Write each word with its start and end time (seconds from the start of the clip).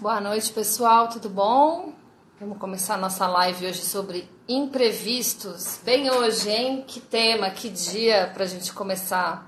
Boa 0.00 0.18
noite, 0.18 0.50
pessoal, 0.54 1.10
tudo 1.10 1.28
bom? 1.28 1.92
Vamos 2.40 2.56
começar 2.56 2.96
nossa 2.96 3.26
live 3.26 3.66
hoje 3.66 3.82
sobre 3.82 4.24
imprevistos. 4.48 5.82
Bem 5.84 6.10
hoje, 6.10 6.48
hein? 6.50 6.82
Que 6.88 7.00
tema, 7.00 7.50
que 7.50 7.68
dia 7.68 8.30
para 8.32 8.44
a 8.44 8.46
gente 8.46 8.72
começar 8.72 9.46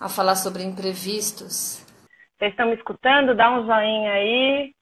a 0.00 0.08
falar 0.08 0.36
sobre 0.36 0.62
imprevistos. 0.62 1.84
Vocês 2.38 2.52
estão 2.52 2.68
me 2.68 2.76
escutando? 2.76 3.34
Dá 3.34 3.50
um 3.50 3.66
joinha 3.66 4.12
aí. 4.12 4.72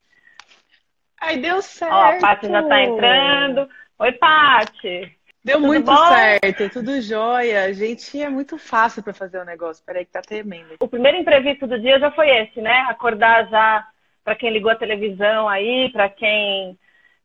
Ai, 1.19 1.37
deu 1.37 1.59
certo. 1.63 1.91
Ó, 1.91 2.03
a 2.03 2.19
Paty 2.19 2.47
já 2.47 2.61
está 2.61 2.83
entrando. 2.83 3.67
Oi, 3.97 4.11
Paty. 4.11 5.17
Deu 5.43 5.55
Tudo 5.55 5.67
muito 5.67 5.85
bom? 5.85 6.07
certo, 6.07 6.69
tudo 6.69 7.01
jóia. 7.01 7.73
Gente, 7.73 8.21
é 8.21 8.29
muito 8.29 8.59
fácil 8.59 9.01
para 9.01 9.11
fazer 9.11 9.39
o 9.39 9.45
negócio. 9.45 9.83
Peraí 9.83 10.05
que 10.05 10.11
tá 10.11 10.21
tremendo. 10.21 10.75
O 10.79 10.87
primeiro 10.87 11.17
imprevisto 11.17 11.65
do 11.65 11.81
dia 11.81 11.99
já 11.99 12.11
foi 12.11 12.29
esse, 12.29 12.61
né? 12.61 12.85
Acordar 12.89 13.49
já 13.49 13.87
para 14.23 14.35
quem 14.35 14.51
ligou 14.51 14.71
a 14.71 14.75
televisão 14.75 15.47
aí, 15.49 15.89
para 15.91 16.09
quem 16.09 16.77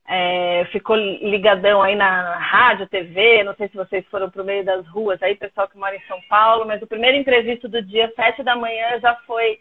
é, 0.07 0.67
ficou 0.73 0.97
ligadão 0.97 1.83
aí 1.83 1.95
na 1.95 2.37
rádio, 2.37 2.89
TV, 2.89 3.45
não 3.45 3.55
sei 3.55 3.69
se 3.69 3.77
vocês 3.77 4.05
foram 4.11 4.31
pro 4.31 4.45
meio 4.45 4.65
das 4.65 4.87
ruas 4.89 5.23
aí, 5.23 5.35
pessoal 5.35 5.69
que 5.69 5.77
mora 5.77 5.95
em 5.95 6.03
São 6.09 6.19
Paulo, 6.29 6.67
mas 6.67 6.81
o 6.81 6.87
primeiro 6.87 7.17
imprevisto 7.17 7.69
do 7.69 7.83
dia, 7.83 8.11
sete 8.17 8.43
da 8.43 8.57
manhã, 8.57 8.99
já 9.01 9.15
foi 9.27 9.59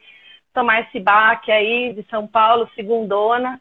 tomar 0.54 0.82
esse 0.82 1.00
baque 1.00 1.52
aí 1.52 1.94
de 1.94 2.04
São 2.10 2.26
Paulo, 2.26 2.70
segundona. 2.76 3.60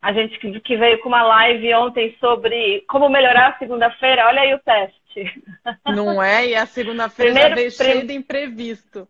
A 0.00 0.12
gente 0.12 0.38
que 0.38 0.76
veio 0.76 1.00
com 1.00 1.08
uma 1.08 1.24
live 1.24 1.74
ontem 1.74 2.14
sobre 2.20 2.84
como 2.88 3.08
melhorar 3.08 3.48
a 3.48 3.58
segunda-feira, 3.58 4.26
olha 4.26 4.42
aí 4.42 4.54
o 4.54 4.60
teste. 4.60 5.42
Não 5.86 6.22
é? 6.22 6.46
E 6.46 6.54
a 6.54 6.66
segunda-feira 6.66 7.48
já 7.48 7.54
veio 7.54 7.70
cheio 7.72 8.06
de 8.06 8.14
imprevisto. 8.14 9.08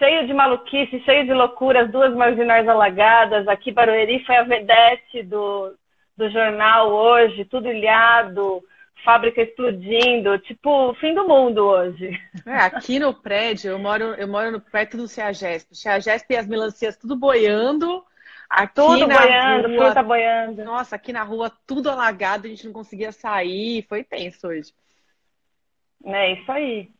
Cheio 0.00 0.26
de 0.26 0.32
maluquice, 0.32 0.98
cheio 1.00 1.26
de 1.26 1.34
loucuras, 1.34 1.90
duas 1.90 2.14
marginais 2.14 2.66
alagadas. 2.66 3.46
Aqui 3.46 3.70
Barueri 3.70 4.24
foi 4.24 4.34
a 4.34 4.44
vedete 4.44 5.22
do, 5.22 5.76
do 6.16 6.30
jornal 6.30 6.90
hoje, 6.90 7.44
tudo 7.44 7.68
ilhado, 7.70 8.64
fábrica 9.04 9.42
explodindo, 9.42 10.38
tipo, 10.38 10.94
fim 10.94 11.12
do 11.12 11.28
mundo 11.28 11.66
hoje. 11.66 12.18
É, 12.46 12.56
aqui 12.56 12.98
no 12.98 13.12
prédio, 13.12 13.72
eu 13.72 13.78
moro, 13.78 14.14
eu 14.14 14.26
moro 14.26 14.58
perto 14.58 14.96
do 14.96 15.06
CEAGESP. 15.06 15.76
CEAGESP 15.76 16.32
e 16.32 16.36
as 16.38 16.46
melancias 16.46 16.96
tudo 16.96 17.14
boiando. 17.14 18.02
Aqui 18.48 18.76
tudo 18.76 19.06
na 19.06 19.20
boiando, 19.20 19.68
rua, 19.68 19.84
fruta 19.84 20.02
boiando. 20.02 20.64
Nossa, 20.64 20.96
aqui 20.96 21.12
na 21.12 21.24
rua 21.24 21.52
tudo 21.66 21.90
alagado, 21.90 22.46
a 22.46 22.48
gente 22.48 22.64
não 22.64 22.72
conseguia 22.72 23.12
sair. 23.12 23.84
Foi 23.86 24.02
tenso 24.02 24.48
hoje. 24.48 24.72
É 26.06 26.32
isso 26.32 26.50
aí. 26.50 26.90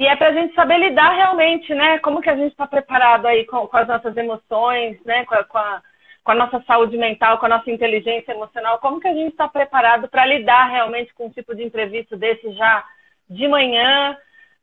E 0.00 0.06
é 0.06 0.16
pra 0.16 0.32
gente 0.32 0.54
saber 0.54 0.78
lidar 0.78 1.12
realmente, 1.12 1.74
né? 1.74 1.98
Como 1.98 2.22
que 2.22 2.30
a 2.30 2.34
gente 2.34 2.52
está 2.52 2.66
preparado 2.66 3.26
aí 3.26 3.44
com, 3.44 3.66
com, 3.66 3.76
as 3.76 3.86
nossas 3.86 4.16
emoções, 4.16 4.98
né? 5.04 5.26
Com 5.26 5.34
a, 5.34 5.44
com, 5.44 5.58
a, 5.58 5.82
com 6.24 6.32
a, 6.32 6.34
nossa 6.34 6.58
saúde 6.66 6.96
mental, 6.96 7.36
com 7.36 7.44
a 7.44 7.50
nossa 7.50 7.70
inteligência 7.70 8.32
emocional. 8.32 8.78
Como 8.78 8.98
que 8.98 9.08
a 9.08 9.12
gente 9.12 9.32
está 9.32 9.46
preparado 9.46 10.08
para 10.08 10.24
lidar 10.24 10.70
realmente 10.70 11.12
com 11.12 11.26
um 11.26 11.30
tipo 11.30 11.54
de 11.54 11.64
imprevisto 11.64 12.16
desse 12.16 12.50
já 12.52 12.82
de 13.28 13.46
manhã? 13.46 14.16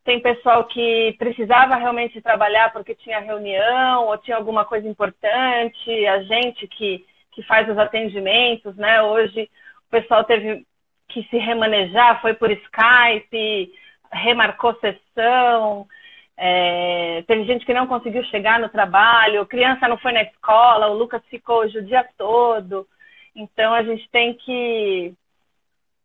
Tem 0.04 0.20
pessoal 0.20 0.64
que 0.64 1.16
precisava 1.20 1.76
realmente 1.76 2.20
trabalhar 2.20 2.74
porque 2.74 2.96
tinha 2.96 3.20
reunião 3.20 4.08
ou 4.08 4.18
tinha 4.18 4.38
alguma 4.38 4.66
coisa 4.66 4.88
importante. 4.88 6.08
A 6.08 6.24
gente 6.24 6.68
que, 6.68 7.06
que 7.34 7.44
faz 7.44 7.70
os 7.70 7.78
atendimentos, 7.78 8.76
né? 8.76 9.04
Hoje 9.04 9.48
o 9.88 9.92
pessoal 9.92 10.24
teve 10.24 10.66
que 11.08 11.22
se 11.30 11.38
remanejar, 11.38 12.22
foi 12.24 12.34
por 12.34 12.50
Skype, 12.50 13.72
remarcou 14.12 14.76
sessão. 14.76 15.88
É, 16.36 17.24
teve 17.28 17.46
gente 17.46 17.66
que 17.66 17.74
não 17.74 17.88
conseguiu 17.88 18.24
chegar 18.26 18.60
no 18.60 18.70
trabalho, 18.70 19.46
criança 19.46 19.88
não 19.88 19.98
foi 19.98 20.12
na 20.12 20.22
escola, 20.22 20.88
o 20.88 20.94
Lucas 20.94 21.22
ficou 21.30 21.58
hoje 21.58 21.80
o 21.80 21.86
dia 21.86 22.08
todo. 22.18 22.88
Então 23.36 23.74
a 23.74 23.84
gente 23.84 24.08
tem 24.10 24.34
que 24.36 25.14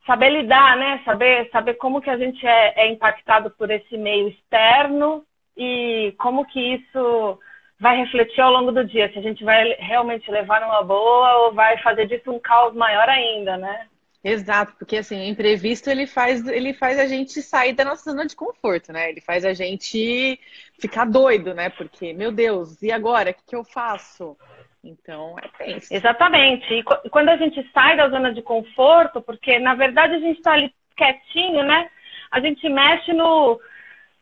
saber 0.07 0.31
lidar, 0.31 0.77
né? 0.77 1.01
Saber, 1.05 1.51
saber 1.51 1.75
como 1.75 2.01
que 2.01 2.11
a 2.11 2.17
gente 2.17 2.47
é, 2.47 2.83
é, 2.83 2.89
impactado 2.89 3.51
por 3.51 3.71
esse 3.71 3.97
meio 3.97 4.29
externo 4.29 5.25
e 5.57 6.15
como 6.19 6.47
que 6.47 6.61
isso 6.61 7.39
vai 7.79 7.97
refletir 7.97 8.41
ao 8.41 8.53
longo 8.53 8.73
do 8.73 8.85
dia. 8.85 9.13
Se 9.13 9.19
a 9.19 9.23
gente 9.23 9.45
vai 9.45 9.75
realmente 9.79 10.31
levar 10.31 10.61
numa 10.61 10.83
boa 10.83 11.39
ou 11.39 11.53
vai 11.53 11.77
fazer 11.79 12.07
disso 12.07 12.31
um 12.31 12.39
caos 12.39 12.75
maior 12.75 13.09
ainda, 13.09 13.57
né? 13.57 13.87
Exato, 14.25 14.75
porque 14.79 14.99
assim, 14.99 15.21
o 15.21 15.25
imprevisto 15.25 15.91
ele 15.91 16.07
faz, 16.07 16.47
ele 16.47 16.73
faz 16.73 16.99
a 16.99 17.07
gente 17.07 17.43
sair 17.43 17.73
da 17.73 17.85
nossa 17.85 18.11
zona 18.11 18.25
de 18.25 18.37
conforto, 18.37 18.93
né? 18.93 19.11
Ele 19.11 19.21
faz 19.21 19.45
a 19.45 19.53
gente 19.53 20.39
ficar 20.79 21.07
doido, 21.07 21.53
né? 21.53 21.71
Porque, 21.71 22.13
meu 22.13 22.31
Deus, 22.31 22.81
e 22.83 22.93
agora? 22.93 23.31
O 23.31 23.35
que, 23.35 23.43
que 23.49 23.57
eu 23.57 23.65
faço? 23.65 24.37
Então, 24.85 25.37
é 25.39 25.49
tenso. 25.65 25.93
Exatamente. 25.93 26.73
E 26.73 27.11
quando 27.11 27.29
a 27.31 27.37
gente 27.37 27.69
sai 27.73 27.97
da 27.97 28.09
zona 28.09 28.33
de 28.33 28.43
conforto, 28.43 29.21
porque 29.21 29.59
na 29.59 29.75
verdade 29.75 30.15
a 30.15 30.21
gente 30.21 30.39
está 30.39 30.53
ali 30.53 30.73
quietinho, 30.97 31.65
né? 31.65 31.89
A 32.31 32.41
gente 32.41 32.69
mexe 32.69 33.13
no. 33.13 33.61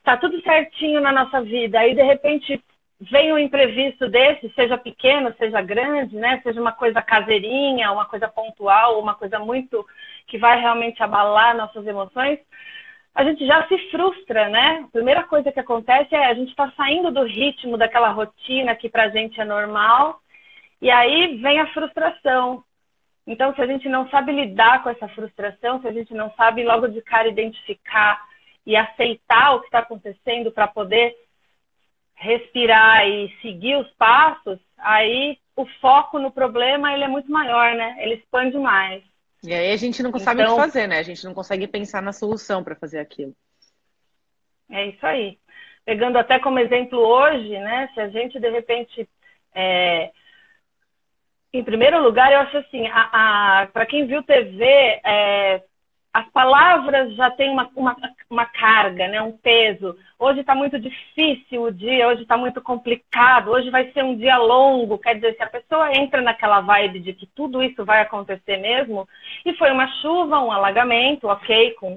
Tá 0.02 0.16
tudo 0.16 0.40
certinho 0.42 1.00
na 1.00 1.12
nossa 1.12 1.42
vida. 1.42 1.78
Aí, 1.78 1.94
de 1.94 2.02
repente, 2.02 2.62
vem 3.00 3.32
um 3.32 3.38
imprevisto 3.38 4.08
desse, 4.08 4.52
seja 4.54 4.76
pequeno, 4.76 5.34
seja 5.38 5.62
grande, 5.62 6.16
né? 6.16 6.40
Seja 6.42 6.60
uma 6.60 6.72
coisa 6.72 7.00
caseirinha, 7.00 7.92
uma 7.92 8.04
coisa 8.04 8.28
pontual, 8.28 9.00
uma 9.00 9.14
coisa 9.14 9.38
muito 9.38 9.86
que 10.26 10.36
vai 10.36 10.60
realmente 10.60 11.02
abalar 11.02 11.56
nossas 11.56 11.86
emoções, 11.86 12.38
a 13.14 13.24
gente 13.24 13.44
já 13.46 13.66
se 13.66 13.76
frustra, 13.90 14.48
né? 14.48 14.84
A 14.84 14.92
primeira 14.92 15.24
coisa 15.24 15.50
que 15.50 15.58
acontece 15.58 16.14
é 16.14 16.26
a 16.26 16.34
gente 16.34 16.50
está 16.50 16.70
saindo 16.76 17.10
do 17.10 17.24
ritmo 17.24 17.76
daquela 17.76 18.10
rotina 18.10 18.76
que 18.76 18.88
para 18.88 19.04
a 19.04 19.08
gente 19.08 19.40
é 19.40 19.44
normal, 19.44 20.20
e 20.80 20.90
aí 20.90 21.36
vem 21.38 21.58
a 21.58 21.66
frustração. 21.68 22.62
Então, 23.26 23.54
se 23.54 23.60
a 23.60 23.66
gente 23.66 23.88
não 23.88 24.08
sabe 24.08 24.32
lidar 24.32 24.82
com 24.82 24.90
essa 24.90 25.08
frustração, 25.08 25.80
se 25.80 25.88
a 25.88 25.92
gente 25.92 26.14
não 26.14 26.32
sabe 26.34 26.64
logo 26.64 26.88
de 26.88 27.02
cara 27.02 27.28
identificar 27.28 28.20
e 28.64 28.76
aceitar 28.76 29.54
o 29.54 29.60
que 29.60 29.66
está 29.66 29.80
acontecendo 29.80 30.50
para 30.52 30.68
poder 30.68 31.14
respirar 32.20 33.08
e 33.08 33.34
seguir 33.41 33.76
os 33.76 33.91
passos, 33.92 34.58
aí 34.76 35.38
o 35.56 35.64
foco 35.81 36.19
no 36.19 36.31
problema 36.31 36.92
ele 36.92 37.03
é 37.03 37.08
muito 37.08 37.31
maior, 37.32 37.75
né? 37.75 37.97
Ele 37.98 38.16
expande 38.16 38.58
mais. 38.58 39.03
E 39.42 39.54
aí 39.54 39.72
a 39.72 39.76
gente 39.76 40.03
não 40.03 40.16
sabe 40.19 40.42
então, 40.42 40.53
o 40.53 40.56
que 40.56 40.62
fazer, 40.62 40.86
né? 40.86 40.98
A 40.98 41.03
gente 41.03 41.25
não 41.25 41.32
consegue 41.32 41.66
pensar 41.66 42.03
na 42.03 42.12
solução 42.12 42.62
para 42.62 42.76
fazer 42.76 42.98
aquilo. 42.98 43.34
É 44.70 44.86
isso 44.88 45.04
aí. 45.04 45.38
Pegando 45.82 46.19
até 46.19 46.38
como 46.38 46.59
exemplo 46.59 46.98
hoje, 46.98 47.59
né? 47.59 47.88
Se 47.94 48.00
a 48.00 48.09
gente 48.10 48.38
de 48.38 48.50
repente 48.50 49.09
é... 49.54 50.10
Em 51.53 51.64
primeiro 51.64 52.03
lugar, 52.03 52.30
eu 52.30 52.41
acho 52.41 52.59
assim, 52.59 52.84
para 53.72 53.86
quem 53.86 54.06
viu 54.06 54.22
TV, 54.22 54.64
é, 55.03 55.64
as 56.12 56.28
palavras 56.31 57.15
já 57.15 57.31
têm 57.31 57.50
uma, 57.50 57.71
uma, 57.76 57.97
uma 58.28 58.44
carga, 58.44 59.06
né? 59.06 59.22
um 59.22 59.32
peso. 59.32 59.97
Hoje 60.19 60.41
está 60.41 60.56
muito 60.56 60.78
difícil 60.78 61.62
o 61.62 61.72
dia, 61.72 62.09
hoje 62.09 62.22
está 62.22 62.37
muito 62.37 62.60
complicado, 62.60 63.50
hoje 63.50 63.71
vai 63.71 63.93
ser 63.93 64.03
um 64.03 64.16
dia 64.16 64.37
longo. 64.37 64.98
Quer 64.98 65.15
dizer, 65.15 65.37
se 65.37 65.43
a 65.43 65.48
pessoa 65.48 65.97
entra 65.97 66.21
naquela 66.21 66.60
vibe 66.60 66.98
de 66.98 67.12
que 67.12 67.26
tudo 67.26 67.62
isso 67.62 67.84
vai 67.84 68.00
acontecer 68.00 68.56
mesmo, 68.56 69.09
e 69.47 69.54
foi 69.54 69.71
uma 69.71 69.87
chuva, 70.00 70.41
um 70.41 70.50
alagamento, 70.50 71.28
ok, 71.28 71.75
com, 71.75 71.97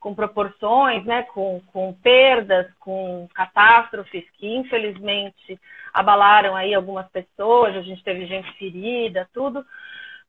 com 0.00 0.12
proporções, 0.12 1.04
né? 1.04 1.22
com, 1.22 1.62
com 1.72 1.92
perdas, 1.92 2.66
com 2.80 3.28
catástrofes 3.32 4.24
que 4.38 4.56
infelizmente 4.56 5.58
abalaram 5.94 6.56
aí 6.56 6.74
algumas 6.74 7.08
pessoas, 7.10 7.76
a 7.76 7.82
gente 7.82 8.02
teve 8.02 8.26
gente 8.26 8.50
ferida, 8.54 9.28
tudo. 9.32 9.64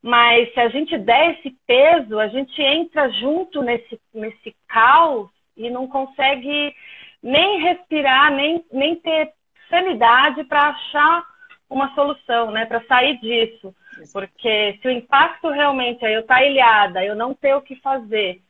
Mas 0.04 0.54
se 0.54 0.60
a 0.60 0.68
gente 0.68 0.98
der 0.98 1.32
esse 1.32 1.56
peso, 1.66 2.20
a 2.20 2.28
gente 2.28 2.62
entra 2.62 3.10
junto 3.10 3.62
nesse, 3.62 3.98
nesse 4.14 4.54
caos 4.68 5.30
e 5.56 5.70
não 5.70 5.88
consegue 5.88 6.76
nem 7.22 7.62
respirar, 7.62 8.30
nem, 8.34 8.66
nem 8.70 8.98
ter 8.98 9.32
sanidade 9.70 10.44
para 10.44 10.70
achar 10.70 11.24
uma 11.70 11.96
solução, 11.96 12.52
né? 12.52 12.66
Para 12.66 12.84
sair 12.84 13.18
disso. 13.20 13.74
Porque 14.12 14.78
se 14.82 14.88
o 14.90 14.92
impacto 14.92 15.50
realmente 15.50 16.04
é 16.04 16.18
eu 16.18 16.20
estar 16.20 16.36
tá 16.36 16.46
ilhada, 16.46 17.06
eu 17.06 17.16
não 17.16 17.34
ter 17.34 17.56
o 17.56 17.62
que 17.62 17.78
fazer 17.78 18.42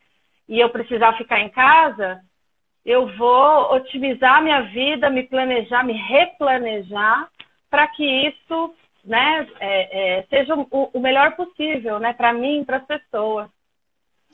e 0.50 0.60
eu 0.60 0.70
precisar 0.70 1.14
ficar 1.14 1.40
em 1.40 1.50
casa, 1.50 2.20
eu 2.84 3.16
vou 3.16 3.76
otimizar 3.76 4.42
minha 4.42 4.62
vida, 4.62 5.08
me 5.10 5.22
planejar, 5.24 5.84
me 5.84 5.94
replanejar 5.94 7.30
para 7.70 7.88
que 7.88 8.04
isso 8.04 8.74
né, 9.04 9.48
é, 9.60 10.20
é, 10.20 10.24
seja 10.30 10.56
o, 10.56 10.90
o, 10.94 11.00
melhor 11.00 11.36
possível, 11.36 12.00
né, 12.00 12.14
para 12.14 12.34
mim 12.34 12.62
e 12.62 12.66
para 12.66 12.78
as 12.78 12.86
pessoas. 12.86 13.50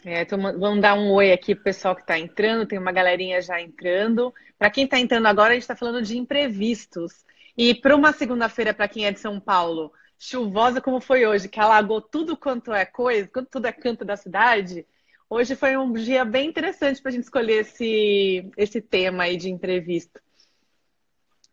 É, 0.06 0.22
então 0.22 0.40
vamos 0.40 0.80
dar 0.80 0.94
um 0.94 1.12
oi 1.12 1.32
aqui 1.32 1.54
pro 1.56 1.66
pessoal 1.66 1.96
que 1.96 2.02
está 2.02 2.18
entrando, 2.18 2.68
tem 2.68 2.80
uma 2.80 2.92
galerinha 2.92 3.42
já 3.42 3.60
entrando. 3.60 4.34
Para 4.58 4.70
quem 4.70 4.86
está 4.86 5.00
entrando 5.00 5.26
agora, 5.26 5.50
a 5.50 5.54
gente 5.54 5.64
está 5.64 5.76
falando 5.76 6.02
de 6.02 6.18
imprevistos. 6.18 7.26
E 7.58 7.74
para 7.74 7.96
uma 7.96 8.14
segunda-feira, 8.14 8.74
para 8.74 8.88
quem 8.88 9.06
é 9.06 9.12
de 9.12 9.20
São 9.20 9.40
Paulo, 9.40 9.92
chuvosa 10.18 10.80
como 10.80 11.02
foi 11.02 11.26
hoje, 11.26 11.50
que 11.50 11.60
alagou 11.60 12.02
tudo 12.02 12.38
quanto 12.38 12.72
é 12.74 12.86
coisa, 12.86 13.28
quanto 13.28 13.50
tudo 13.50 13.66
é 13.66 13.72
canto 13.72 14.06
da 14.06 14.16
cidade, 14.16 14.86
hoje 15.30 15.56
foi 15.56 15.76
um 15.76 15.92
dia 15.92 16.24
bem 16.24 16.48
interessante 16.48 17.02
para 17.02 17.10
a 17.10 17.14
gente 17.14 17.24
escolher 17.24 17.62
esse, 17.62 18.50
esse 18.56 18.82
tema 18.82 19.24
aí 19.24 19.36
de 19.36 19.50
imprevisto. 19.50 20.22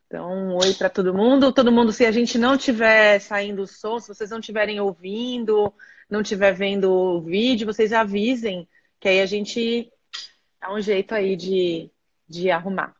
Então, 0.06 0.32
um 0.32 0.56
oi 0.56 0.72
para 0.74 0.88
todo 0.88 1.12
mundo. 1.12 1.52
Todo 1.52 1.72
mundo, 1.72 1.92
se 1.92 2.06
a 2.06 2.12
gente 2.12 2.38
não 2.38 2.56
tiver 2.56 3.18
saindo 3.18 3.62
o 3.62 3.66
som, 3.66 3.98
se 3.98 4.08
vocês 4.08 4.30
não 4.30 4.38
estiverem 4.38 4.80
ouvindo, 4.80 5.74
não 6.08 6.20
estiver 6.20 6.52
vendo 6.52 6.90
o 6.90 7.20
vídeo, 7.20 7.66
vocês 7.66 7.92
avisem, 7.92 8.68
que 9.00 9.08
aí 9.08 9.20
a 9.20 9.26
gente 9.26 9.92
dá 10.60 10.72
um 10.72 10.80
jeito 10.80 11.14
aí 11.14 11.34
de, 11.34 11.90
de 12.28 12.50
arrumar. 12.50 12.94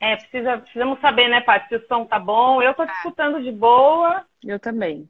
É, 0.00 0.16
precisa, 0.16 0.58
precisamos 0.58 1.00
saber, 1.00 1.28
né, 1.28 1.40
Paty, 1.40 1.68
se 1.68 1.76
o 1.76 1.86
som 1.86 2.04
tá 2.04 2.18
bom. 2.18 2.60
Eu 2.60 2.74
tô 2.74 2.84
escutando 2.84 3.42
de 3.42 3.50
boa. 3.50 4.26
Eu 4.42 4.58
também. 4.58 5.08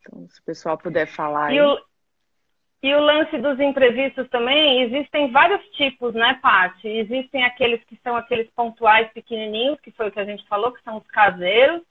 Então, 0.00 0.28
se 0.28 0.40
o 0.40 0.44
pessoal 0.44 0.76
puder 0.76 1.06
falar. 1.06 1.52
E, 1.52 1.58
aí. 1.58 1.66
O, 1.66 1.78
e 2.80 2.94
o 2.94 3.00
lance 3.00 3.36
dos 3.38 3.58
imprevistos 3.58 4.28
também, 4.28 4.82
existem 4.82 5.32
vários 5.32 5.64
tipos, 5.70 6.14
né, 6.14 6.38
Paty? 6.40 6.86
Existem 6.88 7.44
aqueles 7.44 7.82
que 7.84 7.98
são 8.04 8.14
aqueles 8.14 8.48
pontuais 8.50 9.10
pequenininhos, 9.12 9.80
que 9.80 9.90
foi 9.90 10.08
o 10.08 10.12
que 10.12 10.20
a 10.20 10.24
gente 10.24 10.46
falou, 10.46 10.70
que 10.70 10.82
são 10.82 10.96
os 10.98 11.06
caseiros. 11.08 11.82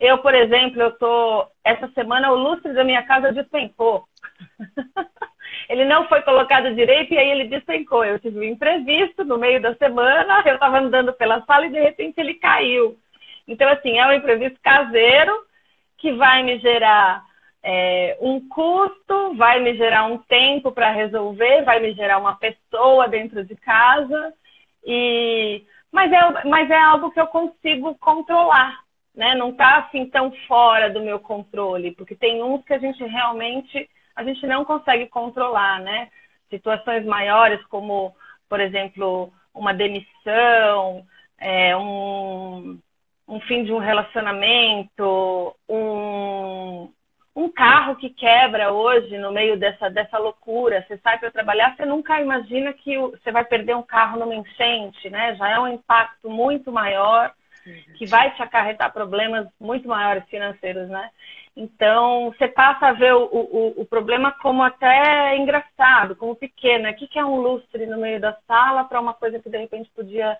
Eu, 0.00 0.18
por 0.18 0.34
exemplo, 0.34 0.80
eu 0.82 0.92
tô 0.92 1.46
essa 1.64 1.88
semana 1.88 2.32
o 2.32 2.36
lustre 2.36 2.72
da 2.72 2.82
minha 2.82 3.02
casa 3.04 3.32
despencou. 3.32 4.04
ele 5.68 5.84
não 5.84 6.08
foi 6.08 6.20
colocado 6.22 6.74
direito 6.74 7.14
e 7.14 7.18
aí 7.18 7.30
ele 7.30 7.44
despencou. 7.44 8.04
Eu 8.04 8.18
tive 8.18 8.40
um 8.40 8.44
imprevisto 8.44 9.24
no 9.24 9.38
meio 9.38 9.62
da 9.62 9.74
semana, 9.76 10.42
eu 10.46 10.54
estava 10.54 10.78
andando 10.78 11.12
pela 11.12 11.44
sala 11.44 11.66
e 11.66 11.70
de 11.70 11.80
repente 11.80 12.18
ele 12.18 12.34
caiu. 12.34 12.98
Então, 13.46 13.68
assim, 13.70 13.98
é 13.98 14.06
um 14.06 14.12
imprevisto 14.12 14.58
caseiro 14.60 15.32
que 15.96 16.12
vai 16.12 16.42
me 16.42 16.58
gerar 16.58 17.24
é, 17.70 18.16
um 18.22 18.48
custo, 18.48 19.34
vai 19.34 19.60
me 19.60 19.76
gerar 19.76 20.06
um 20.06 20.16
tempo 20.16 20.72
para 20.72 20.90
resolver, 20.90 21.64
vai 21.64 21.78
me 21.78 21.92
gerar 21.92 22.16
uma 22.16 22.34
pessoa 22.34 23.06
dentro 23.06 23.44
de 23.44 23.54
casa, 23.56 24.32
e 24.82 25.62
mas 25.92 26.10
é, 26.10 26.48
mas 26.48 26.70
é 26.70 26.78
algo 26.78 27.10
que 27.10 27.20
eu 27.20 27.26
consigo 27.26 27.94
controlar, 27.96 28.80
né? 29.14 29.34
Não 29.34 29.50
está 29.50 29.80
assim 29.80 30.06
tão 30.06 30.32
fora 30.46 30.88
do 30.88 31.02
meu 31.02 31.20
controle, 31.20 31.94
porque 31.94 32.16
tem 32.16 32.42
uns 32.42 32.64
que 32.64 32.72
a 32.72 32.78
gente 32.78 33.04
realmente 33.04 33.86
a 34.16 34.24
gente 34.24 34.46
não 34.46 34.64
consegue 34.64 35.06
controlar, 35.06 35.78
né? 35.80 36.08
Situações 36.48 37.04
maiores 37.04 37.62
como, 37.66 38.16
por 38.48 38.60
exemplo, 38.60 39.30
uma 39.52 39.74
demissão, 39.74 41.04
é, 41.38 41.76
um, 41.76 42.78
um 43.28 43.40
fim 43.40 43.62
de 43.62 43.74
um 43.74 43.78
relacionamento, 43.78 45.54
um, 45.68 46.88
um 47.38 47.48
carro 47.48 47.94
que 47.94 48.10
quebra 48.10 48.72
hoje 48.72 49.16
no 49.16 49.30
meio 49.30 49.56
dessa, 49.56 49.88
dessa 49.88 50.18
loucura. 50.18 50.84
Você 50.88 50.98
sai 50.98 51.18
para 51.20 51.30
trabalhar, 51.30 51.76
você 51.76 51.86
nunca 51.86 52.20
imagina 52.20 52.72
que 52.72 52.98
você 52.98 53.30
vai 53.30 53.44
perder 53.44 53.76
um 53.76 53.82
carro 53.82 54.18
numa 54.18 54.34
enchente, 54.34 55.08
né? 55.08 55.36
Já 55.36 55.48
é 55.48 55.60
um 55.60 55.68
impacto 55.68 56.28
muito 56.28 56.72
maior 56.72 57.32
que 57.96 58.06
vai 58.06 58.34
te 58.34 58.42
acarretar 58.42 58.92
problemas 58.92 59.46
muito 59.60 59.86
maiores 59.86 60.24
financeiros, 60.28 60.88
né? 60.88 61.10
Então, 61.56 62.32
você 62.32 62.48
passa 62.48 62.88
a 62.88 62.92
ver 62.92 63.14
o, 63.14 63.24
o, 63.24 63.82
o 63.82 63.84
problema 63.84 64.32
como 64.32 64.64
até 64.64 65.36
engraçado, 65.36 66.16
como 66.16 66.34
pequeno. 66.34 66.88
O 66.88 66.94
que, 66.94 67.06
que 67.06 67.20
é 67.20 67.24
um 67.24 67.36
lustre 67.36 67.86
no 67.86 67.98
meio 67.98 68.20
da 68.20 68.36
sala 68.48 68.82
para 68.82 69.00
uma 69.00 69.14
coisa 69.14 69.38
que 69.38 69.50
de 69.50 69.58
repente 69.58 69.88
podia 69.94 70.36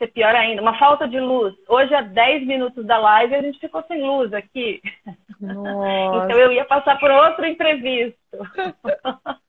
ser 0.00 0.08
pior 0.08 0.34
ainda? 0.34 0.62
Uma 0.62 0.78
falta 0.78 1.06
de 1.06 1.20
luz. 1.20 1.54
Hoje, 1.68 1.94
há 1.94 2.00
10 2.00 2.46
minutos 2.46 2.86
da 2.86 2.98
live, 2.98 3.34
a 3.34 3.42
gente 3.42 3.60
ficou 3.60 3.84
sem 3.86 4.02
luz 4.02 4.32
aqui. 4.32 4.80
então, 5.40 6.38
eu 6.38 6.50
ia 6.50 6.64
passar 6.64 6.98
por 6.98 7.10
outro 7.10 7.46
imprevisto. 7.46 8.18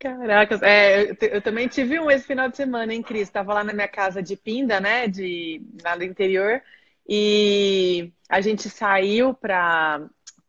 Caraca, 0.00 0.58
é, 0.62 1.10
eu, 1.10 1.16
eu, 1.20 1.42
também 1.42 1.68
tive 1.68 2.00
um 2.00 2.10
esse 2.10 2.26
final 2.26 2.48
de 2.48 2.56
semana, 2.56 2.94
hein, 2.94 3.02
Cris? 3.02 3.22
Estava 3.22 3.52
lá 3.52 3.62
na 3.62 3.74
minha 3.74 3.86
casa 3.86 4.22
de 4.22 4.34
Pinda, 4.34 4.80
né, 4.80 5.06
de, 5.06 5.60
lá 5.84 5.94
do 5.94 6.04
interior, 6.04 6.62
e 7.06 8.10
a 8.26 8.40
gente 8.40 8.70
saiu 8.70 9.34
para 9.34 10.00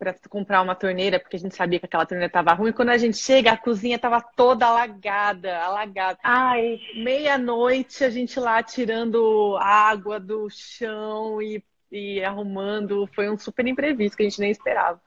para 0.02 0.16
comprar 0.28 0.64
uma 0.64 0.74
torneira, 0.74 1.20
porque 1.20 1.36
a 1.36 1.40
gente 1.40 1.56
sabia 1.56 1.80
que 1.80 1.86
aquela 1.86 2.08
torneira 2.08 2.26
estava 2.26 2.54
ruim. 2.54 2.72
Quando 2.72 2.90
a 2.90 2.98
gente 2.98 3.18
chega, 3.18 3.52
a 3.52 3.58
cozinha 3.58 3.98
estava 3.98 4.20
toda 4.20 4.66
alagada, 4.66 5.60
alagada. 5.60 6.18
Ai. 6.24 6.80
Meia-noite, 6.96 8.04
a 8.04 8.10
gente 8.10 8.40
lá 8.40 8.64
tirando 8.64 9.56
água 9.62 10.20
do 10.20 10.50
chão 10.50 11.40
e, 11.40 11.64
e 11.92 12.24
arrumando. 12.24 13.08
Foi 13.14 13.30
um 13.30 13.38
super 13.38 13.68
imprevisto 13.68 14.18
que 14.18 14.24
a 14.24 14.26
gente 14.28 14.40
nem 14.40 14.50
esperava. 14.50 15.00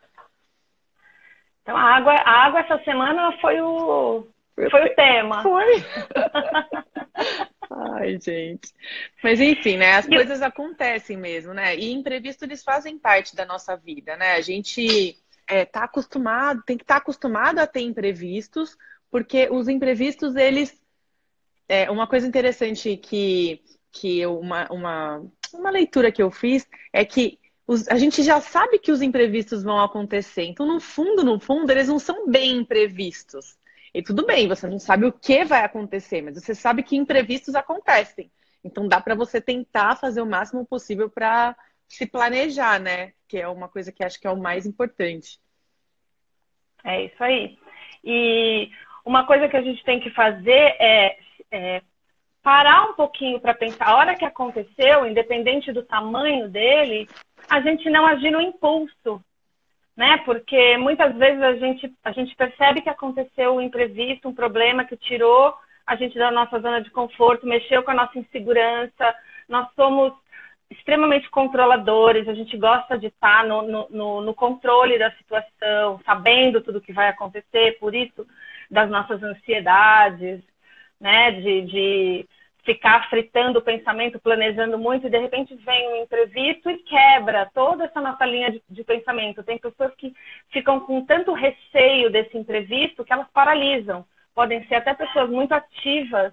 Então, 1.62 1.76
a 1.76 1.96
água, 1.96 2.12
a 2.12 2.46
água 2.46 2.60
essa 2.60 2.78
semana 2.84 3.36
foi 3.40 3.60
o, 3.60 4.28
foi 4.54 4.84
o 4.84 4.94
tema. 4.94 5.42
Foi. 5.42 5.74
Ai, 7.76 8.18
gente. 8.20 8.72
Mas 9.22 9.40
enfim, 9.40 9.76
né? 9.76 9.94
As 9.94 10.06
coisas 10.06 10.40
acontecem 10.42 11.16
mesmo, 11.16 11.52
né? 11.52 11.76
E 11.76 11.92
imprevistos 11.92 12.42
eles 12.42 12.62
fazem 12.62 12.98
parte 12.98 13.34
da 13.34 13.44
nossa 13.44 13.76
vida, 13.76 14.16
né? 14.16 14.32
A 14.34 14.40
gente 14.40 15.18
é, 15.46 15.64
tá 15.64 15.84
acostumado, 15.84 16.62
tem 16.64 16.76
que 16.76 16.84
estar 16.84 16.96
tá 16.96 17.00
acostumado 17.00 17.58
a 17.58 17.66
ter 17.66 17.80
imprevistos, 17.80 18.76
porque 19.10 19.48
os 19.50 19.68
imprevistos, 19.68 20.36
eles. 20.36 20.80
É, 21.68 21.90
uma 21.90 22.06
coisa 22.06 22.26
interessante 22.26 22.96
que, 22.96 23.62
que 23.90 24.20
eu, 24.20 24.38
uma, 24.38 24.70
uma, 24.70 25.24
uma 25.52 25.70
leitura 25.70 26.12
que 26.12 26.22
eu 26.22 26.30
fiz 26.30 26.68
é 26.92 27.04
que 27.04 27.38
os, 27.66 27.88
a 27.88 27.96
gente 27.96 28.22
já 28.22 28.40
sabe 28.40 28.78
que 28.78 28.92
os 28.92 29.00
imprevistos 29.02 29.64
vão 29.64 29.80
acontecer. 29.80 30.44
Então, 30.44 30.66
no 30.66 30.78
fundo, 30.78 31.24
no 31.24 31.40
fundo, 31.40 31.70
eles 31.70 31.88
não 31.88 31.98
são 31.98 32.28
bem 32.28 32.58
imprevistos. 32.58 33.56
E 33.94 34.02
tudo 34.02 34.26
bem, 34.26 34.48
você 34.48 34.66
não 34.66 34.78
sabe 34.80 35.06
o 35.06 35.12
que 35.12 35.44
vai 35.44 35.64
acontecer, 35.64 36.20
mas 36.20 36.34
você 36.34 36.52
sabe 36.52 36.82
que 36.82 36.96
imprevistos 36.96 37.54
acontecem. 37.54 38.28
Então 38.64 38.88
dá 38.88 39.00
para 39.00 39.14
você 39.14 39.40
tentar 39.40 39.94
fazer 39.96 40.20
o 40.20 40.26
máximo 40.26 40.66
possível 40.66 41.08
para 41.08 41.56
se 41.86 42.04
planejar, 42.04 42.80
né? 42.80 43.12
Que 43.28 43.38
é 43.38 43.46
uma 43.46 43.68
coisa 43.68 43.92
que 43.92 44.02
acho 44.02 44.20
que 44.20 44.26
é 44.26 44.30
o 44.30 44.40
mais 44.40 44.66
importante. 44.66 45.38
É 46.82 47.04
isso 47.04 47.22
aí. 47.22 47.56
E 48.02 48.68
uma 49.04 49.26
coisa 49.26 49.48
que 49.48 49.56
a 49.56 49.62
gente 49.62 49.84
tem 49.84 50.00
que 50.00 50.10
fazer 50.10 50.76
é, 50.80 51.16
é 51.52 51.82
parar 52.42 52.90
um 52.90 52.94
pouquinho 52.94 53.38
para 53.38 53.54
pensar. 53.54 53.86
A 53.88 53.96
hora 53.96 54.16
que 54.16 54.24
aconteceu, 54.24 55.06
independente 55.06 55.72
do 55.72 55.84
tamanho 55.84 56.48
dele, 56.48 57.08
a 57.48 57.60
gente 57.60 57.88
não 57.88 58.04
agir 58.06 58.30
no 58.30 58.40
impulso 58.40 59.24
né? 59.96 60.18
Porque 60.24 60.76
muitas 60.76 61.14
vezes 61.16 61.42
a 61.42 61.54
gente, 61.54 61.92
a 62.04 62.12
gente 62.12 62.34
percebe 62.34 62.82
que 62.82 62.88
aconteceu 62.88 63.54
um 63.54 63.60
imprevisto, 63.60 64.28
um 64.28 64.34
problema 64.34 64.84
que 64.84 64.96
tirou 64.96 65.54
a 65.86 65.96
gente 65.96 66.18
da 66.18 66.30
nossa 66.30 66.58
zona 66.60 66.80
de 66.80 66.90
conforto, 66.90 67.46
mexeu 67.46 67.82
com 67.82 67.90
a 67.90 67.94
nossa 67.94 68.18
insegurança. 68.18 69.14
Nós 69.48 69.68
somos 69.76 70.12
extremamente 70.70 71.28
controladores, 71.30 72.26
a 72.26 72.34
gente 72.34 72.56
gosta 72.56 72.98
de 72.98 73.06
estar 73.06 73.44
no, 73.44 73.88
no, 73.90 74.20
no 74.20 74.34
controle 74.34 74.98
da 74.98 75.10
situação, 75.12 76.00
sabendo 76.04 76.60
tudo 76.60 76.78
o 76.78 76.80
que 76.80 76.92
vai 76.92 77.08
acontecer, 77.08 77.78
por 77.78 77.94
isso 77.94 78.26
das 78.70 78.90
nossas 78.90 79.22
ansiedades, 79.22 80.40
né? 80.98 81.32
De, 81.32 81.62
de 81.62 82.28
ficar 82.64 83.08
fritando 83.10 83.58
o 83.58 83.62
pensamento, 83.62 84.18
planejando 84.18 84.78
muito, 84.78 85.06
e 85.06 85.10
de 85.10 85.18
repente 85.18 85.54
vem 85.56 85.88
um 85.88 85.96
imprevisto 86.02 86.70
e 86.70 86.78
quebra 86.78 87.50
toda 87.54 87.84
essa 87.84 88.00
nossa 88.00 88.24
linha 88.24 88.50
de, 88.50 88.62
de, 88.68 88.82
pensamento. 88.82 89.42
Tem 89.42 89.58
pessoas 89.58 89.94
que 89.96 90.14
ficam 90.50 90.80
com 90.80 91.04
tanto 91.04 91.32
receio 91.32 92.10
desse 92.10 92.36
imprevisto 92.36 93.04
que 93.04 93.12
elas 93.12 93.28
paralisam. 93.32 94.04
Podem 94.34 94.66
ser 94.66 94.76
até 94.76 94.94
pessoas 94.94 95.28
muito 95.28 95.52
ativas, 95.52 96.32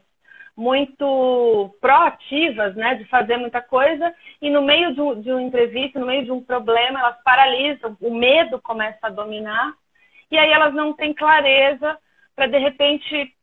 muito 0.56 1.76
proativas, 1.82 2.76
né, 2.76 2.96
de 2.96 3.06
fazer 3.06 3.38
muita 3.38 3.62
coisa, 3.62 4.14
e 4.42 4.50
no 4.50 4.62
meio 4.62 4.94
de 4.94 5.02
um, 5.02 5.22
de 5.22 5.32
um 5.32 5.40
imprevisto, 5.40 6.00
no 6.00 6.06
meio 6.06 6.24
de 6.24 6.32
um 6.32 6.42
problema, 6.42 7.00
elas 7.00 7.22
paralisam, 7.24 7.98
o 8.02 8.14
medo 8.14 8.60
começa 8.62 9.00
a 9.08 9.10
dominar, 9.10 9.74
e 10.30 10.38
aí 10.38 10.50
elas 10.50 10.74
não 10.74 10.94
têm 10.94 11.14
clareza 11.14 11.98
para 12.36 12.48
de 12.48 12.58
repente 12.58 13.34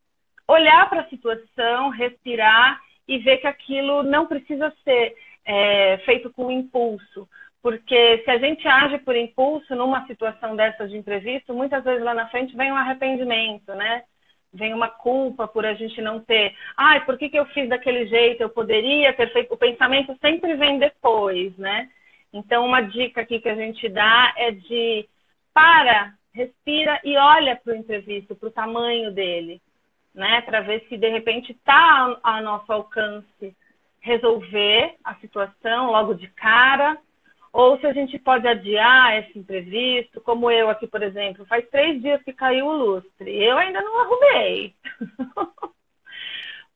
olhar 0.49 0.89
para 0.89 1.03
a 1.03 1.09
situação, 1.09 1.91
respirar 1.91 2.81
e 3.07 3.19
ver 3.19 3.39
que 3.39 3.47
aquilo 3.47 4.03
não 4.03 4.27
precisa 4.27 4.75
ser 4.83 5.15
é, 5.45 5.99
feito 5.99 6.31
com 6.33 6.51
impulso. 6.51 7.29
Porque 7.63 8.23
se 8.25 8.31
a 8.31 8.39
gente 8.39 8.67
age 8.67 8.99
por 8.99 9.15
impulso 9.15 9.75
numa 9.75 10.07
situação 10.07 10.57
dessas 10.57 10.91
de 10.91 10.97
imprevisto, 10.97 11.53
muitas 11.53 11.85
vezes 11.85 12.03
lá 12.03 12.15
na 12.15 12.29
frente 12.29 12.57
vem 12.57 12.73
um 12.73 12.77
arrependimento, 12.77 13.75
né? 13.75 14.05
Vem 14.53 14.73
uma 14.73 14.89
culpa 14.89 15.47
por 15.47 15.67
a 15.67 15.75
gente 15.75 16.01
não 16.01 16.21
ter. 16.21 16.55
Ai, 16.77 17.05
por 17.05 17.19
que, 17.19 17.29
que 17.29 17.39
eu 17.39 17.45
fiz 17.47 17.69
daquele 17.69 18.07
jeito? 18.07 18.43
Eu 18.43 18.49
poderia 18.49 19.13
ter 19.13 19.31
feito. 19.33 19.53
O 19.53 19.59
pensamento 19.59 20.17
sempre 20.21 20.55
vem 20.55 20.79
depois, 20.79 21.57
né? 21.59 21.91
Então, 22.33 22.65
uma 22.65 22.81
dica 22.81 23.21
aqui 23.23 23.41
que 23.41 23.49
a 23.49 23.55
gente 23.55 23.89
dá 23.89 24.33
é 24.37 24.53
de 24.53 25.07
para, 25.53 26.15
respira 26.33 27.01
e 27.05 27.17
olha 27.17 27.57
para 27.57 27.73
o 27.73 27.77
imprevisto, 27.77 28.35
para 28.37 28.49
o 28.49 28.53
tamanho 28.53 29.11
dele 29.11 29.61
né, 30.15 30.41
para 30.43 30.61
ver 30.61 30.85
se 30.89 30.97
de 30.97 31.09
repente 31.09 31.53
está 31.53 32.19
a 32.23 32.41
nosso 32.41 32.73
alcance 32.73 33.57
resolver 34.01 34.95
a 35.05 35.15
situação 35.17 35.91
logo 35.91 36.15
de 36.15 36.29
cara, 36.29 36.97
ou 37.53 37.79
se 37.79 37.87
a 37.87 37.93
gente 37.93 38.19
pode 38.19 38.47
adiar 38.47 39.19
esse 39.19 39.39
imprevisto, 39.39 40.21
como 40.21 40.51
eu 40.51 40.69
aqui, 40.69 40.87
por 40.87 41.03
exemplo, 41.03 41.47
faz 41.47 41.69
três 41.71 42.01
dias 42.01 42.23
que 42.23 42.33
caiu 42.33 42.67
o 42.67 42.77
lustre, 42.77 43.43
eu 43.43 43.57
ainda 43.57 43.81
não 43.81 44.01
arrumei. 44.01 44.75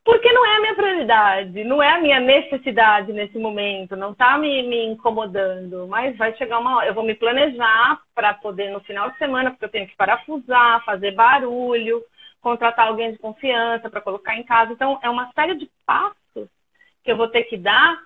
Porque 0.05 0.33
não 0.33 0.45
é 0.45 0.57
a 0.57 0.61
minha 0.61 0.75
prioridade, 0.75 1.63
não 1.65 1.81
é 1.81 1.89
a 1.91 2.01
minha 2.01 2.19
necessidade 2.19 3.13
nesse 3.13 3.39
momento, 3.39 3.95
não 3.95 4.11
está 4.11 4.37
me, 4.37 4.65
me 4.65 4.85
incomodando. 4.87 5.87
Mas 5.87 6.17
vai 6.17 6.35
chegar 6.35 6.59
uma 6.59 6.79
hora, 6.79 6.89
eu 6.89 6.95
vou 6.95 7.05
me 7.05 7.15
planejar 7.15 8.01
para 8.13 8.35
poder 8.35 8.71
no 8.71 8.81
final 8.81 9.11
de 9.11 9.19
semana, 9.19 9.53
porque 9.53 9.65
eu 9.65 9.71
tenho 9.71 9.87
que 9.87 9.95
parafusar, 9.95 10.85
fazer 10.85 11.13
barulho, 11.13 12.03
contratar 12.43 12.89
alguém 12.89 13.13
de 13.13 13.19
confiança 13.19 13.89
para 13.89 14.01
colocar 14.01 14.37
em 14.37 14.45
casa. 14.45 14.73
Então, 14.73 14.99
é 15.03 15.09
uma 15.09 15.33
série 15.33 15.55
de 15.55 15.71
passos 15.87 16.49
que 17.03 17.11
eu 17.11 17.17
vou 17.17 17.29
ter 17.29 17.45
que 17.45 17.57
dar 17.57 17.97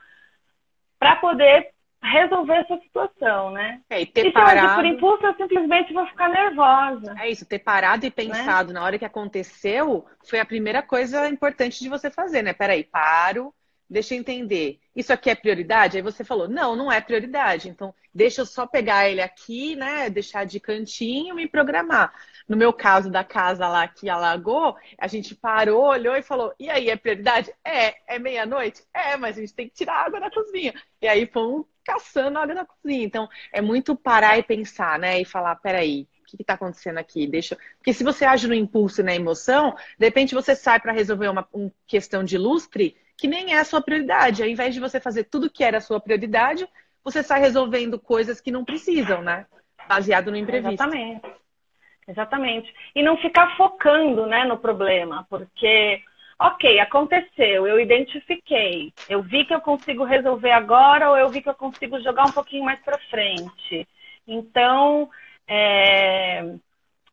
para 0.99 1.17
poder 1.17 1.71
resolver 2.03 2.55
essa 2.55 2.79
situação, 2.79 3.51
né? 3.51 3.81
É, 3.91 4.03
e 4.03 4.07
ter 4.07 4.27
e 4.27 4.33
parado... 4.33 4.77
por 4.77 4.85
impulso, 4.85 5.27
eu 5.27 5.35
simplesmente 5.35 5.93
vou 5.93 6.07
ficar 6.07 6.29
nervosa. 6.29 7.17
É 7.19 7.29
isso, 7.29 7.47
ter 7.47 7.59
parado 7.59 8.07
e 8.07 8.11
pensado 8.11 8.73
né? 8.73 8.79
na 8.79 8.85
hora 8.85 8.99
que 8.99 9.05
aconteceu 9.05 10.07
foi 10.25 10.39
a 10.39 10.47
primeira 10.47 10.83
coisa 10.83 11.29
importante 11.29 11.81
de 11.81 11.89
você 11.89 12.11
fazer, 12.11 12.43
né? 12.43 12.53
Peraí, 12.53 12.85
paro, 12.85 13.53
deixa 13.89 14.15
eu 14.15 14.19
entender. 14.19 14.81
Isso 14.95 15.13
aqui 15.13 15.31
é 15.31 15.35
prioridade? 15.35 15.97
Aí 15.97 16.03
você 16.03 16.25
falou, 16.25 16.49
não, 16.49 16.75
não 16.75 16.91
é 16.91 17.01
prioridade. 17.01 17.69
Então, 17.69 17.95
deixa 18.15 18.41
eu 18.41 18.47
só 18.47 18.67
pegar 18.67 19.09
ele 19.09 19.21
aqui, 19.21 19.77
né? 19.77 20.11
Deixar 20.11 20.45
de 20.45 20.59
cantinho 20.59 21.35
e 21.35 21.37
me 21.37 21.49
programar. 21.49 22.13
No 22.49 22.57
meu 22.57 22.73
caso 22.73 23.11
da 23.11 23.23
casa 23.23 23.69
lá 23.69 23.87
que 23.87 24.09
alagou, 24.09 24.77
a 24.99 25.07
gente 25.07 25.35
parou, 25.35 25.87
olhou 25.87 26.17
e 26.17 26.23
falou: 26.23 26.55
e 26.59 26.71
aí, 26.71 26.91
é 26.91 26.97
prioridade? 26.97 27.53
É, 27.65 27.95
é 28.07 28.19
meia-noite? 28.19 28.83
É, 28.95 29.17
mas 29.17 29.37
a 29.37 29.41
gente 29.41 29.55
tem 29.55 29.69
que 29.69 29.75
tirar 29.75 30.07
água 30.07 30.21
da 30.21 30.31
cozinha. 30.31 30.75
E 31.01 31.07
aí 31.07 31.27
fomos 31.27 31.67
caçando 31.85 32.39
água 32.39 32.55
da 32.55 32.65
cozinha. 32.65 33.05
Então, 33.05 33.29
é 33.53 33.61
muito 33.61 33.95
parar 33.95 34.39
e 34.39 34.43
pensar, 34.43 34.99
né? 34.99 35.21
E 35.21 35.25
falar: 35.25 35.57
peraí, 35.57 36.09
o 36.23 36.37
que 36.37 36.43
está 36.43 36.55
acontecendo 36.55 36.99
aqui? 36.99 37.27
Deixa. 37.27 37.57
Porque 37.79 37.93
se 37.93 38.03
você 38.03 38.25
age 38.25 38.49
no 38.49 38.55
impulso 38.55 39.01
e 39.01 39.05
na 39.05 39.15
emoção, 39.15 39.77
de 39.99 40.07
repente 40.07 40.35
você 40.35 40.57
sai 40.57 40.81
para 40.81 40.93
resolver 40.93 41.29
uma, 41.29 41.47
uma 41.53 41.73
questão 41.87 42.25
de 42.25 42.37
lustre 42.37 42.97
que 43.17 43.27
nem 43.27 43.55
é 43.55 43.59
a 43.59 43.65
sua 43.65 43.81
prioridade. 43.81 44.43
Ao 44.43 44.49
invés 44.49 44.75
de 44.75 44.81
você 44.81 45.01
fazer 45.01 45.25
tudo 45.25 45.51
que 45.51 45.65
era 45.65 45.79
a 45.79 45.81
sua 45.81 46.01
prioridade, 46.01 46.69
você 47.03 47.23
sai 47.23 47.41
resolvendo 47.41 47.99
coisas 47.99 48.41
que 48.41 48.51
não 48.51 48.65
precisam, 48.65 49.23
né? 49.23 49.47
Baseado 49.89 50.31
no 50.31 50.37
imprevisto. 50.37 50.75
Exatamente. 50.75 51.27
Exatamente. 52.09 52.75
E 52.95 53.03
não 53.03 53.17
ficar 53.17 53.57
focando 53.57 54.27
né, 54.27 54.45
no 54.45 54.59
problema, 54.59 55.27
porque, 55.29 56.01
ok, 56.39 56.79
aconteceu, 56.79 57.67
eu 57.67 57.81
identifiquei, 57.81 58.93
eu 59.09 59.23
vi 59.23 59.45
que 59.45 59.53
eu 59.53 59.61
consigo 59.61 60.05
resolver 60.05 60.53
agora 60.53 61.11
ou 61.11 61.17
eu 61.17 61.29
vi 61.29 61.43
que 61.43 61.49
eu 61.49 61.55
consigo 61.55 62.01
jogar 62.01 62.27
um 62.27 62.33
pouquinho 62.33 62.65
mais 62.65 62.79
para 62.81 62.99
frente. 63.11 63.89
Então, 64.27 65.11
é, 65.49 66.55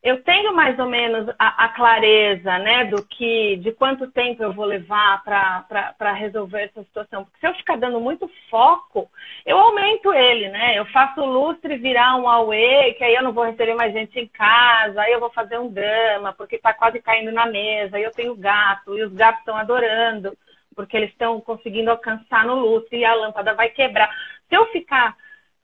eu 0.03 0.21
tenho 0.21 0.53
mais 0.53 0.77
ou 0.77 0.85
menos 0.85 1.33
a, 1.39 1.63
a, 1.63 1.69
clareza, 1.69 2.59
né, 2.59 2.83
do 2.85 3.01
que, 3.05 3.55
de 3.55 3.71
quanto 3.71 4.11
tempo 4.11 4.43
eu 4.43 4.51
vou 4.51 4.65
levar 4.65 5.23
para 5.23 6.11
resolver 6.11 6.63
essa 6.63 6.83
situação. 6.83 7.23
Porque 7.23 7.39
se 7.39 7.47
eu 7.47 7.55
ficar 7.55 7.77
dando 7.77 8.01
muito 8.01 8.29
foco, 8.49 9.09
eu 9.45 9.57
aumento 9.57 10.13
ele, 10.13 10.49
né? 10.49 10.77
Eu 10.77 10.85
faço 10.87 11.21
o 11.21 11.25
lustre 11.25 11.77
virar 11.77 12.17
um 12.17 12.27
auê, 12.27 12.93
que 12.95 13.03
aí 13.03 13.15
eu 13.15 13.23
não 13.23 13.31
vou 13.31 13.45
receber 13.45 13.75
mais 13.75 13.93
gente 13.93 14.19
em 14.19 14.27
casa, 14.27 15.01
aí 15.01 15.13
eu 15.13 15.21
vou 15.21 15.31
fazer 15.31 15.57
um 15.57 15.71
drama, 15.71 16.33
porque 16.33 16.57
está 16.57 16.73
quase 16.73 17.01
caindo 17.01 17.31
na 17.31 17.45
mesa, 17.45 17.95
aí 17.95 18.03
eu 18.03 18.11
tenho 18.11 18.35
gato, 18.35 18.97
e 18.97 19.03
os 19.03 19.13
gatos 19.13 19.39
estão 19.39 19.55
adorando, 19.55 20.37
porque 20.75 20.97
eles 20.97 21.11
estão 21.11 21.39
conseguindo 21.39 21.89
alcançar 21.89 22.45
no 22.45 22.55
lustre 22.55 22.99
e 22.99 23.05
a 23.05 23.15
lâmpada 23.15 23.53
vai 23.53 23.69
quebrar. 23.69 24.09
Se 24.49 24.55
eu 24.55 24.65
ficar 24.65 25.15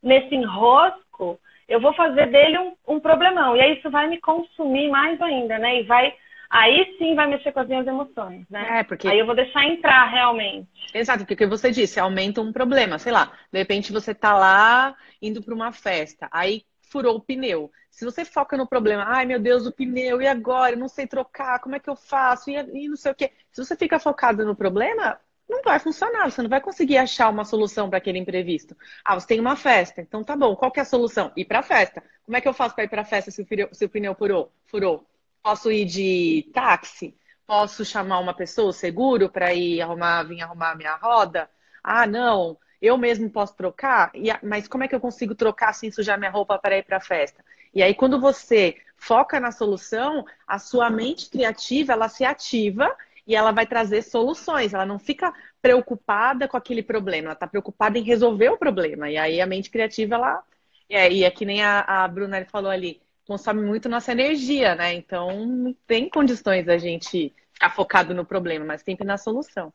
nesse 0.02 0.34
enrosco, 0.34 1.38
eu 1.70 1.80
vou 1.80 1.94
fazer 1.94 2.28
dele 2.28 2.58
um, 2.58 2.96
um 2.96 3.00
problemão. 3.00 3.56
E 3.56 3.62
aí 3.62 3.78
isso 3.78 3.90
vai 3.90 4.08
me 4.08 4.20
consumir 4.20 4.90
mais 4.90 5.22
ainda, 5.22 5.58
né? 5.60 5.82
E 5.82 5.84
vai. 5.84 6.14
Aí 6.50 6.96
sim 6.98 7.14
vai 7.14 7.28
mexer 7.28 7.52
com 7.52 7.60
as 7.60 7.68
minhas 7.68 7.86
emoções, 7.86 8.44
né? 8.50 8.80
É, 8.80 8.84
porque... 8.84 9.08
Aí 9.08 9.20
eu 9.20 9.26
vou 9.28 9.36
deixar 9.36 9.66
entrar 9.66 10.06
realmente. 10.06 10.68
Exato, 10.94 11.24
porque 11.24 11.46
você 11.46 11.70
disse, 11.70 12.00
aumenta 12.00 12.42
um 12.42 12.52
problema. 12.52 12.98
Sei 12.98 13.12
lá, 13.12 13.32
de 13.54 13.60
repente 13.60 13.94
você 13.94 14.16
tá 14.16 14.36
lá 14.36 14.96
indo 15.22 15.44
para 15.44 15.54
uma 15.54 15.72
festa, 15.72 16.28
aí 16.32 16.64
furou 16.82 17.18
o 17.18 17.22
pneu. 17.22 17.72
Se 17.92 18.04
você 18.04 18.26
foca 18.26 18.58
no 18.58 18.68
problema, 18.68 19.04
ai 19.06 19.28
meu 19.28 19.40
Deus, 19.40 19.68
o 19.68 19.72
pneu, 19.72 20.22
e 20.22 20.28
agora? 20.28 20.74
Eu 20.74 20.80
não 20.80 20.88
sei 20.88 21.06
trocar, 21.06 21.60
como 21.60 21.76
é 21.76 21.80
que 21.80 21.90
eu 21.90 21.96
faço? 21.96 22.50
E, 22.50 22.56
e 22.56 22.90
não 22.90 22.96
sei 22.96 23.12
o 23.12 23.16
quê. 23.16 23.32
Se 23.52 23.64
você 23.64 23.76
fica 23.76 24.00
focado 24.00 24.44
no 24.44 24.56
problema, 24.56 25.20
não 25.50 25.62
vai 25.64 25.80
funcionar, 25.80 26.30
você 26.30 26.42
não 26.42 26.50
vai 26.50 26.62
conseguir 26.62 26.98
achar 26.98 27.30
uma 27.30 27.44
solução 27.44 27.90
para 27.90 27.98
aquele 27.98 28.20
imprevisto. 28.20 28.78
Ah, 29.04 29.20
você 29.20 29.28
tem 29.28 29.40
uma 29.40 29.56
festa, 29.56 30.02
então 30.02 30.24
tá 30.24 30.36
bom, 30.36 30.56
qual 30.56 30.72
que 30.72 30.80
é 30.80 30.84
a 30.84 30.86
solução? 30.86 31.32
Ir 31.36 31.46
para 31.46 31.60
a 31.60 31.64
festa. 31.64 32.04
Como 32.26 32.38
é 32.38 32.42
que 32.42 32.48
eu 32.48 32.54
faço 32.54 32.76
para 32.76 32.84
ir 32.84 32.90
para 32.90 33.02
a 33.02 33.06
festa 33.06 33.32
se 33.32 33.42
o, 33.42 33.46
pneu, 33.46 33.68
se 33.72 33.84
o 33.86 33.90
pneu 33.90 34.14
furou? 34.16 34.52
furou? 34.68 35.06
Posso 35.42 35.72
ir 35.72 35.86
de 35.86 36.50
táxi? 36.54 37.18
Posso 37.48 37.84
chamar 37.84 38.20
uma 38.20 38.34
pessoa 38.34 38.72
seguro 38.72 39.30
para 39.30 39.54
ir 39.54 39.82
arrumar, 39.82 40.24
vir 40.24 40.42
arrumar 40.42 40.72
a 40.72 40.76
minha 40.76 40.96
roda? 40.96 41.50
Ah, 41.84 42.06
não, 42.06 42.58
eu 42.82 42.98
mesmo 42.98 43.30
posso 43.30 43.56
trocar, 43.56 44.12
mas 44.44 44.68
como 44.68 44.84
é 44.84 44.88
que 44.88 44.96
eu 44.96 45.00
consigo 45.00 45.34
trocar 45.34 45.74
sem 45.74 45.92
sujar 45.92 46.18
minha 46.20 46.32
roupa 46.32 46.60
para 46.60 46.78
ir 46.78 46.84
para 46.84 46.98
a 46.98 47.02
festa? 47.02 47.44
E 47.74 47.82
aí, 47.82 47.94
quando 47.94 48.20
você 48.20 48.78
foca 48.98 49.40
na 49.40 49.52
solução, 49.52 50.26
a 50.48 50.60
sua 50.60 50.90
mente 50.90 51.30
criativa 51.30 51.94
ela 51.94 52.10
se 52.10 52.24
ativa 52.24 52.96
e 53.30 53.36
ela 53.36 53.52
vai 53.52 53.68
trazer 53.68 54.02
soluções. 54.02 54.74
Ela 54.74 54.88
não 54.88 54.98
fica 54.98 55.32
preocupada 55.62 56.48
com 56.48 56.58
aquele 56.58 56.82
problema, 56.82 57.28
ela 57.28 57.34
está 57.34 57.46
preocupada 57.46 58.00
em 58.00 58.04
resolver 58.04 58.50
o 58.50 58.58
problema. 58.58 59.08
E 59.08 59.18
aí 59.18 59.40
a 59.40 59.46
mente 59.46 59.70
criativa, 59.70 60.16
ela. 60.16 60.44
É, 60.90 61.12
e 61.12 61.24
é 61.24 61.30
que 61.30 61.46
nem 61.46 61.64
a, 61.64 61.82
a 61.82 62.08
Bruna 62.08 62.44
falou 62.46 62.72
ali, 62.72 63.00
consome 63.28 63.62
muito 63.62 63.88
nossa 63.88 64.12
energia, 64.12 64.74
né? 64.74 64.96
Então 64.96 65.46
não 65.46 65.76
tem 65.86 66.10
condições 66.10 66.66
da 66.66 66.80
gente 66.80 67.32
ficar 67.54 67.70
focado 67.70 68.16
no 68.16 68.26
problema, 68.26 68.66
mas 68.66 68.82
sempre 68.82 69.06
na 69.06 69.18
solução. 69.18 69.72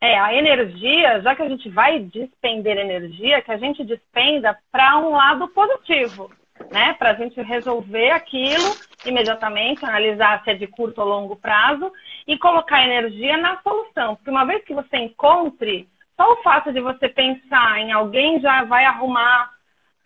É, 0.00 0.18
a 0.18 0.32
energia, 0.32 1.20
já 1.20 1.36
que 1.36 1.42
a 1.42 1.48
gente 1.48 1.68
vai 1.68 2.00
despender 2.00 2.78
energia, 2.78 3.42
que 3.42 3.50
a 3.50 3.58
gente 3.58 3.84
despenda 3.84 4.58
para 4.72 4.96
um 4.98 5.10
lado 5.10 5.48
positivo 5.48 6.30
né? 6.70 6.94
Para 6.94 7.10
a 7.10 7.14
gente 7.14 7.40
resolver 7.40 8.10
aquilo 8.10 8.74
imediatamente, 9.04 9.84
analisar 9.84 10.42
se 10.42 10.50
é 10.50 10.54
de 10.54 10.66
curto 10.66 11.00
ou 11.00 11.08
longo 11.08 11.36
prazo 11.36 11.92
e 12.26 12.36
colocar 12.38 12.82
energia 12.82 13.36
na 13.36 13.60
solução. 13.62 14.16
Porque 14.16 14.30
uma 14.30 14.44
vez 14.44 14.64
que 14.64 14.74
você 14.74 14.96
encontre, 14.96 15.88
só 16.16 16.32
o 16.32 16.42
fato 16.42 16.72
de 16.72 16.80
você 16.80 17.08
pensar 17.08 17.78
em 17.78 17.92
alguém 17.92 18.40
já 18.40 18.64
vai 18.64 18.84
arrumar 18.84 19.50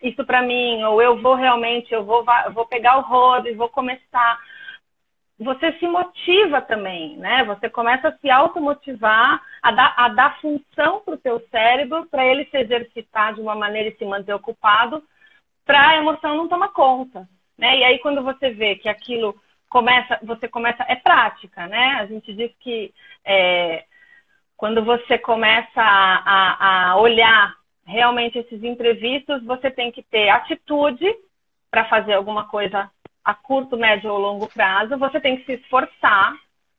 isso 0.01 0.23
para 0.25 0.41
mim, 0.41 0.83
ou 0.83 1.01
eu 1.01 1.21
vou 1.21 1.35
realmente, 1.35 1.93
eu 1.93 2.03
vou, 2.03 2.25
vou 2.53 2.65
pegar 2.65 2.97
o 2.97 3.01
rodo 3.01 3.47
e 3.47 3.55
vou 3.55 3.69
começar. 3.69 4.39
Você 5.39 5.71
se 5.79 5.87
motiva 5.87 6.61
também, 6.61 7.17
né? 7.17 7.43
Você 7.45 7.69
começa 7.69 8.09
a 8.09 8.17
se 8.17 8.29
automotivar, 8.29 9.41
a 9.61 9.71
dar, 9.71 9.93
a 9.97 10.09
dar 10.09 10.39
função 10.39 10.99
para 10.99 11.15
o 11.15 11.17
teu 11.17 11.39
cérebro, 11.49 12.05
para 12.07 12.25
ele 12.25 12.45
se 12.45 12.57
exercitar 12.57 13.33
de 13.33 13.41
uma 13.41 13.55
maneira 13.55 13.89
e 13.89 13.97
se 13.97 14.05
manter 14.05 14.33
ocupado, 14.33 15.03
para 15.65 15.89
a 15.89 15.95
emoção 15.95 16.35
não 16.35 16.47
tomar 16.47 16.69
conta, 16.69 17.27
né? 17.57 17.77
E 17.77 17.83
aí 17.83 17.99
quando 17.99 18.23
você 18.23 18.51
vê 18.51 18.75
que 18.75 18.89
aquilo 18.89 19.35
começa, 19.69 20.19
você 20.23 20.47
começa, 20.47 20.85
é 20.87 20.95
prática, 20.95 21.67
né? 21.67 21.97
A 21.99 22.05
gente 22.05 22.33
diz 22.33 22.51
que 22.59 22.93
é, 23.25 23.85
quando 24.55 24.83
você 24.83 25.17
começa 25.17 25.81
a, 25.81 26.19
a, 26.25 26.91
a 26.91 26.97
olhar 26.97 27.55
realmente 27.85 28.37
esses 28.37 28.63
imprevistos, 28.63 29.43
você 29.43 29.69
tem 29.69 29.91
que 29.91 30.01
ter 30.03 30.29
atitude 30.29 31.05
para 31.69 31.85
fazer 31.85 32.13
alguma 32.13 32.47
coisa 32.47 32.89
a 33.23 33.33
curto, 33.33 33.77
médio 33.77 34.11
ou 34.11 34.19
longo 34.19 34.47
prazo, 34.47 34.97
você 34.97 35.19
tem 35.19 35.37
que 35.37 35.45
se 35.45 35.53
esforçar 35.53 36.33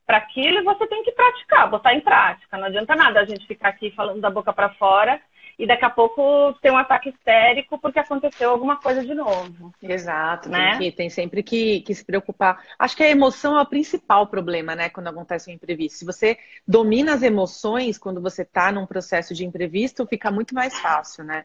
para 0.06 0.18
aquilo 0.18 0.58
e 0.58 0.62
você 0.64 0.86
tem 0.86 1.02
que 1.02 1.12
praticar, 1.12 1.70
botar 1.70 1.94
em 1.94 2.00
prática. 2.00 2.56
Não 2.58 2.66
adianta 2.66 2.94
nada 2.94 3.20
a 3.20 3.24
gente 3.24 3.46
ficar 3.46 3.70
aqui 3.70 3.90
falando 3.92 4.20
da 4.20 4.30
boca 4.30 4.52
para 4.52 4.68
fora 4.74 5.20
e 5.58 5.66
daqui 5.66 5.84
a 5.84 5.90
pouco 5.90 6.52
ter 6.60 6.70
um 6.70 6.76
ataque 6.76 7.10
histérico 7.10 7.78
porque 7.78 7.98
aconteceu 7.98 8.50
alguma 8.50 8.76
coisa 8.76 9.04
de 9.04 9.14
novo. 9.14 9.72
Exato, 9.82 10.48
né? 10.48 10.70
Tem, 10.70 10.78
que, 10.78 10.96
tem 10.96 11.10
sempre 11.10 11.42
que, 11.42 11.80
que, 11.80 11.94
se 11.94 12.04
preocupar. 12.04 12.62
Acho 12.78 12.96
que 12.96 13.02
a 13.02 13.10
emoção 13.10 13.56
é 13.56 13.62
o 13.62 13.66
principal 13.66 14.26
problema, 14.26 14.74
né? 14.74 14.88
Quando 14.88 15.08
acontece 15.08 15.50
um 15.50 15.54
imprevisto. 15.54 15.98
Se 15.98 16.04
você 16.04 16.38
domina 16.66 17.14
as 17.14 17.22
emoções 17.22 17.98
quando 17.98 18.20
você 18.20 18.42
está 18.42 18.72
num 18.72 18.86
processo 18.86 19.34
de 19.34 19.44
imprevisto, 19.44 20.06
fica 20.06 20.30
muito 20.30 20.54
mais 20.54 20.78
fácil, 20.78 21.24
né? 21.24 21.44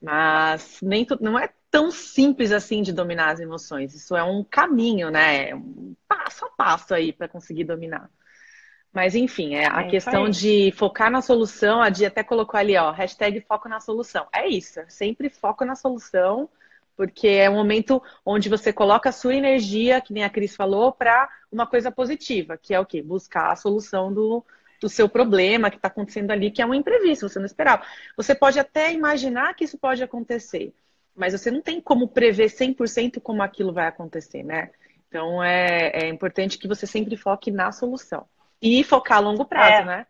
Mas 0.00 0.78
nem 0.82 1.06
não 1.20 1.38
é 1.38 1.50
tão 1.70 1.90
simples 1.90 2.52
assim 2.52 2.82
de 2.82 2.92
dominar 2.92 3.30
as 3.30 3.40
emoções. 3.40 3.94
Isso 3.94 4.16
é 4.16 4.22
um 4.22 4.44
caminho, 4.44 5.10
né? 5.10 5.50
É 5.50 5.54
um 5.54 5.94
passo 6.06 6.44
a 6.44 6.50
passo 6.50 6.94
aí 6.94 7.12
para 7.12 7.28
conseguir 7.28 7.64
dominar. 7.64 8.08
Mas 8.98 9.14
enfim, 9.14 9.54
é 9.54 9.70
a 9.70 9.82
é 9.82 9.88
questão 9.90 10.28
de 10.28 10.72
focar 10.72 11.08
na 11.08 11.22
solução, 11.22 11.80
a 11.80 11.88
Dia 11.88 12.08
até 12.08 12.24
colocou 12.24 12.58
ali, 12.58 12.76
ó, 12.76 12.90
hashtag 12.90 13.40
foco 13.42 13.68
na 13.68 13.78
solução. 13.78 14.26
É 14.32 14.48
isso, 14.48 14.80
sempre 14.88 15.30
foco 15.30 15.64
na 15.64 15.76
solução, 15.76 16.48
porque 16.96 17.28
é 17.28 17.48
um 17.48 17.54
momento 17.54 18.02
onde 18.26 18.48
você 18.48 18.72
coloca 18.72 19.10
a 19.10 19.12
sua 19.12 19.36
energia, 19.36 20.00
que 20.00 20.12
nem 20.12 20.24
a 20.24 20.28
Cris 20.28 20.56
falou, 20.56 20.90
para 20.90 21.28
uma 21.52 21.64
coisa 21.64 21.92
positiva, 21.92 22.58
que 22.58 22.74
é 22.74 22.80
o 22.80 22.84
quê? 22.84 23.00
Buscar 23.00 23.52
a 23.52 23.54
solução 23.54 24.12
do, 24.12 24.44
do 24.80 24.88
seu 24.88 25.08
problema 25.08 25.70
que 25.70 25.76
está 25.76 25.86
acontecendo 25.86 26.32
ali, 26.32 26.50
que 26.50 26.60
é 26.60 26.66
um 26.66 26.74
imprevisto, 26.74 27.28
você 27.28 27.38
não 27.38 27.46
esperava. 27.46 27.84
Você 28.16 28.34
pode 28.34 28.58
até 28.58 28.92
imaginar 28.92 29.54
que 29.54 29.62
isso 29.62 29.78
pode 29.78 30.02
acontecer, 30.02 30.74
mas 31.14 31.34
você 31.34 31.52
não 31.52 31.62
tem 31.62 31.80
como 31.80 32.08
prever 32.08 32.46
100% 32.50 33.20
como 33.20 33.44
aquilo 33.44 33.72
vai 33.72 33.86
acontecer, 33.86 34.42
né? 34.42 34.70
Então 35.06 35.40
é, 35.40 35.92
é 35.94 36.08
importante 36.08 36.58
que 36.58 36.66
você 36.66 36.84
sempre 36.84 37.16
foque 37.16 37.52
na 37.52 37.70
solução. 37.70 38.26
E 38.60 38.82
focar 38.84 39.18
a 39.18 39.20
longo 39.20 39.44
prazo, 39.44 39.82
é. 39.82 39.84
né? 39.84 40.06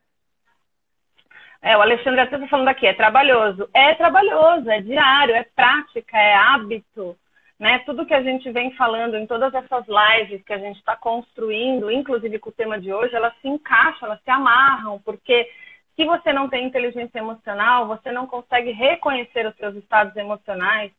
É, 1.60 1.76
o 1.76 1.82
Alexandre 1.82 2.20
até 2.20 2.36
está 2.36 2.48
falando 2.48 2.68
aqui, 2.68 2.86
é 2.86 2.94
trabalhoso. 2.94 3.68
É 3.74 3.94
trabalhoso, 3.94 4.70
é 4.70 4.80
diário, 4.80 5.34
é 5.34 5.42
prática, 5.42 6.16
é 6.16 6.34
hábito. 6.34 7.16
Né? 7.58 7.80
Tudo 7.80 8.06
que 8.06 8.14
a 8.14 8.22
gente 8.22 8.50
vem 8.52 8.70
falando 8.76 9.16
em 9.16 9.26
todas 9.26 9.52
essas 9.52 9.84
lives 9.88 10.44
que 10.44 10.52
a 10.52 10.58
gente 10.58 10.78
está 10.78 10.94
construindo, 10.94 11.90
inclusive 11.90 12.38
com 12.38 12.50
o 12.50 12.52
tema 12.52 12.80
de 12.80 12.92
hoje, 12.92 13.16
elas 13.16 13.34
se 13.42 13.48
encaixam, 13.48 14.06
elas 14.08 14.22
se 14.22 14.30
amarram, 14.30 15.00
porque 15.00 15.50
se 15.96 16.04
você 16.04 16.32
não 16.32 16.48
tem 16.48 16.64
inteligência 16.64 17.18
emocional, 17.18 17.88
você 17.88 18.12
não 18.12 18.28
consegue 18.28 18.70
reconhecer 18.70 19.44
os 19.44 19.56
seus 19.56 19.74
estados 19.74 20.14
emocionais. 20.14 20.92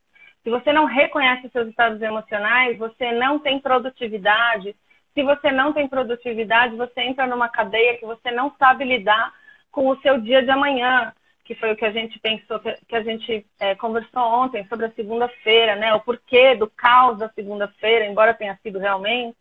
Se 0.44 0.50
você 0.50 0.74
não 0.74 0.84
reconhece 0.84 1.48
os 1.48 1.52
seus 1.54 1.70
estados 1.70 2.02
emocionais, 2.02 2.78
você 2.78 3.14
não 3.14 3.40
tem 3.40 3.60
produtividade. 3.60 4.76
Se 5.14 5.24
você 5.24 5.52
não 5.52 5.74
tem 5.74 5.88
produtividade, 5.88 6.76
você 6.76 7.02
entra 7.02 7.28
numa 7.28 7.50
cadeia 7.50 7.98
que 7.98 8.06
você 8.06 8.32
não 8.32 8.54
sabe 8.58 8.84
lidar 8.84 9.34
com 9.72 9.88
o 9.88 10.00
seu 10.02 10.20
dia 10.20 10.44
de 10.44 10.50
amanhã, 10.50 11.14
que 11.44 11.56
foi 11.56 11.72
o 11.72 11.76
que 11.76 11.86
a 11.86 11.92
gente 11.92 12.20
pensou, 12.20 12.60
que 12.60 12.96
a 12.96 13.02
gente 13.02 13.46
é, 13.60 13.74
conversou 13.76 14.22
ontem 14.22 14.66
sobre 14.68 14.86
a 14.86 14.92
segunda-feira, 14.92 15.76
né? 15.76 15.94
O 15.94 16.00
porquê 16.00 16.56
do 16.56 16.70
caos 16.70 17.18
da 17.18 17.30
segunda-feira, 17.30 18.06
embora 18.06 18.34
tenha 18.34 18.58
sido 18.62 18.78
realmente. 18.78 19.38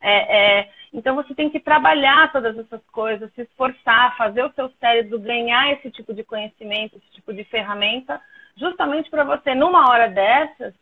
É, 0.00 0.58
é, 0.58 0.70
então 0.92 1.16
você 1.16 1.34
tem 1.34 1.50
que 1.50 1.58
trabalhar 1.58 2.30
todas 2.32 2.56
essas 2.56 2.84
coisas, 2.92 3.32
se 3.34 3.42
esforçar, 3.42 4.16
fazer 4.16 4.44
o 4.44 4.52
seu 4.52 4.70
cérebro 4.78 5.18
ganhar 5.18 5.72
esse 5.72 5.90
tipo 5.90 6.14
de 6.14 6.22
conhecimento, 6.22 6.96
esse 6.96 7.10
tipo 7.12 7.32
de 7.32 7.44
ferramenta, 7.44 8.20
justamente 8.56 9.10
para 9.10 9.24
você, 9.24 9.54
numa 9.54 9.90
hora 9.90 10.08
dessas, 10.08 10.74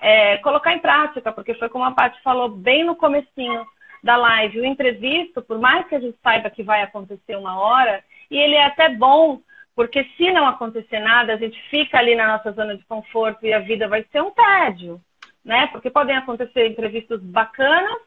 é, 0.00 0.38
colocar 0.38 0.72
em 0.72 0.78
prática, 0.78 1.32
porque 1.32 1.54
foi 1.54 1.68
como 1.68 1.84
a 1.84 1.92
Paty 1.92 2.20
falou 2.22 2.48
bem 2.48 2.84
no 2.84 2.96
comecinho 2.96 3.64
da 4.02 4.16
live, 4.16 4.60
o 4.60 4.64
imprevisto, 4.64 5.42
por 5.42 5.58
mais 5.58 5.86
que 5.88 5.94
a 5.94 6.00
gente 6.00 6.16
saiba 6.22 6.50
que 6.50 6.62
vai 6.62 6.82
acontecer 6.82 7.36
uma 7.36 7.58
hora, 7.58 8.02
e 8.30 8.36
ele 8.36 8.54
é 8.54 8.64
até 8.64 8.88
bom, 8.88 9.40
porque 9.74 10.04
se 10.16 10.30
não 10.32 10.46
acontecer 10.46 11.00
nada, 11.00 11.34
a 11.34 11.36
gente 11.36 11.60
fica 11.68 11.98
ali 11.98 12.14
na 12.14 12.26
nossa 12.26 12.52
zona 12.52 12.76
de 12.76 12.84
conforto 12.84 13.44
e 13.44 13.52
a 13.52 13.58
vida 13.58 13.88
vai 13.88 14.04
ser 14.10 14.22
um 14.22 14.30
tédio, 14.30 15.00
né? 15.44 15.68
Porque 15.68 15.90
podem 15.90 16.16
acontecer 16.16 16.66
imprevistos 16.66 17.20
bacanas 17.22 17.98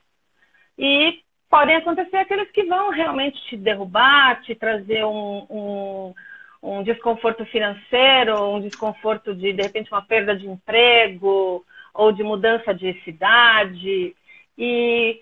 e 0.77 1.21
podem 1.50 1.75
acontecer 1.75 2.17
aqueles 2.17 2.50
que 2.51 2.63
vão 2.63 2.89
realmente 2.89 3.41
te 3.45 3.57
derrubar, 3.57 4.41
te 4.41 4.55
trazer 4.55 5.05
um, 5.05 5.45
um, 5.50 6.13
um 6.62 6.83
desconforto 6.83 7.45
financeiro, 7.45 8.55
um 8.55 8.62
desconforto 8.62 9.33
de, 9.33 9.51
de 9.53 9.62
repente, 9.62 9.91
uma 9.91 10.01
perda 10.01 10.36
de 10.36 10.48
emprego 10.48 11.65
ou 11.93 12.12
de 12.12 12.24
mudança 12.24 12.74
de 12.74 12.93
cidade. 13.03 14.15
E 14.57 15.21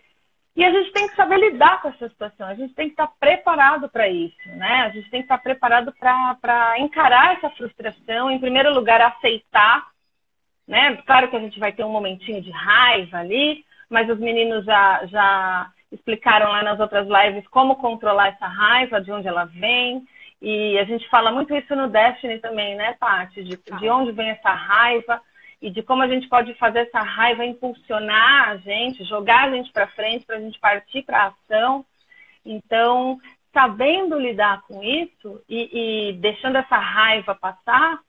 e 0.59 0.65
a 0.65 0.71
gente 0.73 0.91
tem 0.91 1.07
que 1.07 1.15
saber 1.15 1.38
lidar 1.38 1.81
com 1.81 1.88
essa 1.88 2.09
situação, 2.09 2.45
a 2.45 2.53
gente 2.53 2.73
tem 2.73 2.88
que 2.88 2.91
estar 2.91 3.07
preparado 3.17 3.88
para 3.88 4.09
isso, 4.09 4.49
né? 4.57 4.81
A 4.81 4.89
gente 4.89 5.09
tem 5.09 5.21
que 5.21 5.25
estar 5.25 5.38
preparado 5.38 5.93
para 5.93 6.77
encarar 6.79 7.38
essa 7.38 7.49
frustração, 7.51 8.29
em 8.29 8.39
primeiro 8.39 8.73
lugar, 8.73 8.99
aceitar, 8.99 9.88
né? 10.67 10.97
Claro 11.05 11.29
que 11.29 11.38
a 11.38 11.39
gente 11.39 11.57
vai 11.61 11.71
ter 11.71 11.85
um 11.85 11.91
momentinho 11.91 12.41
de 12.41 12.51
raiva 12.51 13.19
ali, 13.19 13.63
mas 13.89 14.09
os 14.09 14.19
meninos 14.19 14.65
já, 14.65 15.05
já 15.05 15.71
explicaram 15.93 16.49
lá 16.49 16.61
nas 16.61 16.77
outras 16.77 17.07
lives 17.07 17.47
como 17.47 17.77
controlar 17.77 18.27
essa 18.27 18.45
raiva, 18.45 18.99
de 18.99 19.13
onde 19.13 19.29
ela 19.29 19.45
vem. 19.45 20.05
E 20.41 20.77
a 20.77 20.83
gente 20.83 21.07
fala 21.07 21.31
muito 21.31 21.55
isso 21.55 21.73
no 21.73 21.88
Destiny 21.88 22.38
também, 22.39 22.75
né, 22.75 22.97
Paty? 22.99 23.45
De, 23.45 23.57
de 23.57 23.89
onde 23.89 24.11
vem 24.11 24.31
essa 24.31 24.51
raiva 24.51 25.21
e 25.62 25.70
de 25.70 25.84
como 25.84 26.01
a 26.01 26.08
gente 26.08 26.28
pode 26.30 26.54
fazer 26.56 26.80
essa 26.80 27.01
raiva 27.01 27.46
impulsionar 27.46 28.50
a 28.50 28.58
gente, 28.58 29.04
jogar 29.04 29.50
a 29.50 29.51
gente 29.51 29.72
para 29.72 29.88
frente, 29.88 30.25
para 30.25 30.38
a 30.38 30.39
gente 30.39 30.60
partir 30.60 31.04
para 31.04 31.24
a 31.24 31.28
ação. 31.28 31.86
Então, 32.46 33.20
sabendo 33.54 34.18
lidar 34.18 34.62
com 34.63 34.82
isso 34.82 35.42
e, 35.50 36.10
e, 36.10 36.13
deixando 36.13 36.58
essa 36.58 36.78
raiva 36.78 37.36
passar, 37.36 38.00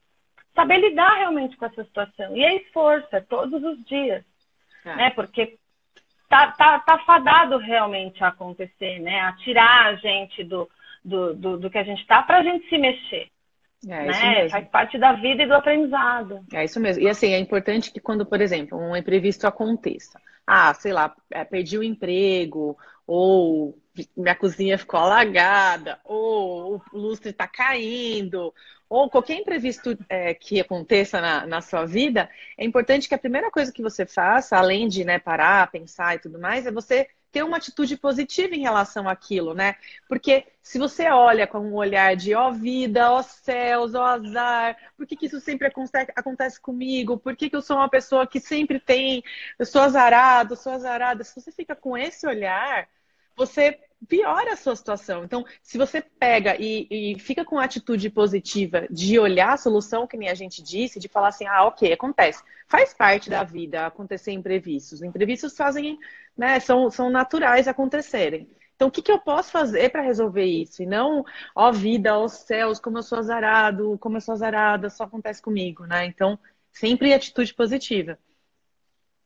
saber 0.55 0.79
lidar 0.79 1.17
realmente 1.17 1.57
com 1.57 1.67
essa 1.67 1.83
situação. 1.85 2.37
E 2.37 2.45
é 2.45 2.57
esforço, 2.57 3.09
é 3.13 3.21
todos 3.21 3.63
os 3.63 3.85
dias, 3.85 4.25
é. 4.85 4.97
né? 4.97 5.11
Porque 5.11 5.59
tá, 6.29 6.53
tá, 6.53 6.79
tá 6.79 6.99
fadado 6.99 7.59
realmente 7.59 8.23
a 8.23 8.29
acontecer, 8.29 9.01
né? 9.01 9.21
A 9.23 9.33
tirar 9.33 9.87
a 9.87 9.95
gente 9.97 10.45
do, 10.45 10.71
do, 11.05 11.35
do, 11.35 11.59
do 11.59 11.71
que 11.71 11.79
a 11.79 11.85
gente 11.85 12.01
está 12.03 12.23
para 12.23 12.39
a 12.39 12.43
gente 12.43 12.69
se 12.69 12.79
mexer. 12.79 13.29
É, 13.89 14.07
né? 14.07 14.49
Faz 14.49 14.69
parte 14.69 14.99
da 14.99 15.13
vida 15.15 15.43
e 15.43 15.47
do 15.47 15.55
aprendizado. 15.55 16.45
É 16.53 16.65
isso 16.65 16.79
mesmo. 16.79 17.03
E 17.03 17.09
assim, 17.09 17.33
é 17.33 17.39
importante 17.39 17.91
que 17.91 18.01
quando, 18.01 18.27
por 18.27 18.41
exemplo, 18.41 18.79
um 18.79 18.97
imprevisto 18.97 19.47
aconteça. 19.47 20.21
Ah, 20.47 20.75
sei 20.75 20.93
lá, 20.93 21.15
é, 21.31 21.45
perdi 21.45 21.79
o 21.79 21.83
emprego, 21.83 22.77
ou 23.07 23.79
minha 24.17 24.35
cozinha 24.35 24.79
ficou 24.79 25.01
alagada, 25.01 25.99
ou 26.05 26.83
o 26.93 26.99
lustre 26.99 27.31
está 27.31 27.47
caindo, 27.47 28.53
ou 28.89 29.09
qualquer 29.09 29.35
imprevisto 29.35 29.97
é, 30.09 30.35
que 30.35 30.61
aconteça 30.61 31.21
na, 31.21 31.47
na, 31.47 31.61
sua 31.61 31.85
vida, 31.85 32.29
é 32.59 32.65
importante 32.65 33.09
que 33.09 33.15
a 33.15 33.19
primeira 33.19 33.51
coisa 33.51 33.73
que 33.73 33.83
você 33.83 34.05
faça, 34.05 34.57
além 34.57 34.89
de 34.89 35.05
né, 35.05 35.19
parar, 35.19 35.71
pensar 35.71 36.17
e 36.17 36.19
tudo 36.19 36.41
mais, 36.41 36.67
é 36.67 36.73
você 36.73 37.09
ter 37.33 37.43
uma 37.43 37.57
atitude 37.57 37.97
positiva 37.97 38.55
em 38.55 38.61
relação 38.61 39.09
àquilo, 39.09 39.55
né? 39.55 39.77
Porque 40.09 40.47
se 40.63 40.79
você 40.79 41.09
olha 41.09 41.47
com 41.47 41.61
um 41.61 41.75
olhar 41.75 42.17
de 42.17 42.35
ó 42.35 42.51
vida, 42.51 43.11
ó 43.13 43.23
céus, 43.23 43.95
ó 43.95 44.05
azar, 44.05 44.77
por 44.97 45.07
que, 45.07 45.17
que 45.17 45.27
isso 45.27 45.41
sempre 45.41 45.67
acontece, 45.69 46.13
acontece 46.17 46.61
comigo? 46.61 47.19
Por 47.19 47.37
que, 47.37 47.49
que 47.51 47.57
eu 47.57 47.63
sou 47.63 47.77
uma 47.77 47.89
pessoa 47.89 48.27
que 48.27 48.41
sempre 48.41 48.81
tem, 48.81 49.23
eu 49.59 49.67
sou 49.67 49.83
azarado, 49.83 50.57
sou 50.57 50.73
azarada? 50.73 51.25
Se 51.25 51.35
você 51.41 51.53
fica 51.53 51.75
com 51.77 51.97
esse 51.97 52.27
olhar, 52.27 52.89
você 53.37 53.79
piora 54.09 54.53
a 54.53 54.57
sua 54.57 54.75
situação. 54.75 55.25
Então, 55.25 55.45
se 55.63 55.77
você 55.77 56.01
pega 56.01 56.57
e, 56.59 56.87
e, 56.91 57.19
fica 57.19 57.45
com 57.45 57.59
a 57.59 57.65
atitude 57.65 58.09
positiva 58.11 58.87
de 58.91 59.19
olhar 59.19 59.53
a 59.53 59.57
solução, 59.57 60.07
que 60.07 60.17
nem 60.17 60.29
a 60.29 60.35
gente 60.35 60.63
disse, 60.63 60.99
de 60.99 61.09
falar 61.09 61.29
assim, 61.29 61.47
ah, 61.47 61.65
ok, 61.65 61.93
acontece. 61.93 62.43
Faz 62.67 62.95
parte 62.95 63.29
da 63.29 63.45
vida 63.45 63.87
acontecer 63.87 64.33
imprevistos. 64.33 65.03
Imprevistos 65.03 65.57
fazem, 65.57 65.99
né, 66.37 66.61
são, 66.61 66.91
são 66.91 67.11
naturais 67.11 67.69
acontecerem. 67.69 68.49
Então, 68.75 68.89
o 68.89 68.91
que, 68.91 69.03
que 69.03 69.13
eu 69.13 69.19
posso 69.19 69.51
fazer 69.51 69.91
para 69.91 70.01
resolver 70.01 70.47
isso? 70.47 70.83
E 70.83 70.87
não, 70.87 71.23
ó 71.55 71.71
vida, 71.71 72.17
ó 72.17 72.27
céus, 72.29 72.81
como 72.81 72.97
eu 72.97 73.03
sou 73.03 73.19
azarado, 73.19 73.99
como 73.99 74.17
eu 74.17 74.21
sou 74.23 74.33
azarada, 74.33 74.89
só 74.89 75.05
acontece 75.05 75.43
comigo, 75.43 75.85
né? 75.85 76.07
Então, 76.07 76.39
sempre 76.73 77.13
atitude 77.13 77.53
positiva. 77.53 78.19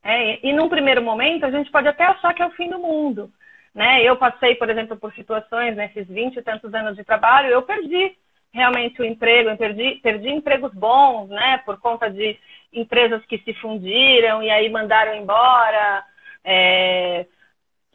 É, 0.03 0.45
e 0.47 0.53
num 0.53 0.69
primeiro 0.69 1.03
momento, 1.03 1.47
a 1.47 1.51
gente 1.53 1.71
pode 1.71 1.87
até 1.87 2.05
achar 2.05 2.35
que 2.35 2.43
é 2.43 2.47
o 2.47 2.51
fim 2.51 2.69
do 2.69 2.81
mundo. 2.81 3.33
Né? 3.75 4.03
Eu 4.05 4.17
passei, 4.17 4.55
por 4.55 4.71
exemplo, 4.71 4.97
por 4.97 5.13
situações 5.15 5.77
nesses 5.77 6.07
20 6.07 6.37
e 6.37 6.43
tantos 6.43 6.73
anos 6.73 6.97
de 6.97 7.03
trabalho, 7.03 7.49
eu 7.49 7.63
perdi 7.63 8.17
realmente 8.53 9.03
o 9.03 9.05
emprego, 9.05 9.51
eu 9.51 9.57
perdi, 9.57 9.97
perdi 9.97 10.29
empregos 10.31 10.73
bons, 10.73 11.29
né? 11.29 11.59
Por 11.67 11.79
conta 11.81 12.09
de 12.09 12.39
empresas 12.73 13.25
que 13.27 13.39
se 13.39 13.53
fundiram 13.55 14.43
e 14.43 14.51
aí 14.51 14.71
mandaram 14.71 15.17
embora, 15.17 16.05
é, 16.45 17.27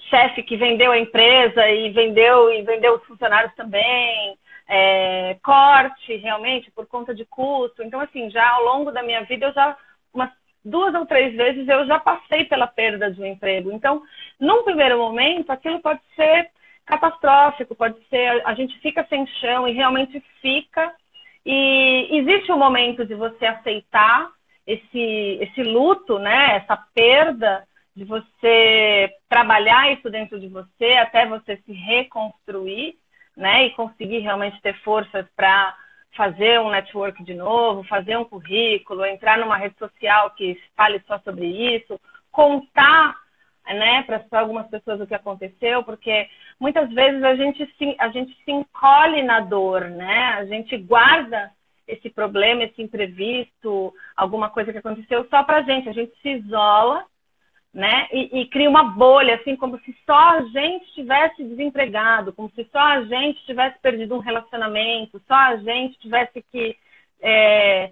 chefe 0.09 0.43
que 0.43 0.57
vendeu 0.57 0.91
a 0.91 0.99
empresa 0.99 1.69
e 1.69 1.91
vendeu 1.91 2.51
e 2.51 2.61
vendeu 2.63 2.95
os 2.95 3.05
funcionários 3.05 3.53
também, 3.55 4.37
é, 4.67 5.37
corte 5.41 6.15
realmente 6.17 6.69
por 6.71 6.85
conta 6.87 7.15
de 7.15 7.25
custo. 7.25 7.81
Então, 7.81 8.01
assim, 8.01 8.29
já 8.29 8.47
ao 8.49 8.63
longo 8.63 8.91
da 8.91 9.01
minha 9.01 9.23
vida 9.23 9.45
eu 9.47 9.53
já 9.53 9.77
umas 10.13 10.31
duas 10.63 10.93
ou 10.93 11.05
três 11.05 11.35
vezes 11.35 11.67
eu 11.67 11.85
já 11.85 11.99
passei 11.99 12.45
pela 12.45 12.67
perda 12.67 13.11
de 13.11 13.21
um 13.21 13.25
emprego. 13.25 13.71
Então, 13.71 14.01
num 14.39 14.63
primeiro 14.63 14.97
momento, 14.97 15.49
aquilo 15.51 15.79
pode 15.79 16.01
ser 16.15 16.49
catastrófico, 16.85 17.75
pode 17.75 17.95
ser 18.09 18.41
a 18.45 18.53
gente 18.53 18.77
fica 18.79 19.05
sem 19.07 19.25
chão 19.39 19.67
e 19.67 19.73
realmente 19.73 20.23
fica. 20.41 20.93
E 21.45 22.09
existe 22.11 22.51
um 22.51 22.57
momento 22.57 23.05
de 23.05 23.15
você 23.15 23.45
aceitar 23.45 24.29
esse, 24.65 25.39
esse 25.41 25.63
luto, 25.63 26.19
né? 26.19 26.57
Essa 26.57 26.77
perda, 26.93 27.63
de 27.95 28.05
você 28.05 29.09
trabalhar 29.27 29.91
isso 29.91 30.09
dentro 30.09 30.39
de 30.39 30.47
você 30.47 30.93
até 30.93 31.25
você 31.25 31.57
se 31.57 31.73
reconstruir, 31.73 32.95
né? 33.35 33.65
E 33.65 33.71
conseguir 33.71 34.19
realmente 34.19 34.61
ter 34.61 34.73
forças 34.81 35.25
para 35.35 35.75
fazer 36.15 36.59
um 36.59 36.69
network 36.69 37.23
de 37.23 37.33
novo, 37.33 37.83
fazer 37.83 38.17
um 38.17 38.25
currículo, 38.25 39.05
entrar 39.05 39.37
numa 39.37 39.57
rede 39.57 39.77
social 39.77 40.31
que 40.31 40.59
fale 40.75 41.01
só 41.07 41.19
sobre 41.19 41.45
isso, 41.75 41.99
contar 42.31 43.15
né, 43.65 44.03
para 44.03 44.39
algumas 44.39 44.67
pessoas 44.67 44.99
o 44.99 45.07
que 45.07 45.13
aconteceu, 45.13 45.83
porque 45.83 46.27
muitas 46.59 46.91
vezes 46.91 47.23
a 47.23 47.35
gente, 47.35 47.65
se, 47.77 47.95
a 47.99 48.09
gente 48.09 48.35
se 48.43 48.51
encolhe 48.51 49.21
na 49.21 49.41
dor, 49.41 49.85
né? 49.89 50.35
A 50.37 50.45
gente 50.45 50.75
guarda 50.77 51.51
esse 51.87 52.09
problema, 52.09 52.63
esse 52.63 52.81
imprevisto, 52.81 53.93
alguma 54.15 54.49
coisa 54.49 54.71
que 54.71 54.77
aconteceu 54.77 55.27
só 55.29 55.43
para 55.43 55.61
gente. 55.61 55.89
A 55.89 55.93
gente 55.93 56.11
se 56.21 56.29
isola 56.29 57.05
né? 57.73 58.07
E, 58.11 58.41
e, 58.41 58.45
cria 58.47 58.69
uma 58.69 58.83
bolha, 58.83 59.35
assim, 59.35 59.55
como 59.55 59.79
se 59.79 59.95
só 60.05 60.37
a 60.37 60.41
gente 60.41 60.91
tivesse 60.93 61.43
desempregado, 61.43 62.33
como 62.33 62.49
se 62.51 62.67
só 62.71 62.79
a 62.79 63.03
gente 63.03 63.45
tivesse 63.45 63.77
perdido 63.79 64.15
um 64.15 64.19
relacionamento, 64.19 65.21
só 65.27 65.35
a 65.35 65.57
gente 65.57 65.99
tivesse 65.99 66.43
que 66.51 66.75
é, 67.21 67.91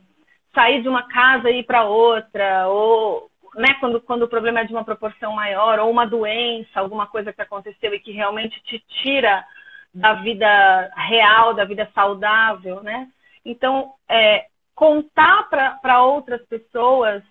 sair 0.53 0.81
de 0.81 0.89
uma 0.89 1.03
casa 1.03 1.49
e 1.49 1.59
ir 1.59 1.63
para 1.63 1.83
outra, 1.85 2.67
ou 2.67 3.29
né, 3.55 3.75
quando, 3.79 4.01
quando 4.01 4.23
o 4.23 4.27
problema 4.27 4.61
é 4.61 4.63
de 4.63 4.73
uma 4.73 4.83
proporção 4.83 5.33
maior, 5.33 5.79
ou 5.79 5.91
uma 5.91 6.05
doença, 6.05 6.79
alguma 6.79 7.07
coisa 7.07 7.31
que 7.31 7.41
aconteceu 7.41 7.93
e 7.93 7.99
que 7.99 8.11
realmente 8.11 8.59
te 8.63 8.79
tira 9.03 9.45
da 9.93 10.13
vida 10.13 10.91
real, 10.95 11.53
da 11.53 11.65
vida 11.65 11.89
saudável, 11.93 12.81
né? 12.83 13.07
Então, 13.43 13.93
é, 14.07 14.45
contar 14.75 15.49
para 15.49 16.03
outras 16.03 16.45
pessoas, 16.45 17.23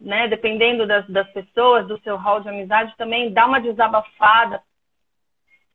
né, 0.00 0.28
dependendo 0.28 0.86
das, 0.86 1.06
das 1.08 1.30
pessoas, 1.32 1.86
do 1.86 2.00
seu 2.00 2.16
hall 2.16 2.40
de 2.40 2.48
amizade, 2.48 2.96
também 2.96 3.32
dá 3.32 3.46
uma 3.46 3.60
desabafada. 3.60 4.62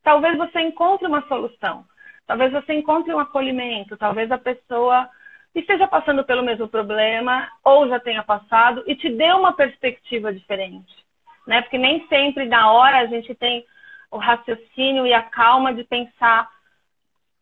Talvez 0.03 0.37
você 0.37 0.61
encontre 0.61 1.07
uma 1.07 1.21
solução, 1.27 1.85
talvez 2.25 2.51
você 2.51 2.73
encontre 2.73 3.13
um 3.13 3.19
acolhimento, 3.19 3.97
talvez 3.97 4.31
a 4.31 4.37
pessoa 4.37 5.07
esteja 5.53 5.87
passando 5.87 6.23
pelo 6.23 6.43
mesmo 6.43 6.67
problema 6.67 7.47
ou 7.63 7.87
já 7.87 7.99
tenha 7.99 8.23
passado 8.23 8.83
e 8.87 8.95
te 8.95 9.09
dê 9.09 9.31
uma 9.31 9.53
perspectiva 9.53 10.33
diferente, 10.33 10.93
né? 11.47 11.61
Porque 11.61 11.77
nem 11.77 12.05
sempre 12.07 12.45
na 12.45 12.71
hora 12.71 12.99
a 12.99 13.05
gente 13.05 13.33
tem 13.35 13.65
o 14.11 14.17
raciocínio 14.17 15.05
e 15.05 15.13
a 15.13 15.21
calma 15.21 15.73
de 15.73 15.83
pensar 15.83 16.49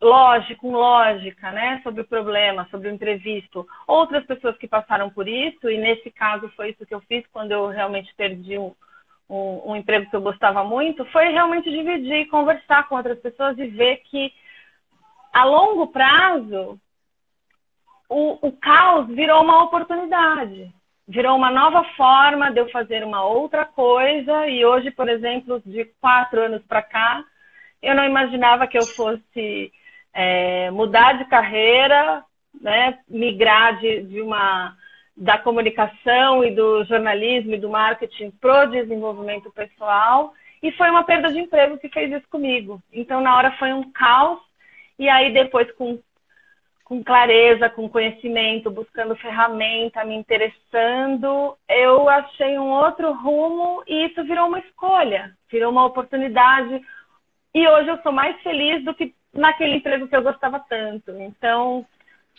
lógico, 0.03 0.69
lógica, 0.69 1.51
né, 1.51 1.79
sobre 1.81 2.01
o 2.01 2.07
problema, 2.07 2.67
sobre 2.69 2.89
o 2.89 2.91
imprevisto. 2.91 3.65
Outras 3.87 4.25
pessoas 4.25 4.57
que 4.57 4.67
passaram 4.67 5.09
por 5.09 5.27
isso, 5.27 5.69
e 5.69 5.77
nesse 5.77 6.11
caso 6.11 6.51
foi 6.55 6.71
isso 6.71 6.85
que 6.85 6.93
eu 6.93 7.01
fiz 7.01 7.25
quando 7.31 7.51
eu 7.51 7.67
realmente 7.67 8.13
perdi 8.15 8.57
um, 8.57 8.75
um, 9.29 9.71
um 9.71 9.75
emprego 9.75 10.09
que 10.09 10.15
eu 10.15 10.21
gostava 10.21 10.63
muito, 10.63 11.05
foi 11.05 11.29
realmente 11.29 11.69
dividir, 11.69 12.27
conversar 12.27 12.87
com 12.87 12.95
outras 12.95 13.19
pessoas 13.19 13.57
e 13.57 13.67
ver 13.67 13.97
que 14.09 14.31
a 15.31 15.45
longo 15.45 15.87
prazo 15.87 16.79
o, 18.09 18.47
o 18.47 18.51
caos 18.51 19.07
virou 19.07 19.41
uma 19.41 19.63
oportunidade, 19.63 20.71
virou 21.07 21.35
uma 21.35 21.49
nova 21.49 21.83
forma 21.95 22.51
de 22.51 22.59
eu 22.59 22.69
fazer 22.69 23.03
uma 23.03 23.25
outra 23.25 23.65
coisa. 23.65 24.47
E 24.47 24.63
hoje, 24.63 24.91
por 24.91 25.09
exemplo, 25.09 25.61
de 25.65 25.85
quatro 25.99 26.41
anos 26.41 26.61
para 26.63 26.81
cá, 26.81 27.23
eu 27.81 27.95
não 27.95 28.05
imaginava 28.05 28.67
que 28.67 28.77
eu 28.77 28.85
fosse 28.85 29.71
é, 30.13 30.69
mudar 30.71 31.13
de 31.13 31.25
carreira, 31.25 32.23
né, 32.61 32.99
migrar 33.09 33.79
de, 33.79 34.03
de 34.03 34.21
uma 34.21 34.75
da 35.15 35.37
comunicação 35.37 36.43
e 36.43 36.51
do 36.51 36.83
jornalismo 36.85 37.53
e 37.53 37.59
do 37.59 37.69
marketing 37.69 38.31
para 38.31 38.63
o 38.63 38.71
desenvolvimento 38.71 39.51
pessoal 39.51 40.33
e 40.61 40.71
foi 40.71 40.89
uma 40.89 41.03
perda 41.03 41.31
de 41.31 41.39
emprego 41.39 41.77
que 41.77 41.89
fez 41.89 42.11
isso 42.11 42.27
comigo. 42.29 42.81
Então 42.91 43.21
na 43.21 43.35
hora 43.37 43.51
foi 43.57 43.73
um 43.73 43.91
caos 43.91 44.39
e 44.97 45.07
aí 45.09 45.31
depois 45.31 45.71
com 45.73 45.99
com 46.83 47.01
clareza, 47.01 47.69
com 47.69 47.87
conhecimento, 47.87 48.69
buscando 48.69 49.15
ferramenta, 49.15 50.03
me 50.03 50.15
interessando, 50.15 51.57
eu 51.67 52.09
achei 52.09 52.59
um 52.59 52.69
outro 52.69 53.13
rumo 53.13 53.81
e 53.87 54.07
isso 54.07 54.23
virou 54.25 54.47
uma 54.47 54.59
escolha, 54.59 55.35
virou 55.49 55.71
uma 55.71 55.85
oportunidade. 55.85 56.81
E 57.53 57.67
hoje 57.67 57.87
eu 57.87 58.01
sou 58.01 58.11
mais 58.11 58.39
feliz 58.41 58.83
do 58.83 58.93
que 58.93 59.15
naquele 59.33 59.75
emprego 59.75 60.07
que 60.07 60.15
eu 60.15 60.21
gostava 60.21 60.59
tanto. 60.69 61.11
Então, 61.11 61.85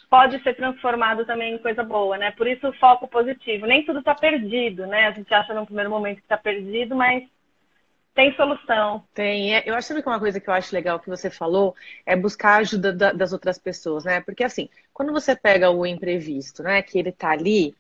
pode 0.09 0.43
ser 0.43 0.55
transformado 0.55 1.25
também 1.25 1.55
em 1.55 1.59
coisa 1.59 1.83
boa, 1.83 2.17
né? 2.17 2.31
Por 2.33 2.47
isso 2.47 2.69
o 2.69 2.73
foco 2.75 3.09
positivo. 3.09 3.67
Nem 3.67 3.85
tudo 3.85 3.99
está 3.99 4.15
perdido, 4.15 4.87
né? 4.87 5.09
A 5.09 5.11
gente 5.11 5.33
acha 5.33 5.53
no 5.53 5.67
primeiro 5.67 5.91
momento 5.91 6.19
que 6.19 6.23
está 6.23 6.37
perdido, 6.37 6.95
mas 6.95 7.25
tem 8.15 8.35
solução. 8.37 9.03
Tem. 9.13 9.57
É, 9.57 9.65
eu 9.67 9.75
acho 9.75 9.93
que 9.93 10.09
uma 10.09 10.21
coisa 10.21 10.39
que 10.39 10.49
eu 10.49 10.55
acho 10.55 10.75
legal 10.75 11.01
que 11.01 11.09
você 11.09 11.29
falou 11.29 11.75
é 12.07 12.15
buscar 12.15 12.51
a 12.51 12.57
ajuda 12.59 12.93
da, 12.93 13.13
das 13.13 13.33
outras 13.33 13.59
pessoas, 13.59 14.05
né? 14.05 14.21
Porque 14.21 14.45
assim, 14.45 14.69
quando 14.93 15.13
você 15.13 15.35
pega 15.35 15.71
o 15.71 15.85
imprevisto, 15.85 16.63
né? 16.63 16.81
Que 16.81 16.99
ele 16.99 17.11
tá 17.11 17.31
ali, 17.31 17.75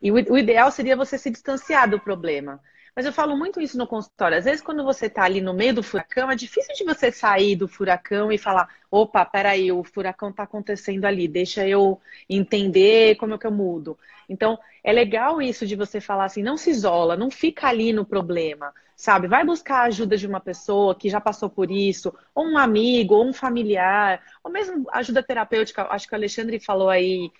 e 0.00 0.10
o 0.10 0.38
ideal 0.38 0.70
seria 0.70 0.96
você 0.96 1.18
se 1.18 1.30
distanciar 1.30 1.88
do 1.88 2.00
problema. 2.00 2.60
Mas 2.94 3.06
eu 3.06 3.12
falo 3.12 3.36
muito 3.36 3.60
isso 3.60 3.76
no 3.76 3.86
consultório. 3.88 4.38
Às 4.38 4.44
vezes, 4.44 4.62
quando 4.62 4.84
você 4.84 5.06
está 5.06 5.24
ali 5.24 5.40
no 5.40 5.52
meio 5.52 5.74
do 5.74 5.82
furacão, 5.82 6.30
é 6.30 6.36
difícil 6.36 6.74
de 6.76 6.84
você 6.84 7.10
sair 7.10 7.56
do 7.56 7.66
furacão 7.66 8.30
e 8.30 8.38
falar: 8.38 8.68
opa, 8.90 9.24
peraí, 9.24 9.72
o 9.72 9.82
furacão 9.82 10.30
está 10.30 10.44
acontecendo 10.44 11.04
ali, 11.04 11.26
deixa 11.26 11.66
eu 11.66 12.00
entender 12.28 13.16
como 13.16 13.34
é 13.34 13.38
que 13.38 13.46
eu 13.46 13.50
mudo. 13.50 13.98
Então, 14.28 14.58
é 14.82 14.92
legal 14.92 15.42
isso 15.42 15.66
de 15.66 15.74
você 15.74 16.00
falar 16.00 16.26
assim: 16.26 16.42
não 16.42 16.56
se 16.56 16.70
isola, 16.70 17.16
não 17.16 17.30
fica 17.30 17.66
ali 17.66 17.92
no 17.92 18.04
problema, 18.04 18.72
sabe? 18.94 19.26
Vai 19.26 19.44
buscar 19.44 19.78
a 19.80 19.84
ajuda 19.84 20.16
de 20.16 20.26
uma 20.26 20.40
pessoa 20.40 20.94
que 20.94 21.10
já 21.10 21.20
passou 21.20 21.50
por 21.50 21.70
isso, 21.72 22.14
ou 22.32 22.46
um 22.46 22.56
amigo, 22.56 23.14
ou 23.14 23.26
um 23.26 23.32
familiar, 23.32 24.22
ou 24.42 24.52
mesmo 24.52 24.86
ajuda 24.92 25.22
terapêutica. 25.22 25.86
Acho 25.90 26.06
que 26.06 26.14
o 26.14 26.16
Alexandre 26.16 26.60
falou 26.60 26.88
aí 26.88 27.30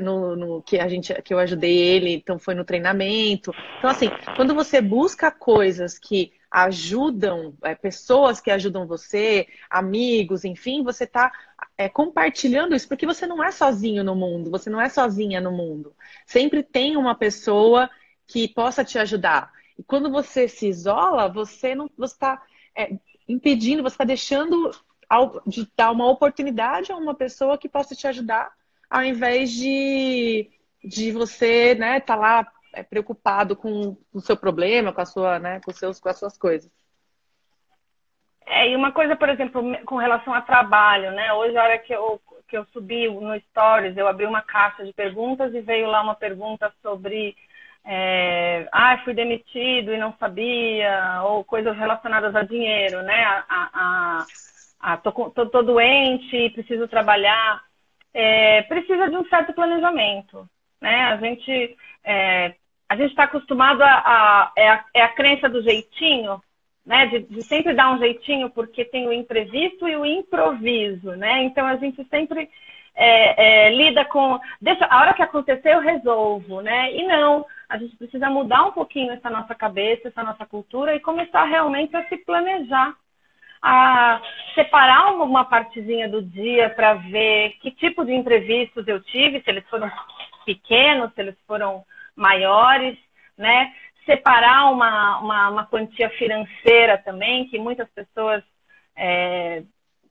no, 0.00 0.34
no, 0.36 0.62
que 0.62 0.78
a 0.78 0.88
gente 0.88 1.12
que 1.22 1.34
eu 1.34 1.38
ajudei 1.38 1.76
ele, 1.76 2.14
então 2.14 2.38
foi 2.38 2.54
no 2.54 2.64
treinamento. 2.64 3.52
Então, 3.78 3.90
assim, 3.90 4.08
quando 4.36 4.54
você 4.54 4.80
busca 4.80 5.30
coisas 5.30 5.98
que 5.98 6.32
ajudam, 6.50 7.54
é, 7.62 7.74
pessoas 7.74 8.40
que 8.40 8.50
ajudam 8.50 8.86
você, 8.86 9.46
amigos, 9.68 10.44
enfim, 10.44 10.82
você 10.82 11.04
está 11.04 11.32
é, 11.76 11.88
compartilhando 11.88 12.74
isso, 12.74 12.88
porque 12.88 13.06
você 13.06 13.26
não 13.26 13.42
é 13.42 13.50
sozinho 13.50 14.04
no 14.04 14.14
mundo, 14.14 14.50
você 14.50 14.70
não 14.70 14.80
é 14.80 14.88
sozinha 14.88 15.40
no 15.40 15.50
mundo. 15.50 15.92
Sempre 16.24 16.62
tem 16.62 16.96
uma 16.96 17.14
pessoa 17.14 17.90
que 18.26 18.48
possa 18.48 18.84
te 18.84 18.98
ajudar. 18.98 19.52
E 19.78 19.82
quando 19.82 20.10
você 20.10 20.46
se 20.46 20.68
isola, 20.68 21.28
você 21.28 21.74
não 21.74 21.90
está 22.00 22.40
é, 22.76 22.96
impedindo, 23.28 23.82
você 23.82 23.94
está 23.94 24.04
deixando 24.04 24.70
de 25.46 25.68
dar 25.76 25.90
uma 25.90 26.08
oportunidade 26.08 26.90
a 26.90 26.96
uma 26.96 27.14
pessoa 27.14 27.58
que 27.58 27.68
possa 27.68 27.94
te 27.94 28.06
ajudar 28.06 28.52
ao 28.88 29.02
invés 29.04 29.50
de, 29.52 30.50
de 30.82 31.12
você 31.12 31.74
né, 31.74 32.00
tá 32.00 32.14
lá 32.14 32.46
é, 32.72 32.82
preocupado 32.82 33.56
com 33.56 33.96
o 34.12 34.20
seu 34.20 34.36
problema, 34.36 34.92
com 34.92 35.00
a 35.00 35.06
sua, 35.06 35.38
né, 35.38 35.60
com, 35.64 35.72
seus, 35.72 36.00
com 36.00 36.08
as 36.08 36.18
suas 36.18 36.36
coisas. 36.36 36.70
É, 38.46 38.70
e 38.70 38.76
uma 38.76 38.92
coisa, 38.92 39.16
por 39.16 39.28
exemplo, 39.28 39.62
com 39.86 39.96
relação 39.96 40.34
a 40.34 40.42
trabalho, 40.42 41.10
né? 41.12 41.32
Hoje, 41.32 41.56
a 41.56 41.62
hora 41.62 41.78
que 41.78 41.94
eu, 41.94 42.20
que 42.46 42.56
eu 42.56 42.66
subi 42.66 43.08
no 43.08 43.40
Stories, 43.40 43.96
eu 43.96 44.06
abri 44.06 44.26
uma 44.26 44.42
caixa 44.42 44.84
de 44.84 44.92
perguntas 44.92 45.54
e 45.54 45.60
veio 45.62 45.86
lá 45.86 46.02
uma 46.02 46.14
pergunta 46.14 46.70
sobre 46.82 47.34
é, 47.86 48.66
ah, 48.72 48.98
fui 49.04 49.12
demitido 49.12 49.92
e 49.92 49.98
não 49.98 50.14
sabia, 50.18 51.22
ou 51.24 51.44
coisas 51.44 51.76
relacionadas 51.76 52.34
a 52.34 52.42
dinheiro, 52.42 53.02
né? 53.02 53.24
A, 53.24 53.44
a, 53.48 53.70
a, 53.74 54.92
a 54.92 54.96
tô, 54.98 55.12
tô, 55.30 55.46
tô 55.46 55.62
doente 55.62 56.34
e 56.34 56.50
preciso 56.50 56.88
trabalhar 56.88 57.62
é, 58.14 58.62
precisa 58.62 59.10
de 59.10 59.16
um 59.16 59.26
certo 59.26 59.52
planejamento. 59.52 60.48
Né? 60.80 61.02
A 61.04 61.16
gente 61.16 61.76
é, 62.04 62.54
a 62.88 62.96
gente 62.96 63.10
está 63.10 63.24
acostumado 63.24 63.82
a, 63.82 63.86
a, 63.86 64.52
é 64.56 64.68
a, 64.68 64.84
é 64.94 65.02
a 65.02 65.08
crença 65.08 65.48
do 65.48 65.62
jeitinho, 65.62 66.40
né? 66.84 67.06
De, 67.06 67.20
de, 67.20 67.42
sempre 67.42 67.74
dar 67.74 67.92
um 67.92 67.98
jeitinho 67.98 68.50
porque 68.50 68.84
tem 68.84 69.08
o 69.08 69.12
imprevisto 69.12 69.88
e 69.88 69.96
o 69.96 70.04
improviso, 70.06 71.12
né? 71.16 71.42
Então 71.44 71.66
a 71.66 71.76
gente 71.76 72.04
sempre 72.08 72.48
é, 72.94 73.66
é, 73.66 73.70
lida 73.70 74.04
com 74.04 74.38
deixa 74.60 74.84
a 74.86 75.00
hora 75.00 75.14
que 75.14 75.22
acontecer 75.22 75.74
eu 75.74 75.80
resolvo, 75.80 76.60
né? 76.60 76.94
E 76.94 77.06
não, 77.06 77.44
a 77.68 77.78
gente 77.78 77.96
precisa 77.96 78.30
mudar 78.30 78.64
um 78.66 78.72
pouquinho 78.72 79.12
essa 79.12 79.30
nossa 79.30 79.54
cabeça, 79.54 80.08
essa 80.08 80.22
nossa 80.22 80.46
cultura 80.46 80.94
e 80.94 81.00
começar 81.00 81.44
realmente 81.44 81.96
a 81.96 82.06
se 82.08 82.18
planejar 82.18 82.94
a 83.66 84.20
separar 84.54 85.14
uma 85.14 85.42
partezinha 85.46 86.06
do 86.06 86.20
dia 86.20 86.68
para 86.68 86.92
ver 86.92 87.56
que 87.62 87.70
tipo 87.70 88.04
de 88.04 88.12
imprevistos 88.12 88.86
eu 88.86 89.02
tive, 89.02 89.40
se 89.40 89.48
eles 89.48 89.64
foram 89.70 89.90
pequenos, 90.44 91.10
se 91.14 91.22
eles 91.22 91.36
foram 91.46 91.82
maiores, 92.14 92.98
né? 93.38 93.72
Separar 94.04 94.70
uma, 94.70 95.18
uma, 95.18 95.48
uma 95.48 95.66
quantia 95.66 96.10
financeira 96.10 96.98
também, 96.98 97.48
que 97.48 97.58
muitas 97.58 97.88
pessoas 97.88 98.44
é, 98.94 99.62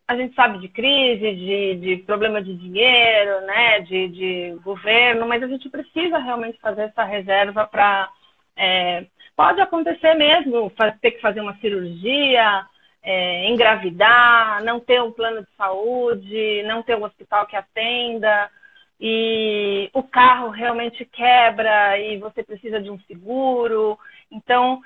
a 0.07 0.15
gente 0.15 0.33
sabe 0.33 0.57
de 0.57 0.67
crise, 0.67 1.35
de, 1.35 1.75
de 1.75 1.97
problema 2.07 2.41
de 2.41 2.55
dinheiro, 2.55 3.41
né, 3.41 3.81
de, 3.81 4.07
de 4.07 4.59
governo, 4.63 5.27
mas 5.27 5.43
a 5.43 5.47
gente 5.47 5.69
precisa 5.69 6.17
realmente 6.17 6.59
fazer 6.59 6.85
essa 6.85 7.03
reserva 7.03 7.67
para. 7.67 8.09
É, 8.57 9.05
pode 9.35 9.61
acontecer 9.61 10.15
mesmo, 10.15 10.71
ter 11.01 11.11
que 11.11 11.21
fazer 11.21 11.41
uma 11.41 11.55
cirurgia, 11.57 12.65
é, 13.03 13.49
engravidar, 13.49 14.63
não 14.63 14.79
ter 14.79 15.01
um 15.01 15.11
plano 15.11 15.41
de 15.41 15.49
saúde, 15.57 16.63
não 16.63 16.81
ter 16.81 16.95
um 16.95 17.03
hospital 17.03 17.45
que 17.45 17.55
atenda, 17.55 18.49
e 18.99 19.89
o 19.93 20.01
carro 20.01 20.49
realmente 20.49 21.03
quebra 21.03 21.97
e 21.99 22.17
você 22.17 22.41
precisa 22.41 22.81
de 22.81 22.89
um 22.89 22.97
seguro. 23.01 23.99
Então, 24.31 24.81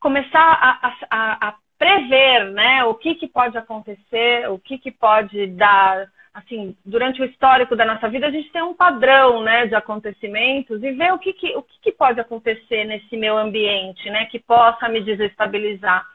começar 0.00 0.40
a, 0.40 0.96
a, 1.08 1.48
a 1.48 1.54
prever 1.78 2.50
né, 2.50 2.84
o 2.84 2.94
que, 2.94 3.14
que 3.14 3.28
pode 3.28 3.56
acontecer, 3.56 4.50
o 4.50 4.58
que, 4.58 4.78
que 4.78 4.90
pode 4.90 5.46
dar. 5.48 6.10
Assim, 6.34 6.76
durante 6.84 7.22
o 7.22 7.24
histórico 7.24 7.74
da 7.74 7.86
nossa 7.86 8.10
vida, 8.10 8.26
a 8.26 8.30
gente 8.30 8.50
tem 8.50 8.62
um 8.62 8.74
padrão 8.74 9.42
né, 9.42 9.66
de 9.66 9.74
acontecimentos 9.74 10.82
e 10.82 10.92
ver 10.92 11.12
o 11.14 11.18
que, 11.18 11.32
que, 11.32 11.56
o 11.56 11.62
que, 11.62 11.80
que 11.80 11.92
pode 11.92 12.20
acontecer 12.20 12.84
nesse 12.84 13.16
meu 13.16 13.38
ambiente, 13.38 14.10
né, 14.10 14.26
que 14.26 14.38
possa 14.38 14.86
me 14.86 15.00
desestabilizar. 15.00 16.06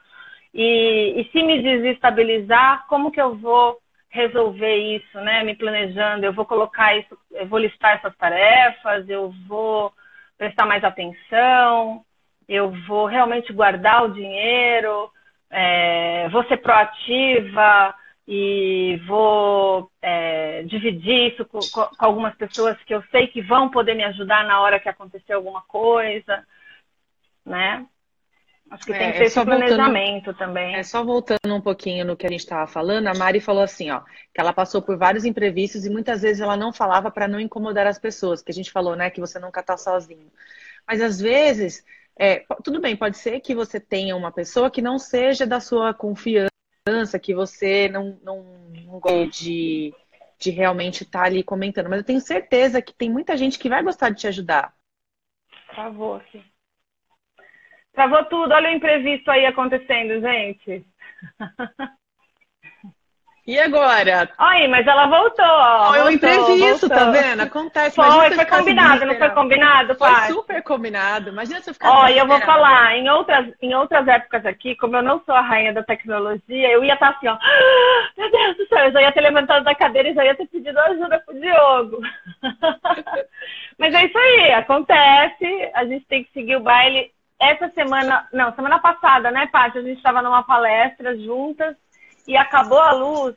E, 0.54 1.20
e 1.20 1.30
se 1.30 1.42
me 1.42 1.62
desestabilizar, 1.62 2.86
como 2.88 3.10
que 3.10 3.20
eu 3.20 3.36
vou 3.36 3.78
resolver 4.10 4.76
isso, 4.76 5.18
né? 5.20 5.42
Me 5.42 5.56
planejando, 5.56 6.24
eu 6.26 6.32
vou 6.32 6.44
colocar 6.44 6.96
isso, 6.96 7.16
eu 7.30 7.46
vou 7.46 7.58
listar 7.58 7.96
essas 7.96 8.14
tarefas, 8.16 9.08
eu 9.08 9.32
vou 9.48 9.92
prestar 10.36 10.66
mais 10.66 10.84
atenção, 10.84 12.04
eu 12.48 12.70
vou 12.86 13.06
realmente 13.06 13.52
guardar 13.52 14.04
o 14.04 14.12
dinheiro, 14.12 15.10
é, 15.50 16.28
vou 16.28 16.44
ser 16.44 16.58
proativa, 16.58 17.94
e 18.26 19.00
vou 19.06 19.90
é, 20.00 20.62
dividir 20.62 21.32
isso 21.32 21.44
com, 21.44 21.58
com, 21.58 21.88
algumas 21.98 22.34
pessoas 22.36 22.80
que 22.84 22.94
eu 22.94 23.02
sei 23.10 23.26
que 23.26 23.42
vão 23.42 23.68
poder 23.68 23.94
me 23.94 24.04
ajudar 24.04 24.44
na 24.44 24.60
hora 24.60 24.78
que 24.78 24.88
acontecer 24.88 25.32
alguma 25.32 25.62
coisa, 25.62 26.46
né? 27.44 27.86
Acho 28.72 28.86
que 28.86 28.92
é, 28.94 28.98
tem 28.98 29.12
que 29.12 29.18
ter 29.18 29.24
é 29.24 29.26
esse 29.26 29.44
planejamento 29.44 30.24
voltando, 30.24 30.38
também. 30.38 30.74
É 30.74 30.82
só 30.82 31.04
voltando 31.04 31.54
um 31.54 31.60
pouquinho 31.60 32.06
no 32.06 32.16
que 32.16 32.26
a 32.26 32.30
gente 32.30 32.40
estava 32.40 32.66
falando, 32.66 33.06
a 33.06 33.12
Mari 33.12 33.38
falou 33.38 33.62
assim, 33.62 33.90
ó, 33.90 34.00
que 34.00 34.40
ela 34.40 34.50
passou 34.50 34.80
por 34.80 34.96
vários 34.96 35.26
imprevistos 35.26 35.84
e 35.84 35.90
muitas 35.90 36.22
vezes 36.22 36.40
ela 36.40 36.56
não 36.56 36.72
falava 36.72 37.10
para 37.10 37.28
não 37.28 37.38
incomodar 37.38 37.86
as 37.86 37.98
pessoas, 37.98 38.40
que 38.40 38.50
a 38.50 38.54
gente 38.54 38.72
falou, 38.72 38.96
né, 38.96 39.10
que 39.10 39.20
você 39.20 39.38
nunca 39.38 39.60
está 39.60 39.76
sozinho. 39.76 40.32
Mas 40.88 41.02
às 41.02 41.20
vezes, 41.20 41.84
é, 42.18 42.46
tudo 42.64 42.80
bem, 42.80 42.96
pode 42.96 43.18
ser 43.18 43.40
que 43.40 43.54
você 43.54 43.78
tenha 43.78 44.16
uma 44.16 44.32
pessoa 44.32 44.70
que 44.70 44.80
não 44.80 44.98
seja 44.98 45.46
da 45.46 45.60
sua 45.60 45.92
confiança 45.92 46.48
que 47.20 47.34
você 47.34 47.90
não, 47.90 48.18
não, 48.22 48.42
não 48.86 48.98
gosta 48.98 49.26
de, 49.26 49.94
de 50.38 50.50
realmente 50.50 51.02
estar 51.02 51.20
tá 51.20 51.26
ali 51.26 51.42
comentando. 51.42 51.90
Mas 51.90 51.98
eu 51.98 52.06
tenho 52.06 52.20
certeza 52.22 52.80
que 52.80 52.94
tem 52.94 53.10
muita 53.10 53.36
gente 53.36 53.58
que 53.58 53.68
vai 53.68 53.82
gostar 53.82 54.08
de 54.08 54.20
te 54.20 54.26
ajudar. 54.28 54.74
Travou 55.68 56.14
aqui. 56.16 56.42
Travou 57.92 58.24
tudo. 58.24 58.52
Olha 58.52 58.70
o 58.70 58.72
imprevisto 58.72 59.30
aí 59.30 59.46
acontecendo, 59.46 60.20
gente. 60.20 60.84
E 63.44 63.58
agora? 63.58 64.30
Aí, 64.38 64.68
mas 64.68 64.86
ela 64.86 65.06
voltou. 65.06 65.44
Ó, 65.44 65.88
foi 65.88 66.02
um 66.02 66.10
imprevisto, 66.10 66.88
tá 66.88 67.10
vendo? 67.10 67.40
Acontece. 67.40 67.96
Foi, 67.96 68.30
foi 68.30 68.44
combinado, 68.44 69.04
não 69.04 69.16
foi 69.16 69.30
combinado, 69.30 69.94
Foi 69.96 70.14
super 70.28 70.62
combinado. 70.62 71.30
Imagina 71.30 71.60
se 71.60 71.70
eu 71.70 71.74
ficar. 71.74 71.90
Ó, 71.90 72.06
e 72.06 72.18
eu 72.18 72.26
vou 72.26 72.40
falar, 72.40 72.96
em 72.96 73.10
outras, 73.10 73.52
em 73.60 73.74
outras 73.74 74.06
épocas 74.06 74.46
aqui, 74.46 74.76
como 74.76 74.96
eu 74.96 75.02
não 75.02 75.20
sou 75.24 75.34
a 75.34 75.40
rainha 75.40 75.72
da 75.72 75.82
tecnologia, 75.82 76.70
eu 76.70 76.84
ia 76.84 76.94
estar 76.94 77.10
tá 77.10 77.16
assim, 77.16 77.26
ó. 77.26 77.32
Ah, 77.32 78.08
meu 78.16 78.30
Deus 78.30 78.56
do 78.58 78.66
céu, 78.68 78.78
eu 78.78 78.92
já 78.92 79.02
ia 79.02 79.12
ter 79.12 79.22
levantado 79.22 79.64
da 79.64 79.74
cadeira 79.74 80.10
e 80.10 80.14
já 80.14 80.24
ia 80.24 80.36
ter 80.36 80.46
pedido 80.46 80.78
ajuda 80.78 81.18
pro 81.26 81.40
Diogo. 81.40 82.00
mas 83.76 83.92
é 83.92 84.04
isso 84.04 84.18
aí, 84.18 84.52
acontece. 84.52 85.70
A 85.74 85.84
gente 85.84 86.06
tem 86.06 86.22
que 86.22 86.32
seguir 86.32 86.54
o 86.54 86.60
baile. 86.60 87.10
Essa 87.42 87.68
semana, 87.70 88.28
não, 88.32 88.54
semana 88.54 88.78
passada, 88.78 89.32
né, 89.32 89.48
Paty? 89.48 89.76
A 89.76 89.82
gente 89.82 89.96
estava 89.96 90.22
numa 90.22 90.44
palestra 90.44 91.18
juntas 91.18 91.76
e 92.24 92.36
acabou 92.36 92.78
a 92.78 92.92
luz, 92.92 93.34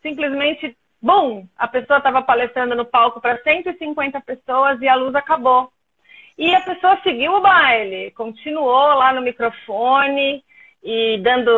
simplesmente, 0.00 0.74
bum, 1.02 1.46
a 1.54 1.68
pessoa 1.68 1.98
estava 1.98 2.22
palestrando 2.22 2.74
no 2.74 2.86
palco 2.86 3.20
para 3.20 3.36
150 3.42 4.18
pessoas 4.22 4.80
e 4.80 4.88
a 4.88 4.94
luz 4.94 5.14
acabou. 5.14 5.70
E 6.38 6.54
a 6.54 6.62
pessoa 6.62 6.98
seguiu 7.02 7.34
o 7.34 7.42
baile, 7.42 8.10
continuou 8.12 8.94
lá 8.94 9.12
no 9.12 9.20
microfone 9.20 10.42
e 10.82 11.18
dando, 11.18 11.52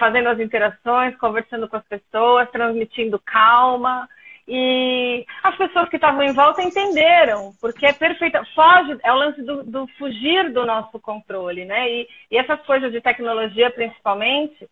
fazendo 0.00 0.30
as 0.30 0.40
interações, 0.40 1.16
conversando 1.16 1.68
com 1.68 1.76
as 1.76 1.84
pessoas, 1.84 2.50
transmitindo 2.50 3.20
calma. 3.20 4.08
E 4.50 5.26
as 5.42 5.54
pessoas 5.56 5.90
que 5.90 5.96
estavam 5.96 6.22
em 6.22 6.32
volta 6.32 6.62
entenderam, 6.62 7.52
porque 7.60 7.84
é 7.84 7.92
perfeita, 7.92 8.42
foge, 8.54 8.96
é 9.04 9.12
o 9.12 9.16
lance 9.16 9.42
do, 9.42 9.62
do 9.62 9.86
fugir 9.98 10.50
do 10.50 10.64
nosso 10.64 10.98
controle, 10.98 11.66
né? 11.66 11.90
E, 11.90 12.08
e 12.30 12.38
essas 12.38 12.58
coisas 12.62 12.90
de 12.90 12.98
tecnologia, 13.02 13.70
principalmente, 13.70 14.66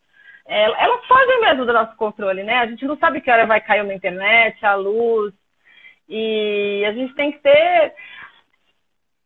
elas 0.47 1.05
fogem 1.07 1.41
mesmo 1.43 1.67
do 1.67 1.75
nosso 1.75 1.95
controle, 1.97 2.43
né? 2.43 2.59
A 2.59 2.67
gente 2.67 2.87
não 2.87 2.97
sabe 2.97 3.21
que 3.21 3.31
hora 3.31 3.47
vai 3.47 3.61
cair 3.61 3.83
uma 3.83 3.93
internet, 3.93 4.65
a 4.65 4.75
luz. 4.75 5.35
E 6.09 6.83
a 6.87 6.93
gente 6.93 7.15
tem 7.15 7.33
que 7.33 7.41
ter 7.41 7.95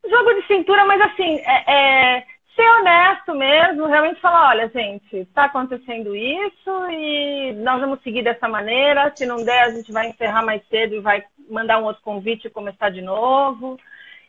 jogo 0.09 0.35
de 0.35 0.47
cintura, 0.49 0.85
mas 0.85 1.01
assim, 1.03 1.41
é, 1.45 1.73
é 2.17 2.27
ser 2.55 2.69
honesto 2.81 3.35
mesmo, 3.35 3.87
realmente 3.87 4.21
falar, 4.21 4.51
olha, 4.51 4.69
gente, 4.69 5.17
está 5.17 5.45
acontecendo 5.45 6.15
isso 6.15 6.91
e 6.91 7.53
nós 7.59 7.81
vamos 7.81 8.03
seguir 8.03 8.23
dessa 8.23 8.49
maneira. 8.49 9.13
Se 9.15 9.27
não 9.27 9.45
der, 9.45 9.65
a 9.65 9.71
gente 9.71 9.93
vai 9.93 10.09
encerrar 10.09 10.43
mais 10.43 10.67
cedo 10.69 10.95
e 10.95 11.01
vai 11.01 11.25
mandar 11.49 11.79
um 11.79 11.85
outro 11.85 12.03
convite 12.03 12.47
e 12.47 12.51
começar 12.51 12.91
de 12.91 13.03
novo. 13.03 13.79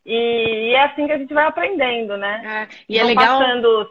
E, 0.05 0.69
e 0.69 0.73
é 0.73 0.83
assim 0.83 1.05
que 1.05 1.13
a 1.13 1.17
gente 1.17 1.33
vai 1.33 1.45
aprendendo, 1.45 2.17
né? 2.17 2.67
É, 2.69 2.75
e 2.89 2.97
é 2.97 3.01
Vão 3.01 3.09
é 3.09 3.13
legal. 3.13 3.39
Passando... 3.39 3.89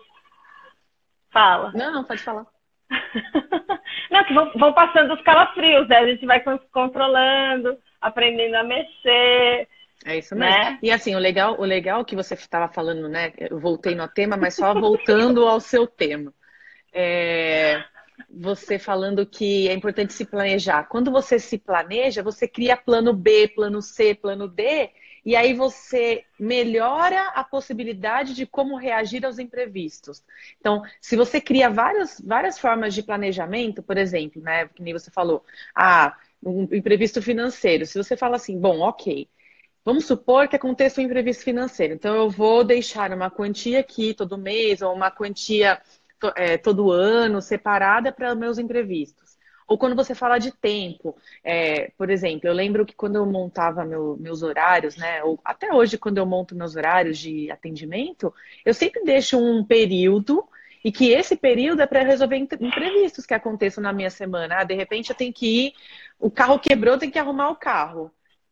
Fala. 1.32 1.72
Não, 1.74 1.92
não, 1.92 2.04
pode 2.04 2.22
falar. 2.22 2.44
Não, 4.10 4.24
que 4.24 4.34
vão, 4.34 4.50
vão, 4.56 4.72
passando 4.72 5.14
os 5.14 5.22
calafrios, 5.22 5.86
né? 5.86 5.98
A 5.98 6.06
gente 6.08 6.26
vai 6.26 6.42
controlando, 6.72 7.78
aprendendo 8.00 8.56
a 8.56 8.64
mexer. 8.64 9.68
É 10.04 10.18
isso 10.18 10.34
mesmo. 10.34 10.50
Né? 10.50 10.78
E 10.82 10.90
assim, 10.90 11.14
o 11.14 11.18
legal, 11.18 11.60
o 11.60 11.64
legal 11.64 12.04
que 12.04 12.16
você 12.16 12.34
estava 12.34 12.72
falando, 12.72 13.08
né? 13.08 13.32
Eu 13.36 13.58
voltei 13.58 13.94
no 13.94 14.08
tema, 14.08 14.36
mas 14.36 14.54
só 14.54 14.72
voltando 14.72 15.46
ao 15.46 15.60
seu 15.60 15.86
tema. 15.86 16.32
É, 16.92 17.84
você 18.28 18.78
falando 18.78 19.26
que 19.26 19.68
é 19.68 19.72
importante 19.72 20.12
se 20.12 20.24
planejar. 20.24 20.84
Quando 20.84 21.10
você 21.10 21.38
se 21.38 21.58
planeja, 21.58 22.22
você 22.22 22.48
cria 22.48 22.76
plano 22.76 23.12
B, 23.12 23.48
plano 23.48 23.82
C, 23.82 24.14
plano 24.14 24.48
D, 24.48 24.90
e 25.24 25.36
aí 25.36 25.52
você 25.52 26.24
melhora 26.38 27.28
a 27.28 27.44
possibilidade 27.44 28.34
de 28.34 28.46
como 28.46 28.76
reagir 28.76 29.24
aos 29.24 29.38
imprevistos. 29.38 30.24
Então, 30.58 30.82
se 31.00 31.14
você 31.14 31.40
cria 31.40 31.68
várias, 31.68 32.20
várias 32.24 32.58
formas 32.58 32.94
de 32.94 33.02
planejamento, 33.02 33.82
por 33.82 33.98
exemplo, 33.98 34.40
né, 34.40 34.68
que 34.68 34.82
nem 34.82 34.94
você 34.94 35.10
falou, 35.10 35.44
ah, 35.74 36.16
um 36.42 36.62
imprevisto 36.74 37.20
financeiro. 37.20 37.84
Se 37.84 37.98
você 37.98 38.16
fala 38.16 38.36
assim, 38.36 38.58
bom, 38.58 38.80
ok, 38.80 39.28
vamos 39.84 40.06
supor 40.06 40.48
que 40.48 40.56
aconteça 40.56 41.00
um 41.00 41.04
imprevisto 41.04 41.44
financeiro, 41.44 41.94
então 41.94 42.14
eu 42.14 42.30
vou 42.30 42.64
deixar 42.64 43.12
uma 43.12 43.30
quantia 43.30 43.80
aqui 43.80 44.14
todo 44.14 44.38
mês 44.38 44.82
ou 44.82 44.94
uma 44.94 45.10
quantia 45.10 45.80
é, 46.36 46.58
todo 46.58 46.90
ano 46.90 47.40
separada 47.40 48.12
para 48.12 48.34
meus 48.34 48.58
imprevistos. 48.58 49.38
Ou 49.66 49.78
quando 49.78 49.94
você 49.94 50.16
fala 50.16 50.38
de 50.38 50.50
tempo, 50.50 51.16
é, 51.44 51.92
por 51.96 52.10
exemplo, 52.10 52.48
eu 52.48 52.52
lembro 52.52 52.84
que 52.84 52.92
quando 52.92 53.14
eu 53.16 53.24
montava 53.24 53.84
meu, 53.84 54.16
meus 54.18 54.42
horários, 54.42 54.96
né, 54.96 55.22
ou 55.22 55.38
até 55.44 55.72
hoje 55.72 55.96
quando 55.96 56.18
eu 56.18 56.26
monto 56.26 56.56
meus 56.56 56.74
horários 56.74 57.16
de 57.18 57.48
atendimento, 57.52 58.34
eu 58.64 58.74
sempre 58.74 59.04
deixo 59.04 59.38
um 59.38 59.64
período 59.64 60.44
e 60.84 60.90
que 60.90 61.10
esse 61.12 61.36
período 61.36 61.82
é 61.82 61.86
para 61.86 62.02
resolver 62.02 62.36
imprevistos 62.36 63.24
que 63.24 63.32
aconteçam 63.34 63.80
na 63.80 63.92
minha 63.92 64.10
semana. 64.10 64.56
Ah, 64.58 64.64
de 64.64 64.74
repente 64.74 65.10
eu 65.10 65.16
tenho 65.16 65.32
que 65.32 65.66
ir, 65.66 65.72
o 66.18 66.30
carro 66.30 66.58
quebrou, 66.58 66.98
tenho 66.98 67.12
que 67.12 67.18
arrumar 67.18 67.50
o 67.50 67.56
carro. 67.56 68.10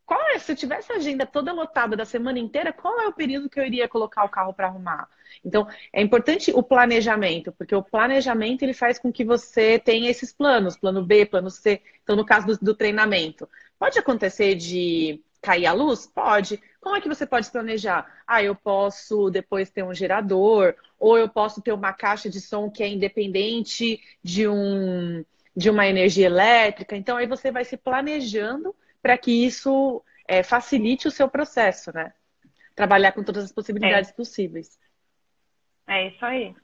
Qual 0.09 0.19
é, 0.31 0.39
se 0.39 0.51
eu 0.51 0.57
tivesse 0.57 0.91
a 0.91 0.97
agenda 0.97 1.27
toda 1.27 1.53
lotada 1.53 1.95
da 1.95 2.07
semana 2.07 2.39
inteira, 2.39 2.73
qual 2.73 2.99
é 2.99 3.07
o 3.07 3.13
período 3.13 3.51
que 3.51 3.61
eu 3.61 3.67
iria 3.67 3.87
colocar 3.87 4.25
o 4.25 4.29
carro 4.31 4.55
para 4.55 4.67
arrumar? 4.67 5.07
Então, 5.45 5.69
é 5.93 6.01
importante 6.01 6.51
o 6.51 6.63
planejamento, 6.63 7.53
porque 7.53 7.75
o 7.75 7.83
planejamento 7.83 8.63
ele 8.63 8.73
faz 8.73 8.99
com 8.99 9.13
que 9.13 9.23
você 9.23 9.79
tenha 9.79 10.11
esses 10.11 10.33
planos, 10.33 10.79
plano 10.79 11.05
B, 11.05 11.27
plano 11.27 11.51
C. 11.51 11.83
Então, 12.03 12.17
no 12.17 12.25
caso 12.25 12.47
do, 12.47 12.57
do 12.57 12.75
treinamento, 12.75 13.47
pode 13.79 13.99
acontecer 13.99 14.55
de 14.55 15.23
cair 15.43 15.67
a 15.67 15.75
luz? 15.75 16.07
Pode. 16.07 16.59
Como 16.81 16.97
é 16.97 17.03
que 17.03 17.09
você 17.09 17.27
pode 17.27 17.51
planejar? 17.51 18.11
Ah, 18.27 18.43
eu 18.43 18.55
posso 18.55 19.29
depois 19.29 19.69
ter 19.69 19.83
um 19.83 19.93
gerador, 19.93 20.75
ou 20.99 21.19
eu 21.19 21.29
posso 21.29 21.61
ter 21.61 21.73
uma 21.73 21.93
caixa 21.93 22.31
de 22.31 22.41
som 22.41 22.71
que 22.71 22.83
é 22.83 22.89
independente 22.89 24.01
de 24.25 24.49
um 24.49 25.23
de 25.55 25.69
uma 25.69 25.87
energia 25.87 26.27
elétrica. 26.27 26.97
Então 26.97 27.19
aí 27.19 27.27
você 27.27 27.51
vai 27.51 27.65
se 27.65 27.77
planejando 27.77 28.75
para 29.09 29.17
que 29.17 29.33
isso 29.47 30.05
é, 30.29 30.43
facilite 30.43 31.09
o 31.09 31.11
seu 31.11 31.31
processo, 31.31 31.91
né? 31.95 32.13
Trabalhar 32.77 33.13
com 33.13 33.25
todas 33.25 33.43
as 33.43 33.51
possibilidades 33.51 34.11
é. 34.11 34.13
possíveis. 34.13 34.79
É 35.87 36.09
isso 36.09 36.23
aí. 36.27 36.55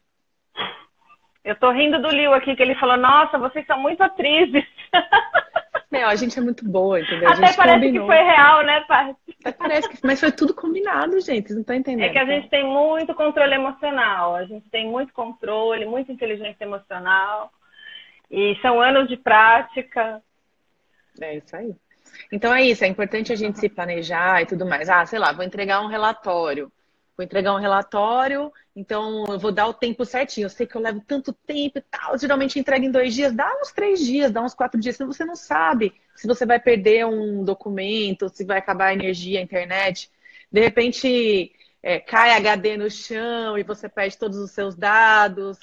Eu 1.43 1.57
tô 1.57 1.71
rindo 1.71 2.03
do 2.03 2.11
Liu 2.11 2.35
aqui, 2.35 2.55
que 2.55 2.63
ele 2.63 2.75
falou, 2.75 2.99
nossa, 2.99 3.39
vocês 3.39 3.67
são 3.67 3.81
muito 3.81 4.03
atrizes. 4.03 4.63
Meu, 5.91 6.07
a 6.07 6.15
gente 6.17 6.39
é 6.39 6.43
muito 6.43 6.69
boa, 6.69 7.01
entendeu? 7.01 7.31
Até 7.31 7.55
parece 7.55 7.87
combinou. 7.87 8.07
que 8.07 8.15
foi 8.15 8.23
real, 8.23 8.63
né, 8.63 8.81
Paty? 8.83 9.17
Parece 9.57 9.89
que, 9.89 10.07
mas 10.07 10.21
foi 10.21 10.31
tudo 10.31 10.53
combinado, 10.53 11.19
gente. 11.21 11.47
Vocês 11.47 11.55
não 11.55 11.63
estão 11.63 11.77
entendendo. 11.77 12.05
É 12.05 12.13
que 12.13 12.19
a 12.19 12.27
gente 12.27 12.51
tem 12.51 12.63
muito 12.63 13.15
controle 13.15 13.55
emocional. 13.55 14.35
A 14.35 14.45
gente 14.45 14.69
tem 14.69 14.87
muito 14.87 15.15
controle, 15.15 15.87
muita 15.87 16.13
inteligência 16.13 16.65
emocional. 16.65 17.51
E 18.31 18.55
são 18.61 18.83
anos 18.83 19.09
de 19.09 19.17
prática. 19.17 20.23
É 21.19 21.37
isso 21.37 21.57
aí. 21.57 21.75
Então 22.33 22.55
é 22.55 22.63
isso, 22.63 22.85
é 22.85 22.89
importante 22.89 23.33
a 23.33 23.37
gente 23.37 23.59
se 23.59 23.69
planejar 23.69 24.43
e 24.43 24.47
tudo 24.47 24.67
mais. 24.67 24.89
Ah, 24.89 25.05
sei 25.07 25.19
lá, 25.19 25.33
vou 25.33 25.45
entregar 25.45 25.81
um 25.83 25.89
relatório. 25.89 26.71
Vou 27.17 27.25
entregar 27.25 27.55
um 27.55 27.61
relatório, 27.61 28.53
então 28.75 29.25
eu 29.29 29.39
vou 29.39 29.53
dar 29.53 29.69
o 29.69 29.75
tempo 29.75 30.05
certinho. 30.05 30.47
Eu 30.47 30.51
sei 30.51 30.67
que 30.67 30.75
eu 30.75 30.81
levo 30.81 31.01
tanto 31.07 31.33
tempo 31.33 31.79
e 31.79 31.83
tal. 31.83 32.19
Geralmente 32.19 32.59
entrega 32.59 32.85
em 32.85 32.91
dois 32.91 33.15
dias, 33.15 33.33
dá 33.33 33.49
uns 33.61 33.71
três 33.71 34.01
dias, 34.01 34.33
dá 34.33 34.43
uns 34.43 34.53
quatro 34.53 34.81
dias. 34.81 34.97
Senão 34.97 35.13
você 35.13 35.25
não 35.25 35.37
sabe 35.37 35.95
se 36.17 36.27
você 36.27 36.45
vai 36.45 36.59
perder 36.59 37.07
um 37.07 37.45
documento, 37.45 38.29
se 38.29 38.45
vai 38.45 38.59
acabar 38.59 38.87
a 38.87 38.95
energia, 38.95 39.39
a 39.39 39.43
internet. 39.43 40.11
De 40.51 40.61
repente 40.61 41.53
é, 41.83 42.01
cai 42.01 42.33
HD 42.33 42.77
no 42.77 42.91
chão 42.91 43.57
e 43.57 43.63
você 43.63 43.89
perde 43.89 44.19
todos 44.19 44.39
os 44.39 44.51
seus 44.51 44.75
dados 44.75 45.59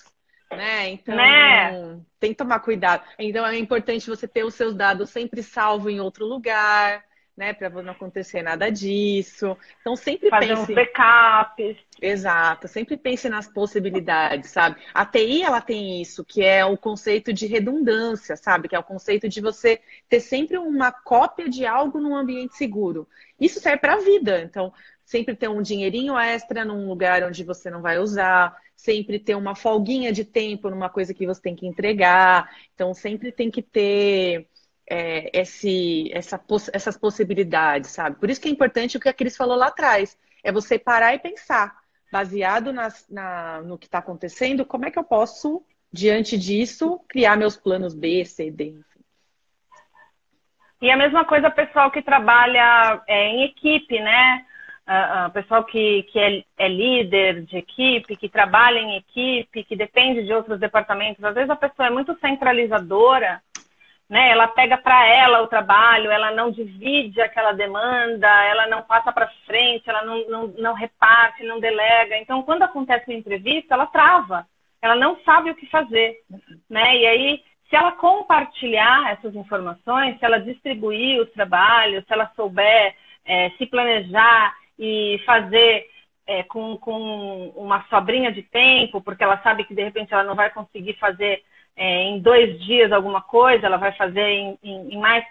né? 0.56 0.90
Então, 0.90 1.16
né? 1.16 2.00
tem 2.20 2.32
que 2.32 2.38
tomar 2.38 2.60
cuidado. 2.60 3.04
Então, 3.18 3.46
é 3.46 3.58
importante 3.58 4.10
você 4.10 4.28
ter 4.28 4.44
os 4.44 4.54
seus 4.54 4.76
dados 4.76 5.10
sempre 5.10 5.42
salvo 5.42 5.90
em 5.90 6.00
outro 6.00 6.26
lugar, 6.26 7.04
né? 7.36 7.54
Para 7.54 7.70
não 7.70 7.94
acontecer 7.94 8.42
nada 8.42 8.70
disso. 8.70 9.58
Então 9.80 9.96
sempre 9.96 10.30
Fazer 10.30 10.50
pense. 10.50 10.72
Uns 10.72 10.76
backups. 10.76 11.78
Exato, 12.02 12.68
sempre 12.68 12.98
pense 12.98 13.30
nas 13.30 13.48
possibilidades, 13.48 14.52
sabe? 14.52 14.82
A 14.94 15.06
TI 15.06 15.44
ela 15.44 15.62
tem 15.62 16.02
isso, 16.02 16.24
que 16.26 16.44
é 16.44 16.66
o 16.66 16.78
conceito 16.78 17.32
de 17.32 17.48
redundância, 17.48 18.36
sabe? 18.36 18.68
Que 18.68 18.76
é 18.76 18.80
o 18.80 18.84
conceito 18.84 19.30
de 19.30 19.42
você 19.42 19.80
ter 20.10 20.20
sempre 20.20 20.58
uma 20.58 20.92
cópia 20.92 21.50
de 21.50 21.66
algo 21.66 22.00
num 22.00 22.16
ambiente 22.16 22.56
seguro. 22.56 23.08
Isso 23.40 23.60
serve 23.60 23.80
para 23.80 23.94
a 23.94 24.00
vida. 24.00 24.42
Então, 24.42 24.74
sempre 25.04 25.36
ter 25.36 25.48
um 25.48 25.62
dinheirinho 25.62 26.18
extra 26.18 26.64
num 26.64 26.88
lugar 26.88 27.24
onde 27.24 27.44
você 27.44 27.70
não 27.70 27.82
vai 27.82 28.00
usar, 28.00 28.56
sempre 28.82 29.20
ter 29.20 29.36
uma 29.36 29.56
folguinha 29.56 30.12
de 30.12 30.26
tempo 30.26 30.70
numa 30.70 30.89
coisa 30.89 31.13
que 31.13 31.28
você 31.28 31.39
tem 31.39 31.56
que 31.56 31.67
entregar. 31.67 32.50
Então, 32.74 32.94
sempre 32.96 33.32
tem 33.32 33.52
que 33.52 33.62
ter 33.62 34.48
é, 34.89 35.30
esse, 35.39 36.10
essa, 36.12 36.44
essas 36.74 36.98
possibilidades, 36.98 37.91
sabe? 37.91 38.17
Por 38.17 38.30
isso 38.30 38.41
que 38.41 38.48
é 38.48 38.52
importante 38.52 38.98
o 38.98 39.00
que 39.00 39.08
a 39.08 39.13
Cris 39.13 39.38
falou 39.38 39.56
lá 39.56 39.67
atrás. 39.67 40.17
É 40.44 40.52
você 40.52 40.80
parar 40.80 41.13
e 41.13 41.20
pensar, 41.20 41.78
baseado 42.12 42.74
nas, 42.74 43.08
na, 43.08 43.62
no 43.62 43.78
que 43.78 43.86
está 43.86 44.00
acontecendo, 44.00 44.65
como 44.65 44.86
é 44.86 44.91
que 44.91 44.98
eu 44.98 45.04
posso, 45.04 45.63
diante 45.94 46.36
disso, 46.36 47.00
criar 47.08 47.38
meus 47.38 47.56
planos 47.56 47.94
B, 47.94 48.26
C, 48.26 48.50
D. 48.50 48.80
E 50.82 50.89
a 50.89 50.98
mesma 50.98 51.24
coisa 51.24 51.52
pessoal 51.52 51.91
que 51.91 52.02
trabalha 52.02 53.04
é, 53.08 53.28
em 53.28 53.44
equipe, 53.44 54.00
né? 54.00 54.44
Uh, 54.88 55.28
uh, 55.28 55.32
pessoal 55.32 55.63
que, 55.63 56.04
que 56.12 56.20
é, 56.20 56.44
é, 56.58 56.67
líder 56.67 57.44
de 57.44 57.56
equipe, 57.56 58.15
que 58.17 58.28
trabalha 58.28 58.80
em 58.80 58.98
equipe, 58.98 59.63
que 59.63 59.76
depende 59.76 60.24
de 60.24 60.34
outros 60.34 60.60
departamentos. 60.60 61.24
Às 61.24 61.36
vezes 61.36 61.50
a 61.50 61.56
pessoa 61.56 61.88
é 61.88 61.91
muito 61.91 62.17
centralizadora 62.20 63.41
né? 64.12 64.30
Ela 64.30 64.46
pega 64.50 64.78
para 64.78 65.08
ela 65.08 65.41
o 65.41 65.48
trabalho, 65.48 66.12
ela 66.12 66.32
não 66.32 66.52
divide 66.52 67.22
aquela 67.22 67.54
demanda, 67.54 68.28
ela 68.28 68.67
não 68.67 68.82
passa 68.82 69.10
para 69.10 69.32
frente, 69.46 69.89
ela 69.89 70.04
não, 70.04 70.28
não, 70.28 70.48
não 70.48 70.74
reparte, 70.74 71.46
não 71.46 71.62
delega. 71.62 72.17
Então, 72.17 72.44
quando 72.44 72.63
acontece 72.63 73.10
uma 73.10 73.17
entrevista, 73.17 73.74
ela 73.74 73.88
trava, 73.88 74.46
ela 74.82 74.98
não 74.98 75.17
sabe 75.24 75.50
o 75.50 75.56
que 75.56 75.65
fazer, 75.67 76.20
né? 76.70 76.98
E 76.98 77.08
aí, 77.08 77.44
se 77.70 77.76
ela 77.78 77.94
compartilhar 77.94 79.13
essas 79.13 79.34
informações, 79.34 80.20
se 80.20 80.26
ela 80.26 80.41
distribuir 80.41 81.22
os 81.22 81.32
trabalhos, 81.32 82.04
se 82.06 82.12
ela 82.12 82.30
souber 82.36 82.94
é, 83.24 83.50
se 83.52 83.65
planejar 83.65 84.54
e 84.82 85.22
fazer 85.28 85.86
é, 86.26 86.41
com, 86.44 86.76
com 86.78 87.54
uma 87.56 87.86
sobrinha 87.88 88.32
de 88.32 88.41
tempo, 88.41 89.00
porque 89.00 89.24
ela 89.24 89.39
sabe 89.44 89.63
que 89.63 89.76
de 89.76 89.84
repente 89.84 90.12
ela 90.12 90.24
não 90.24 90.34
vai 90.34 90.50
conseguir 90.50 90.94
fazer 90.94 91.44
é, 91.78 92.04
em 92.06 92.20
dois 92.20 92.60
dias 92.63 92.91
alguma 92.91 93.22
coisa, 93.22 93.67
ela 93.67 93.78
vai 93.78 93.91
fazer 93.94 94.28
em, 94.28 94.60
em, 94.63 94.96
em 94.96 94.98
mais. 94.98 95.24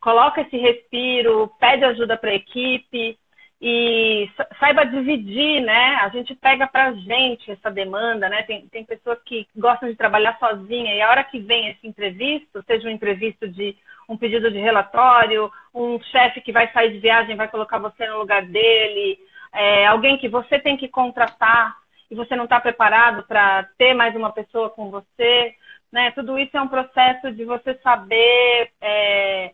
Coloca 0.00 0.40
esse 0.40 0.56
respiro, 0.56 1.50
pede 1.60 1.84
ajuda 1.84 2.16
para 2.16 2.30
a 2.30 2.34
equipe 2.34 3.16
e 3.60 4.30
saiba 4.58 4.84
dividir, 4.84 5.62
né? 5.62 5.96
A 6.02 6.08
gente 6.10 6.34
pega 6.34 6.66
para 6.66 6.86
a 6.86 6.92
gente 6.92 7.50
essa 7.50 7.70
demanda, 7.70 8.28
né? 8.28 8.42
Tem, 8.42 8.66
tem 8.68 8.84
pessoas 8.84 9.18
que 9.24 9.46
gostam 9.56 9.88
de 9.88 9.96
trabalhar 9.96 10.38
sozinha 10.38 10.94
e 10.94 11.00
a 11.00 11.10
hora 11.10 11.24
que 11.24 11.38
vem 11.38 11.68
esse 11.68 11.86
imprevisto, 11.86 12.62
seja 12.66 12.88
um 12.88 12.92
imprevisto 12.92 13.48
de 13.48 13.76
um 14.08 14.16
pedido 14.16 14.50
de 14.50 14.58
relatório, 14.58 15.50
um 15.74 16.00
chefe 16.00 16.40
que 16.40 16.52
vai 16.52 16.70
sair 16.72 16.92
de 16.92 16.98
viagem 16.98 17.36
vai 17.36 17.48
colocar 17.48 17.78
você 17.78 18.06
no 18.06 18.18
lugar 18.18 18.42
dele, 18.42 19.18
é, 19.52 19.86
alguém 19.86 20.18
que 20.18 20.28
você 20.28 20.58
tem 20.58 20.76
que 20.76 20.88
contratar 20.88 21.74
e 22.10 22.14
você 22.14 22.36
não 22.36 22.44
está 22.44 22.60
preparado 22.60 23.24
para 23.24 23.64
ter 23.76 23.94
mais 23.94 24.14
uma 24.14 24.32
pessoa 24.32 24.70
com 24.70 24.90
você 24.90 25.56
né? 25.96 26.10
Tudo 26.10 26.38
isso 26.38 26.56
é 26.56 26.60
um 26.60 26.68
processo 26.68 27.32
de 27.32 27.44
você 27.44 27.74
saber 27.82 28.70
é, 28.80 29.52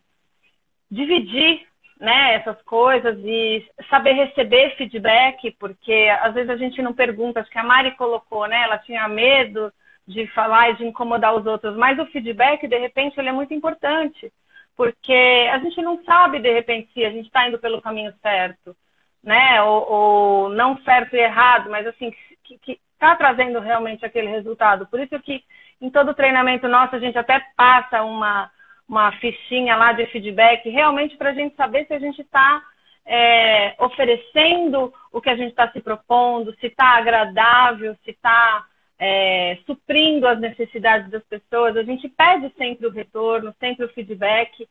dividir 0.89 1.65
né, 2.03 2.33
essas 2.33 2.61
coisas 2.63 3.17
e 3.23 3.65
saber 3.89 4.11
receber 4.11 4.75
feedback, 4.75 5.51
porque 5.51 6.13
às 6.21 6.33
vezes 6.33 6.49
a 6.49 6.57
gente 6.57 6.81
não 6.81 6.93
pergunta, 6.93 7.39
acho 7.39 7.49
que 7.49 7.57
a 7.57 7.63
Mari 7.63 7.91
colocou, 7.91 8.45
né? 8.45 8.61
Ela 8.63 8.77
tinha 8.77 9.07
medo 9.07 9.71
de 10.05 10.27
falar 10.27 10.71
e 10.71 10.75
de 10.75 10.85
incomodar 10.85 11.33
os 11.33 11.45
outros, 11.45 11.77
mas 11.77 11.97
o 11.97 12.05
feedback, 12.07 12.67
de 12.67 12.77
repente, 12.77 13.17
ele 13.17 13.29
é 13.29 13.31
muito 13.31 13.53
importante, 13.53 14.33
porque 14.75 15.47
a 15.49 15.57
gente 15.59 15.81
não 15.81 16.03
sabe, 16.03 16.39
de 16.39 16.51
repente, 16.51 16.91
se 16.93 17.05
a 17.05 17.09
gente 17.09 17.27
está 17.27 17.47
indo 17.47 17.57
pelo 17.57 17.81
caminho 17.81 18.13
certo, 18.21 18.75
né? 19.23 19.61
Ou, 19.61 19.89
ou, 19.89 20.49
não 20.49 20.77
certo 20.83 21.15
e 21.15 21.19
errado, 21.19 21.69
mas 21.69 21.87
assim, 21.87 22.13
que 22.43 22.77
está 22.91 23.15
trazendo 23.15 23.61
realmente 23.61 24.05
aquele 24.05 24.27
resultado. 24.27 24.85
Por 24.87 24.99
isso 24.99 25.17
que 25.21 25.41
em 25.79 25.89
todo 25.89 26.13
treinamento 26.13 26.67
nosso, 26.67 26.97
a 26.97 26.99
gente 26.99 27.17
até 27.17 27.41
passa 27.55 28.03
uma, 28.03 28.51
uma 28.87 29.11
fichinha 29.13 29.75
lá 29.75 29.93
de 29.93 30.05
feedback, 30.07 30.69
realmente 30.69 31.17
para 31.17 31.31
a 31.31 31.33
gente 31.33 31.55
saber 31.55 31.85
se 31.85 31.93
a 31.93 31.99
gente 31.99 32.21
está 32.21 32.61
é, 33.05 33.75
oferecendo 33.79 34.93
o 35.11 35.21
que 35.21 35.29
a 35.29 35.35
gente 35.35 35.49
está 35.49 35.69
se 35.71 35.81
propondo, 35.81 36.55
se 36.59 36.67
está 36.67 36.97
agradável, 36.97 37.95
se 38.03 38.11
está 38.11 38.65
é, 38.99 39.57
suprindo 39.65 40.27
as 40.27 40.39
necessidades 40.39 41.09
das 41.09 41.23
pessoas. 41.23 41.75
A 41.75 41.83
gente 41.83 42.07
pede 42.09 42.51
sempre 42.57 42.87
o 42.87 42.91
retorno, 42.91 43.53
sempre 43.59 43.85
o 43.85 43.89
feedback 43.89 44.67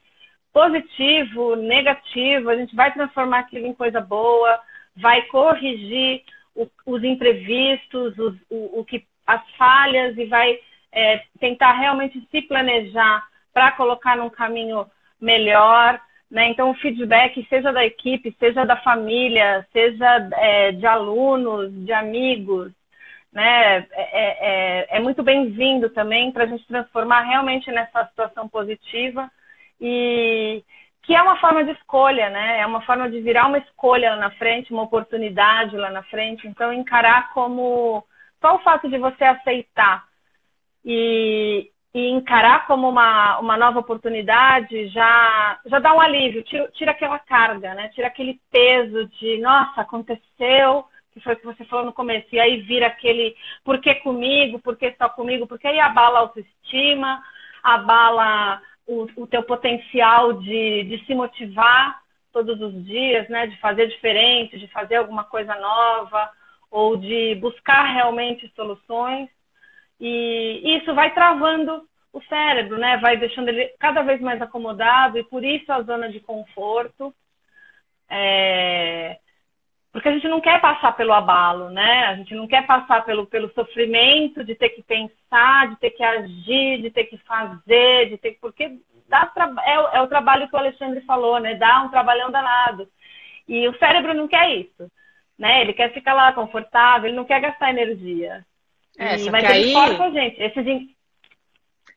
positivo, 0.53 1.57
negativo. 1.57 2.51
A 2.51 2.57
gente 2.57 2.75
vai 2.75 2.93
transformar 2.93 3.41
aquilo 3.41 3.67
em 3.67 3.75
coisa 3.75 4.01
boa, 4.01 4.61
vai 4.97 5.23
corrigir 5.23 6.23
o, 6.55 6.69
os 6.87 7.03
imprevistos, 7.03 8.19
os, 8.19 8.35
o, 8.51 8.81
o 8.81 8.85
que, 8.85 9.05
as 9.27 9.43
falhas 9.53 10.17
e 10.17 10.27
vai 10.27 10.59
é, 10.91 11.23
tentar 11.39 11.73
realmente 11.73 12.21
se 12.31 12.43
planejar 12.43 13.27
para 13.53 13.73
colocar 13.73 14.17
num 14.17 14.31
caminho 14.31 14.87
melhor. 15.21 16.01
Né? 16.31 16.49
Então, 16.49 16.71
o 16.71 16.75
feedback, 16.75 17.47
seja 17.49 17.73
da 17.73 17.85
equipe, 17.85 18.35
seja 18.39 18.65
da 18.65 18.77
família, 18.79 19.67
seja 19.73 20.29
é, 20.35 20.73
de 20.73 20.87
alunos, 20.87 21.71
de 21.85 21.93
amigos, 21.93 22.73
né? 23.33 23.79
é, 23.79 23.87
é, 23.93 24.39
é, 24.41 24.97
é 24.97 25.01
muito 25.01 25.23
bem-vindo 25.23 25.91
também 25.91 26.33
para 26.33 26.45
a 26.45 26.47
gente 26.47 26.67
transformar 26.67 27.23
realmente 27.23 27.71
nessa 27.71 28.07
situação 28.07 28.49
positiva 28.49 29.31
e 29.81 30.63
que 31.03 31.15
é 31.15 31.21
uma 31.21 31.37
forma 31.39 31.65
de 31.65 31.73
escolha, 31.73 32.31
né? 32.31 32.61
É 32.61 32.67
uma 32.67 32.81
forma 32.83 33.11
de 33.11 33.21
virar 33.21 33.49
uma 33.49 33.59
escolha 33.59 34.11
lá 34.11 34.17
na 34.17 34.31
frente, 34.33 34.73
uma 34.73 34.85
oportunidade 34.85 35.77
lá 35.77 35.91
na 35.91 36.03
frente. 36.05 36.47
Então, 36.47 36.73
encarar 36.73 37.33
como 37.33 38.05
só 38.41 38.55
o 38.55 38.61
fato 38.61 38.89
de 38.89 38.99
você 38.99 39.25
aceitar 39.25 40.05
e, 40.85 41.72
e 41.95 42.09
encarar 42.09 42.67
como 42.67 42.89
uma, 42.89 43.39
uma 43.39 43.57
nova 43.57 43.81
oportunidade 43.81 44.89
já, 44.89 45.61
já 45.67 45.79
dá 45.79 45.95
um 45.95 46.01
alívio, 46.01 46.43
tira, 46.43 46.69
tira 46.73 46.91
aquela 46.93 47.19
carga, 47.19 47.75
né? 47.75 47.89
Tira 47.89 48.07
aquele 48.07 48.41
peso 48.51 49.07
de, 49.09 49.39
nossa, 49.39 49.83
aconteceu, 49.83 50.87
que 51.13 51.21
foi 51.21 51.35
o 51.35 51.37
que 51.37 51.45
você 51.45 51.65
falou 51.67 51.85
no 51.85 51.93
começo, 51.93 52.29
e 52.33 52.41
aí 52.41 52.63
vira 52.63 52.87
aquele 52.87 53.37
por 53.63 53.79
que 53.79 53.95
comigo, 53.97 54.59
por 54.59 54.77
que 54.77 54.95
só 54.97 55.09
comigo, 55.11 55.47
porque 55.47 55.69
aí 55.69 55.79
abala 55.79 56.19
a 56.19 56.23
autoestima, 56.23 57.23
abala 57.63 58.63
o, 58.87 59.07
o 59.17 59.27
teu 59.27 59.43
potencial 59.43 60.33
de, 60.33 60.85
de 60.85 61.05
se 61.05 61.15
motivar 61.15 62.01
todos 62.33 62.59
os 62.59 62.85
dias, 62.87 63.29
né? 63.29 63.47
De 63.47 63.61
fazer 63.61 63.87
diferente, 63.89 64.59
de 64.59 64.67
fazer 64.69 64.97
alguma 64.97 65.25
coisa 65.25 65.55
nova, 65.57 66.31
ou 66.71 66.97
de 66.97 67.35
buscar 67.35 67.85
realmente 67.93 68.51
soluções. 68.57 69.29
E 70.05 70.79
isso 70.79 70.93
vai 70.97 71.15
travando 71.15 71.89
o 72.13 72.21
cérebro, 72.23 72.77
né? 72.77 72.97
Vai 72.97 73.17
deixando 73.17 73.49
ele 73.51 73.69
cada 73.79 74.03
vez 74.03 74.21
mais 74.21 74.43
acomodado 74.43 75.17
e 75.17 75.23
por 75.23 75.45
isso 75.45 75.71
a 75.73 75.81
zona 75.83 76.11
de 76.11 76.19
conforto. 76.19 77.15
É... 78.11 79.17
Porque 79.93 80.09
a 80.09 80.13
gente 80.13 80.27
não 80.27 80.41
quer 80.41 80.61
passar 80.61 80.97
pelo 80.97 81.13
abalo, 81.13 81.71
né? 81.71 82.07
A 82.07 82.17
gente 82.17 82.35
não 82.35 82.49
quer 82.49 82.67
passar 82.67 83.05
pelo, 83.05 83.27
pelo 83.29 83.53
sofrimento 83.53 84.43
de 84.43 84.57
ter 84.57 84.71
que 84.71 84.83
pensar, 84.83 85.69
de 85.69 85.77
ter 85.77 85.91
que 85.91 86.03
agir, 86.03 86.83
de 86.83 86.91
ter 86.91 87.05
que 87.05 87.19
fazer, 87.19 88.09
de 88.09 88.19
ter 88.19 88.37
porque 88.41 88.81
dá 89.09 89.27
tra... 89.27 89.55
é, 89.65 89.99
é 89.99 90.03
o 90.03 90.09
trabalho 90.09 90.49
que 90.49 90.57
o 90.57 90.59
Alexandre 90.59 91.01
falou, 91.03 91.39
né? 91.39 91.55
Dá 91.55 91.81
um 91.83 91.91
trabalhão 91.91 92.29
danado. 92.29 92.89
E 93.47 93.69
o 93.69 93.79
cérebro 93.79 94.15
não 94.15 94.27
quer 94.27 94.51
isso, 94.51 94.91
né? 95.39 95.61
Ele 95.61 95.73
quer 95.75 95.93
ficar 95.93 96.15
lá 96.15 96.33
confortável, 96.33 97.07
ele 97.09 97.17
não 97.17 97.25
quer 97.25 97.41
gastar 97.41 97.71
energia. 97.71 98.45
É, 98.99 99.17
e, 99.17 99.31
mas 99.31 99.45
aí... 99.45 99.73
forçam 99.73 100.07
a 100.07 100.11
gente. 100.11 100.43
Esses... 100.43 100.97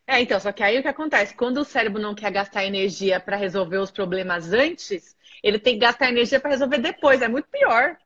É, 0.08 0.22
então, 0.22 0.40
só 0.40 0.52
que 0.52 0.64
aí 0.64 0.78
o 0.80 0.82
que 0.82 0.88
acontece? 0.88 1.36
Quando 1.36 1.58
o 1.58 1.66
cérebro 1.66 2.02
não 2.02 2.14
quer 2.14 2.32
gastar 2.32 2.64
energia 2.64 3.20
para 3.20 3.36
resolver 3.36 3.78
os 3.78 3.92
problemas 3.92 4.54
antes, 4.54 5.16
ele 5.44 5.60
tem 5.60 5.74
que 5.74 5.86
gastar 5.86 6.10
energia 6.10 6.40
para 6.40 6.52
resolver 6.52 6.78
depois. 6.78 7.22
É 7.22 7.28
muito 7.28 7.48
pior. 7.50 7.98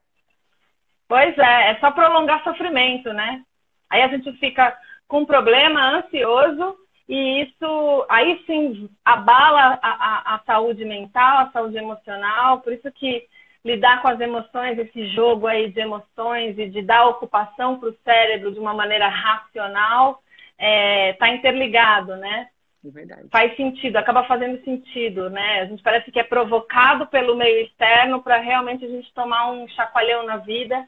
Pois 1.08 1.38
é, 1.38 1.72
é 1.72 1.80
só 1.80 1.92
prolongar 1.92 2.44
sofrimento, 2.44 3.12
né? 3.12 3.44
Aí 3.90 4.02
a 4.02 4.08
gente 4.08 4.32
fica 4.34 4.78
com 5.08 5.22
um 5.22 5.26
problema 5.26 5.98
ansioso 5.98 6.78
e 7.08 7.44
isso 7.44 8.06
aí 8.08 8.44
sim 8.46 8.88
abala 9.04 9.80
a, 9.82 9.90
a, 9.90 10.36
a 10.36 10.40
saúde 10.46 10.86
mental, 10.86 11.40
a 11.40 11.52
saúde 11.52 11.78
emocional. 11.78 12.62
Por 12.62 12.72
isso 12.72 12.90
que 12.92 13.28
lidar 13.64 14.02
com 14.02 14.08
as 14.08 14.20
emoções, 14.20 14.78
esse 14.78 15.08
jogo 15.08 15.48
aí 15.48 15.72
de 15.72 15.80
emoções 15.80 16.58
e 16.58 16.68
de 16.70 16.82
dar 16.82 17.08
ocupação 17.08 17.80
para 17.80 17.90
o 17.90 17.98
cérebro 18.04 18.52
de 18.52 18.60
uma 18.60 18.74
maneira 18.74 19.08
racional, 19.08 20.22
está 20.58 20.66
é, 20.66 21.14
tá 21.14 21.30
interligado, 21.30 22.16
né? 22.16 22.48
É 22.86 22.90
verdade. 22.90 23.28
Faz 23.30 23.56
sentido, 23.58 23.98
acaba 23.98 24.24
fazendo 24.24 24.64
sentido, 24.64 25.30
né? 25.30 25.62
A 25.62 25.66
gente 25.66 25.84
parece 25.84 26.10
que 26.12 26.20
é 26.20 26.24
provocado 26.24 27.08
pelo 27.08 27.36
meio 27.36 27.66
externo 27.66 28.22
para 28.22 28.38
realmente 28.38 28.86
a 28.86 28.88
gente 28.88 29.14
tomar 29.14 29.52
um 29.52 29.68
chacoalhão 29.70 30.24
na 30.24 30.38
vida. 30.38 30.86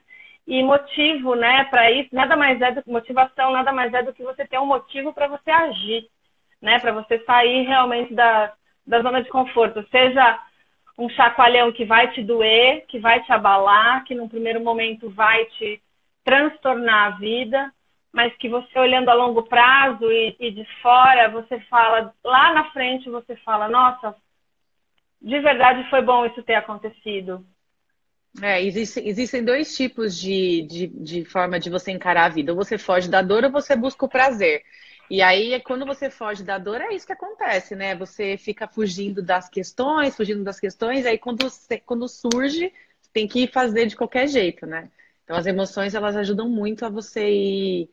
E 0.47 0.63
motivo, 0.63 1.35
né, 1.35 1.65
para 1.65 1.91
isso, 1.91 2.09
nada 2.13 2.35
mais 2.35 2.59
é 2.61 2.71
do 2.71 2.81
que 2.81 2.89
motivação, 2.89 3.51
nada 3.51 3.71
mais 3.71 3.93
é 3.93 4.01
do 4.01 4.13
que 4.13 4.23
você 4.23 4.45
ter 4.45 4.59
um 4.59 4.65
motivo 4.65 5.13
para 5.13 5.27
você 5.27 5.51
agir, 5.51 6.09
né? 6.61 6.79
Para 6.79 6.93
você 6.93 7.19
sair 7.19 7.63
realmente 7.63 8.13
da, 8.13 8.53
da 8.87 9.01
zona 9.01 9.21
de 9.21 9.29
conforto. 9.29 9.85
Seja 9.91 10.39
um 11.01 11.09
chacoalhão 11.09 11.71
que 11.71 11.83
vai 11.83 12.11
te 12.11 12.21
doer, 12.21 12.85
que 12.87 12.99
vai 12.99 13.23
te 13.23 13.31
abalar, 13.31 14.03
que 14.03 14.13
num 14.13 14.29
primeiro 14.29 14.63
momento 14.63 15.09
vai 15.09 15.45
te 15.45 15.81
transtornar 16.23 17.07
a 17.07 17.17
vida, 17.17 17.73
mas 18.13 18.35
que 18.37 18.47
você 18.47 18.77
olhando 18.77 19.09
a 19.09 19.13
longo 19.13 19.43
prazo 19.43 20.11
e, 20.11 20.35
e, 20.39 20.51
de 20.51 20.63
fora, 20.81 21.29
você 21.29 21.59
fala, 21.61 22.13
lá 22.23 22.53
na 22.53 22.71
frente 22.71 23.09
você 23.09 23.35
fala, 23.37 23.67
nossa, 23.67 24.15
de 25.19 25.39
verdade 25.39 25.89
foi 25.89 26.03
bom 26.03 26.23
isso 26.25 26.43
ter 26.43 26.55
acontecido. 26.55 27.43
É, 28.41 28.61
existem, 28.61 29.07
existem 29.07 29.43
dois 29.43 29.75
tipos 29.75 30.15
de, 30.15 30.61
de, 30.61 30.87
de 30.87 31.25
forma 31.25 31.59
de 31.59 31.69
você 31.69 31.91
encarar 31.91 32.25
a 32.25 32.29
vida. 32.29 32.53
Ou 32.53 32.57
você 32.57 32.77
foge 32.77 33.09
da 33.09 33.21
dor 33.21 33.43
ou 33.43 33.51
você 33.51 33.75
busca 33.75 34.05
o 34.05 34.09
prazer. 34.09 34.63
E 35.11 35.21
aí, 35.21 35.59
quando 35.63 35.85
você 35.85 36.09
foge 36.09 36.41
da 36.41 36.57
dor, 36.57 36.79
é 36.79 36.93
isso 36.95 37.05
que 37.05 37.11
acontece, 37.11 37.75
né? 37.75 37.93
Você 37.97 38.37
fica 38.37 38.65
fugindo 38.65 39.21
das 39.21 39.49
questões, 39.49 40.15
fugindo 40.15 40.41
das 40.41 40.57
questões, 40.57 41.05
aí 41.05 41.17
quando, 41.17 41.45
quando 41.85 42.07
surge, 42.07 42.73
tem 43.11 43.27
que 43.27 43.45
fazer 43.45 43.87
de 43.87 43.95
qualquer 43.97 44.25
jeito, 44.29 44.65
né? 44.65 44.89
Então, 45.25 45.35
as 45.35 45.45
emoções, 45.45 45.93
elas 45.95 46.15
ajudam 46.15 46.47
muito 46.49 46.85
a 46.85 46.89
você 46.89 47.29
ir 47.29 47.89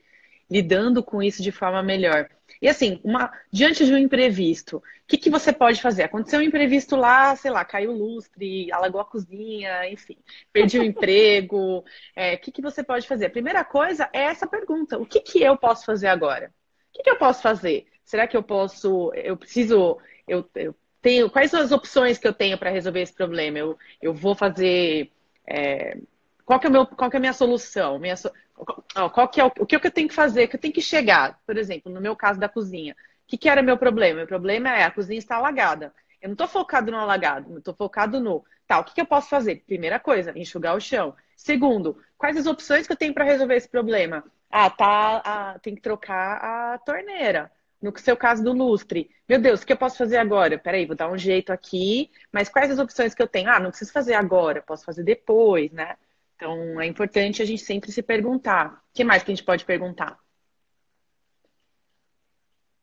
lidando 0.48 1.02
com 1.02 1.20
isso 1.20 1.42
de 1.42 1.50
forma 1.50 1.82
melhor. 1.82 2.30
E 2.62 2.68
assim, 2.68 3.00
uma, 3.02 3.32
diante 3.52 3.84
de 3.84 3.92
um 3.92 3.98
imprevisto, 3.98 4.76
o 4.76 4.82
que, 5.08 5.18
que 5.18 5.28
você 5.30 5.52
pode 5.52 5.82
fazer? 5.82 6.04
Aconteceu 6.04 6.38
um 6.38 6.42
imprevisto 6.42 6.94
lá, 6.94 7.34
sei 7.34 7.50
lá, 7.50 7.64
caiu 7.64 7.90
o 7.90 7.98
lustre, 7.98 8.70
alagou 8.72 9.00
a 9.00 9.04
cozinha, 9.04 9.90
enfim, 9.90 10.16
perdi 10.52 10.78
o 10.78 10.84
emprego. 10.84 11.84
É, 12.14 12.34
o 12.34 12.38
que, 12.38 12.52
que 12.52 12.62
você 12.62 12.82
pode 12.84 13.06
fazer? 13.08 13.26
A 13.26 13.30
primeira 13.30 13.64
coisa 13.64 14.08
é 14.12 14.22
essa 14.24 14.46
pergunta: 14.46 14.98
o 14.98 15.06
que, 15.06 15.20
que 15.20 15.42
eu 15.42 15.56
posso 15.56 15.84
fazer 15.84 16.06
agora? 16.08 16.52
O 16.92 16.96
que, 16.98 17.02
que 17.02 17.10
eu 17.10 17.18
posso 17.18 17.42
fazer? 17.42 17.86
Será 18.04 18.26
que 18.26 18.36
eu 18.36 18.42
posso, 18.42 19.12
eu 19.14 19.36
preciso, 19.36 19.98
eu, 20.26 20.48
eu 20.54 20.74
tenho, 21.02 21.30
quais 21.30 21.50
são 21.50 21.60
as 21.60 21.72
opções 21.72 22.18
que 22.18 22.26
eu 22.26 22.32
tenho 22.32 22.58
para 22.58 22.70
resolver 22.70 23.00
esse 23.02 23.12
problema? 23.12 23.58
Eu, 23.58 23.78
eu 24.00 24.12
vou 24.14 24.34
fazer. 24.34 25.12
É, 25.46 25.96
qual 26.44 26.58
que, 26.58 26.66
é 26.66 26.70
meu, 26.70 26.86
qual 26.86 27.10
que 27.10 27.16
é 27.16 27.18
a 27.18 27.20
minha 27.20 27.32
solução? 27.32 27.98
Minha, 27.98 28.14
qual 29.12 29.28
que 29.28 29.40
é 29.40 29.44
o, 29.44 29.52
o 29.60 29.66
que 29.66 29.76
eu 29.76 29.90
tenho 29.90 30.08
que 30.08 30.14
fazer? 30.14 30.48
que 30.48 30.56
eu 30.56 30.60
tenho 30.60 30.74
que 30.74 30.80
chegar? 30.80 31.40
Por 31.46 31.56
exemplo, 31.56 31.92
no 31.92 32.00
meu 32.00 32.16
caso 32.16 32.40
da 32.40 32.48
cozinha. 32.48 32.94
O 32.94 33.28
que, 33.28 33.36
que 33.36 33.48
era 33.48 33.62
meu 33.62 33.76
problema? 33.76 34.18
Meu 34.18 34.26
problema 34.26 34.70
é 34.70 34.84
a 34.84 34.90
cozinha 34.90 35.18
está 35.18 35.36
alagada. 35.36 35.94
Eu 36.20 36.28
não 36.28 36.32
estou 36.34 36.48
focado 36.48 36.90
no 36.90 36.98
alagado, 36.98 37.58
estou 37.58 37.74
focado 37.74 38.18
no. 38.20 38.44
Tá, 38.66 38.80
o 38.80 38.84
que, 38.84 38.94
que 38.94 39.00
eu 39.00 39.06
posso 39.06 39.28
fazer? 39.28 39.62
Primeira 39.66 40.00
coisa, 40.00 40.32
enxugar 40.36 40.74
o 40.74 40.80
chão. 40.80 41.14
Segundo, 41.36 42.02
quais 42.16 42.36
as 42.36 42.46
opções 42.46 42.86
que 42.86 42.92
eu 42.92 42.96
tenho 42.96 43.14
para 43.14 43.24
resolver 43.24 43.54
esse 43.56 43.68
problema? 43.68 44.24
Ah, 44.50 44.70
tá. 44.70 45.22
Ah, 45.24 45.58
tem 45.60 45.74
que 45.74 45.80
trocar 45.80 46.38
a 46.42 46.78
torneira. 46.78 47.50
No 47.80 47.96
seu 47.98 48.16
caso 48.16 48.42
do 48.42 48.52
lustre. 48.52 49.08
Meu 49.28 49.40
Deus, 49.40 49.62
o 49.62 49.66
que 49.66 49.72
eu 49.72 49.76
posso 49.76 49.96
fazer 49.96 50.16
agora? 50.16 50.58
Peraí, 50.58 50.84
vou 50.84 50.96
dar 50.96 51.10
um 51.10 51.18
jeito 51.18 51.52
aqui. 51.52 52.10
Mas 52.32 52.48
quais 52.48 52.70
as 52.70 52.78
opções 52.78 53.14
que 53.14 53.22
eu 53.22 53.28
tenho? 53.28 53.50
Ah, 53.50 53.60
não 53.60 53.70
preciso 53.70 53.92
fazer 53.92 54.14
agora, 54.14 54.62
posso 54.62 54.84
fazer 54.84 55.04
depois, 55.04 55.70
né? 55.70 55.96
Então, 56.34 56.80
é 56.80 56.86
importante 56.86 57.42
a 57.42 57.44
gente 57.44 57.62
sempre 57.62 57.92
se 57.92 58.02
perguntar. 58.02 58.82
O 58.90 58.94
que 58.94 59.04
mais 59.04 59.22
que 59.22 59.30
a 59.30 59.34
gente 59.34 59.44
pode 59.44 59.64
perguntar? 59.64 60.18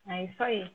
É 0.07 0.25
isso 0.25 0.43
aí. 0.43 0.69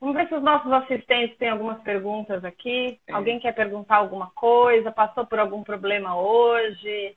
Vamos 0.00 0.16
ver 0.16 0.28
se 0.28 0.34
os 0.34 0.42
nossos 0.42 0.70
assistentes 0.70 1.36
têm 1.38 1.48
algumas 1.48 1.82
perguntas 1.82 2.44
aqui. 2.44 3.00
É. 3.06 3.12
Alguém 3.12 3.40
quer 3.40 3.52
perguntar 3.54 3.96
alguma 3.96 4.30
coisa? 4.30 4.92
Passou 4.92 5.26
por 5.26 5.38
algum 5.38 5.62
problema 5.62 6.20
hoje? 6.20 7.16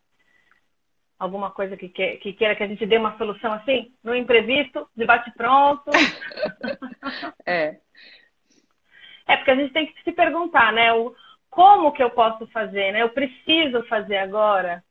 Alguma 1.21 1.51
coisa 1.51 1.77
que, 1.77 1.87
que, 1.87 2.17
que 2.17 2.33
queira 2.33 2.55
que 2.55 2.63
a 2.63 2.67
gente 2.67 2.83
dê 2.83 2.97
uma 2.97 3.15
solução 3.15 3.53
assim? 3.53 3.93
No 4.03 4.15
imprevisto, 4.15 4.89
debate 4.95 5.29
pronto. 5.37 5.83
é. 7.45 7.77
É 9.27 9.37
porque 9.37 9.51
a 9.51 9.55
gente 9.55 9.71
tem 9.71 9.85
que 9.85 10.01
se 10.01 10.11
perguntar, 10.13 10.73
né? 10.73 10.91
O, 10.93 11.15
como 11.47 11.91
que 11.91 12.01
eu 12.01 12.09
posso 12.09 12.47
fazer, 12.47 12.91
né? 12.91 13.03
Eu 13.03 13.09
preciso 13.09 13.83
fazer 13.83 14.17
agora. 14.17 14.83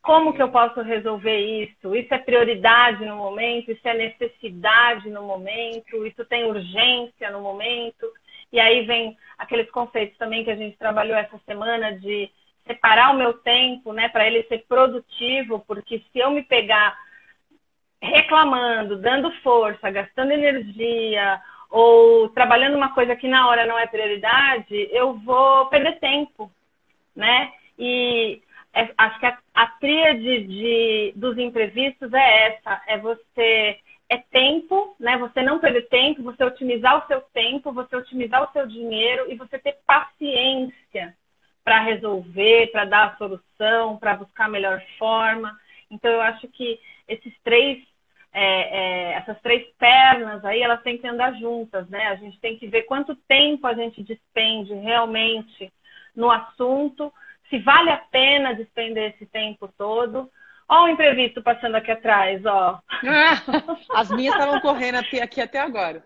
Como 0.00 0.32
que 0.32 0.40
eu 0.40 0.48
posso 0.48 0.80
resolver 0.80 1.38
isso? 1.38 1.96
Isso 1.96 2.14
é 2.14 2.18
prioridade 2.18 3.04
no 3.04 3.16
momento? 3.16 3.72
Isso 3.72 3.88
é 3.88 3.94
necessidade 3.94 5.10
no 5.10 5.24
momento? 5.24 6.06
Isso 6.06 6.24
tem 6.26 6.44
urgência 6.44 7.32
no 7.32 7.40
momento? 7.40 8.08
E 8.52 8.60
aí 8.60 8.86
vem 8.86 9.18
aqueles 9.36 9.68
conceitos 9.72 10.16
também 10.18 10.44
que 10.44 10.52
a 10.52 10.56
gente 10.56 10.78
trabalhou 10.78 11.16
essa 11.16 11.36
semana 11.44 11.98
de 11.98 12.30
separar 12.66 13.12
o 13.12 13.18
meu 13.18 13.34
tempo, 13.34 13.92
né, 13.92 14.08
para 14.08 14.26
ele 14.26 14.42
ser 14.44 14.64
produtivo, 14.66 15.62
porque 15.66 16.02
se 16.12 16.18
eu 16.18 16.30
me 16.30 16.42
pegar 16.42 16.98
reclamando, 18.00 18.98
dando 18.98 19.30
força, 19.42 19.90
gastando 19.90 20.32
energia, 20.32 21.40
ou 21.70 22.28
trabalhando 22.28 22.76
uma 22.76 22.94
coisa 22.94 23.16
que 23.16 23.26
na 23.26 23.48
hora 23.48 23.66
não 23.66 23.78
é 23.78 23.86
prioridade, 23.86 24.88
eu 24.92 25.14
vou 25.14 25.66
perder 25.66 25.98
tempo, 25.98 26.50
né? 27.16 27.52
E 27.78 28.40
é, 28.72 28.90
acho 28.96 29.18
que 29.18 29.26
a, 29.26 29.38
a 29.54 29.66
tríade 29.66 30.46
de, 30.46 31.12
dos 31.16 31.36
imprevistos 31.38 32.12
é 32.12 32.48
essa, 32.48 32.82
é 32.86 32.98
você 32.98 33.78
é 34.08 34.18
tempo, 34.18 34.94
né? 35.00 35.16
Você 35.18 35.42
não 35.42 35.58
perder 35.58 35.88
tempo, 35.88 36.22
você 36.22 36.44
otimizar 36.44 37.02
o 37.02 37.06
seu 37.08 37.20
tempo, 37.32 37.72
você 37.72 37.96
otimizar 37.96 38.48
o 38.48 38.52
seu 38.52 38.66
dinheiro 38.66 39.30
e 39.32 39.34
você 39.34 39.58
ter 39.58 39.78
paciência 39.86 41.16
para 41.64 41.80
resolver, 41.80 42.70
para 42.70 42.84
dar 42.84 43.06
a 43.08 43.16
solução, 43.16 43.96
para 43.96 44.16
buscar 44.16 44.44
a 44.44 44.48
melhor 44.48 44.82
forma. 44.98 45.58
Então 45.90 46.10
eu 46.10 46.20
acho 46.20 46.46
que 46.48 46.78
esses 47.08 47.32
três 47.42 47.82
é, 48.36 49.12
é, 49.12 49.12
essas 49.12 49.40
três 49.40 49.64
pernas 49.78 50.44
aí, 50.44 50.60
elas 50.60 50.82
têm 50.82 50.98
que 50.98 51.06
andar 51.06 51.32
juntas, 51.34 51.88
né? 51.88 52.08
A 52.08 52.16
gente 52.16 52.38
tem 52.40 52.58
que 52.58 52.66
ver 52.66 52.82
quanto 52.82 53.14
tempo 53.14 53.64
a 53.64 53.74
gente 53.74 54.02
despende 54.02 54.74
realmente 54.74 55.72
no 56.16 56.30
assunto, 56.30 57.12
se 57.48 57.60
vale 57.60 57.90
a 57.90 57.96
pena 57.96 58.54
despender 58.54 59.14
esse 59.14 59.24
tempo 59.26 59.68
todo. 59.78 60.28
Ó 60.68 60.84
o 60.84 60.88
imprevisto 60.88 61.42
passando 61.42 61.76
aqui 61.76 61.92
atrás, 61.92 62.44
ó. 62.44 62.80
as 63.94 64.10
minhas 64.10 64.34
estavam 64.34 64.60
correndo 64.60 64.96
aqui 64.96 65.40
até 65.40 65.60
agora. 65.60 66.04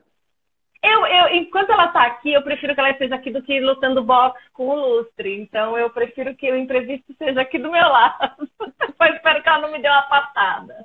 Eu, 0.82 1.06
eu, 1.06 1.34
enquanto 1.34 1.70
ela 1.70 1.86
está 1.86 2.06
aqui, 2.06 2.32
eu 2.32 2.42
prefiro 2.42 2.72
que 2.72 2.80
ela 2.80 2.90
esteja 2.90 3.16
aqui 3.16 3.30
do 3.30 3.42
que 3.42 3.58
lutando 3.60 4.02
boxe 4.02 4.38
com 4.52 4.68
o 4.68 4.76
lustre. 4.76 5.40
Então, 5.40 5.76
eu 5.76 5.90
prefiro 5.90 6.34
que 6.36 6.50
o 6.50 6.56
imprevisto 6.56 7.12
seja 7.18 7.40
aqui 7.40 7.58
do 7.58 7.70
meu 7.70 7.88
lado. 7.88 8.48
Mas 8.98 9.16
espero 9.16 9.42
que 9.42 9.48
ela 9.48 9.60
não 9.60 9.72
me 9.72 9.80
dê 9.80 9.88
uma 9.88 10.02
patada. 10.02 10.84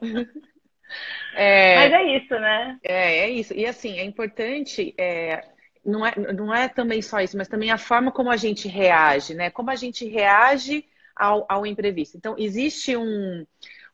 É, 1.36 1.76
Mas 1.76 1.94
é 1.94 2.18
isso, 2.18 2.34
né? 2.34 2.80
É, 2.84 3.20
é 3.20 3.30
isso. 3.30 3.54
E 3.54 3.66
assim, 3.66 4.00
é 4.00 4.04
importante. 4.04 4.94
É, 4.98 5.44
não, 5.86 6.06
é, 6.06 6.14
não 6.34 6.54
é 6.54 6.68
também 6.68 7.02
só 7.02 7.20
isso, 7.20 7.38
mas 7.38 7.48
também 7.48 7.72
a 7.72 7.78
forma 7.78 8.12
como 8.12 8.32
a 8.32 8.38
gente 8.38 8.68
reage, 8.68 9.34
né? 9.34 9.50
Como 9.50 9.70
a 9.70 9.76
gente 9.76 10.08
reage 10.08 10.86
ao, 11.16 11.46
ao 11.50 11.66
imprevisto. 11.66 12.18
Então, 12.18 12.36
existe 12.38 12.96
um, 12.96 13.46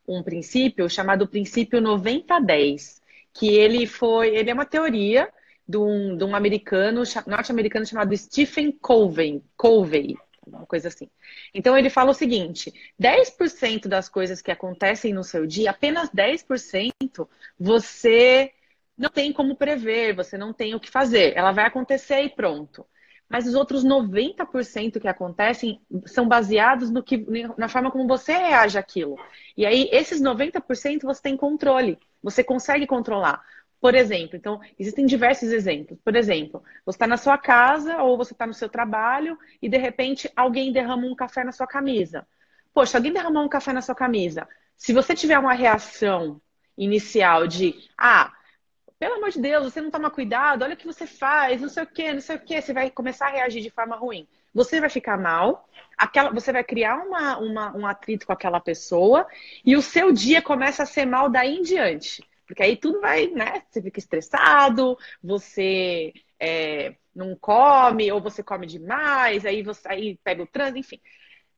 um 0.06 0.22
princípio 0.22 0.88
chamado 0.88 1.26
princípio 1.26 1.80
90-10, 1.80 3.00
que 3.34 3.54
ele 3.54 3.86
foi. 3.86 4.34
Ele 4.36 4.50
é 4.50 4.54
uma 4.54 4.66
teoria 4.66 5.28
de 5.70 5.78
um, 5.78 6.16
de 6.16 6.24
um 6.24 6.34
americano, 6.34 7.02
norte-americano 7.26 7.86
chamado 7.86 8.16
Stephen 8.16 8.72
Covey. 8.72 9.42
Covey 9.56 10.16
uma 10.46 10.66
coisa 10.66 10.88
assim. 10.88 11.08
Então 11.54 11.76
ele 11.76 11.88
fala 11.88 12.10
o 12.10 12.14
seguinte: 12.14 12.72
10% 13.00 13.88
das 13.88 14.08
coisas 14.08 14.42
que 14.42 14.50
acontecem 14.50 15.12
no 15.12 15.24
seu 15.24 15.46
dia, 15.46 15.70
apenas 15.70 16.10
10% 16.10 17.28
você 17.58 18.52
não 18.96 19.08
tem 19.08 19.32
como 19.32 19.56
prever, 19.56 20.14
você 20.14 20.36
não 20.36 20.52
tem 20.52 20.74
o 20.74 20.80
que 20.80 20.90
fazer. 20.90 21.36
Ela 21.36 21.52
vai 21.52 21.64
acontecer 21.64 22.22
e 22.22 22.28
pronto. 22.28 22.84
Mas 23.28 23.46
os 23.46 23.54
outros 23.54 23.84
90% 23.84 25.00
que 25.00 25.06
acontecem 25.06 25.80
são 26.04 26.26
baseados 26.26 26.90
no 26.90 27.00
que, 27.00 27.24
na 27.56 27.68
forma 27.68 27.88
como 27.90 28.06
você 28.08 28.32
reage 28.32 28.76
àquilo. 28.76 29.16
E 29.56 29.64
aí, 29.64 29.88
esses 29.92 30.20
90% 30.20 31.02
você 31.02 31.22
tem 31.22 31.36
controle, 31.36 31.96
você 32.20 32.42
consegue 32.42 32.88
controlar. 32.88 33.40
Por 33.80 33.94
exemplo, 33.94 34.36
então, 34.36 34.60
existem 34.78 35.06
diversos 35.06 35.50
exemplos. 35.50 35.98
Por 36.04 36.14
exemplo, 36.14 36.62
você 36.84 36.96
está 36.96 37.06
na 37.06 37.16
sua 37.16 37.38
casa 37.38 38.02
ou 38.02 38.16
você 38.16 38.34
está 38.34 38.46
no 38.46 38.52
seu 38.52 38.68
trabalho 38.68 39.38
e 39.62 39.68
de 39.68 39.78
repente 39.78 40.30
alguém 40.36 40.70
derrama 40.70 41.06
um 41.06 41.14
café 41.14 41.42
na 41.42 41.52
sua 41.52 41.66
camisa. 41.66 42.26
Poxa, 42.74 42.98
alguém 42.98 43.12
derramou 43.12 43.42
um 43.42 43.48
café 43.48 43.72
na 43.72 43.80
sua 43.80 43.94
camisa. 43.94 44.46
Se 44.76 44.92
você 44.92 45.14
tiver 45.14 45.38
uma 45.38 45.54
reação 45.54 46.40
inicial 46.76 47.46
de, 47.46 47.74
ah, 47.96 48.32
pelo 48.98 49.14
amor 49.14 49.30
de 49.30 49.40
Deus, 49.40 49.64
você 49.64 49.80
não 49.80 49.90
toma 49.90 50.10
cuidado, 50.10 50.62
olha 50.62 50.74
o 50.74 50.76
que 50.76 50.86
você 50.86 51.06
faz, 51.06 51.60
não 51.62 51.68
sei 51.68 51.82
o 51.82 51.86
quê, 51.86 52.12
não 52.12 52.20
sei 52.20 52.36
o 52.36 52.40
quê, 52.40 52.60
você 52.60 52.74
vai 52.74 52.90
começar 52.90 53.28
a 53.28 53.30
reagir 53.30 53.62
de 53.62 53.70
forma 53.70 53.96
ruim. 53.96 54.28
Você 54.54 54.78
vai 54.78 54.90
ficar 54.90 55.16
mal, 55.16 55.66
aquela, 55.96 56.30
você 56.30 56.52
vai 56.52 56.62
criar 56.62 56.96
uma, 56.96 57.38
uma, 57.38 57.76
um 57.76 57.86
atrito 57.86 58.26
com 58.26 58.32
aquela 58.32 58.60
pessoa 58.60 59.26
e 59.64 59.74
o 59.74 59.80
seu 59.80 60.12
dia 60.12 60.42
começa 60.42 60.82
a 60.82 60.86
ser 60.86 61.06
mal 61.06 61.30
daí 61.30 61.56
em 61.56 61.62
diante. 61.62 62.22
Porque 62.50 62.64
aí 62.64 62.76
tudo 62.76 63.00
vai, 63.00 63.28
né? 63.28 63.62
Você 63.70 63.80
fica 63.80 64.00
estressado, 64.00 64.98
você 65.22 66.12
é, 66.40 66.96
não 67.14 67.36
come, 67.36 68.10
ou 68.10 68.20
você 68.20 68.42
come 68.42 68.66
demais, 68.66 69.46
aí 69.46 69.62
você 69.62 69.86
aí 69.86 70.18
pega 70.24 70.42
o 70.42 70.46
trânsito, 70.48 70.78
enfim. 70.78 71.00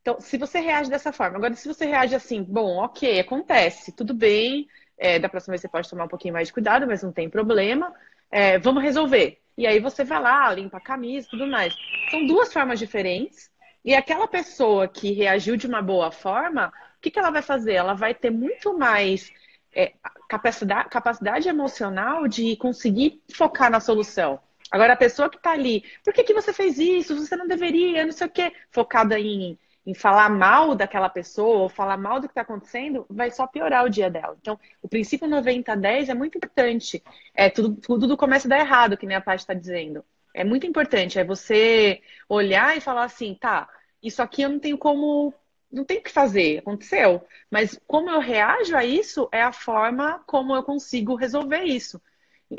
Então, 0.03 0.21
se 0.21 0.37
você 0.37 0.61
reage 0.61 0.91
dessa 0.91 1.11
forma, 1.11 1.39
agora 1.39 1.55
se 1.55 1.67
você 1.67 1.87
reage 1.87 2.15
assim, 2.15 2.43
bom, 2.43 2.77
ok, 2.77 3.21
acontece, 3.21 3.91
tudo 3.91 4.13
bem, 4.13 4.69
é, 4.99 5.19
da 5.19 5.31
próxima 5.31 5.53
vez 5.53 5.63
você 5.63 5.69
pode 5.69 5.89
tomar 5.89 6.05
um 6.05 6.09
pouquinho 6.09 6.35
mais 6.35 6.49
de 6.49 6.53
cuidado, 6.53 6.87
mas 6.87 7.03
não 7.03 7.11
tem 7.11 7.31
problema, 7.31 7.91
é, 8.31 8.59
vamos 8.59 8.83
resolver. 8.83 9.41
E 9.57 9.67
aí 9.67 9.81
você 9.81 10.05
vai 10.05 10.21
lá, 10.21 10.53
limpa 10.53 10.77
a 10.77 10.81
camisa 10.81 11.27
tudo 11.31 11.47
mais. 11.47 11.75
São 12.11 12.27
duas 12.27 12.53
formas 12.53 12.79
diferentes, 12.79 13.51
e 13.83 13.95
aquela 13.95 14.29
pessoa 14.29 14.87
que 14.87 15.13
reagiu 15.13 15.57
de 15.57 15.67
uma 15.67 15.81
boa 15.81 16.11
forma, 16.11 16.69
o 16.99 17.01
que, 17.01 17.11
que 17.11 17.19
ela 17.19 17.31
vai 17.31 17.41
fazer? 17.43 17.73
Ela 17.73 17.95
vai 17.95 18.15
ter 18.15 18.31
muito 18.31 18.77
mais 18.77 19.33
é, 19.75 19.93
capacidade, 20.29 20.89
capacidade 20.89 21.49
emocional 21.49 22.29
de 22.29 22.57
conseguir 22.57 23.23
focar 23.35 23.71
na 23.71 23.81
solução. 23.81 24.41
Agora, 24.71 24.95
a 24.95 24.97
pessoa 24.97 25.29
que 25.29 25.37
está 25.37 25.53
ali, 25.53 25.85
por 26.05 26.13
que, 26.13 26.25
que 26.25 26.35
você 26.35 26.53
fez 26.53 26.79
isso? 26.79 27.15
Você 27.15 27.37
não 27.37 27.47
deveria, 27.47 28.05
não 28.05 28.13
sei 28.13 28.27
o 28.27 28.31
quê, 28.31 28.53
focada 28.71 29.19
em 29.19 29.59
em 29.85 29.95
falar 29.95 30.29
mal 30.29 30.75
daquela 30.75 31.09
pessoa 31.09 31.63
ou 31.63 31.69
falar 31.69 31.97
mal 31.97 32.21
do 32.21 32.29
que 32.29 32.33
está 32.33 32.43
acontecendo, 32.43 33.05
vai 33.11 33.31
só 33.31 33.47
piorar 33.47 33.85
o 33.85 33.91
dia 33.91 34.09
dela. 34.09 34.37
Então, 34.41 34.59
o 34.81 34.89
princípio 34.89 35.29
90-10 35.29 36.09
é 36.09 36.15
muito 36.15 36.39
importante. 36.39 37.03
É, 37.35 37.51
tudo, 37.51 37.75
tudo 37.81 38.17
começa 38.17 38.47
a 38.47 38.51
dar 38.51 38.61
errado, 38.61 38.97
que 38.97 39.07
nem 39.07 39.17
a 39.17 39.21
Paty 39.21 39.43
está 39.43 39.55
dizendo. 39.55 40.05
É 40.35 40.45
muito 40.45 40.67
importante. 40.67 41.19
É 41.19 41.25
você 41.25 42.01
olhar 42.29 42.77
e 42.77 42.81
falar 42.81 43.05
assim, 43.05 43.35
tá, 43.35 43.69
isso 44.03 44.23
aqui 44.23 44.43
eu 44.43 44.51
não 44.51 44.59
tenho 44.59 44.79
como. 44.79 45.35
Não 45.73 45.85
tenho 45.85 46.01
o 46.01 46.03
que 46.03 46.11
fazer, 46.11 46.59
aconteceu. 46.59 47.25
Mas 47.51 47.79
como 47.87 48.11
eu 48.11 48.21
reajo 48.21 48.77
a 48.77 48.85
isso 48.85 49.29
é 49.33 49.43
a 49.43 49.53
forma 49.53 50.23
como 50.27 50.55
eu 50.55 50.63
consigo 50.63 51.15
resolver 51.15 51.63
isso. 51.63 52.01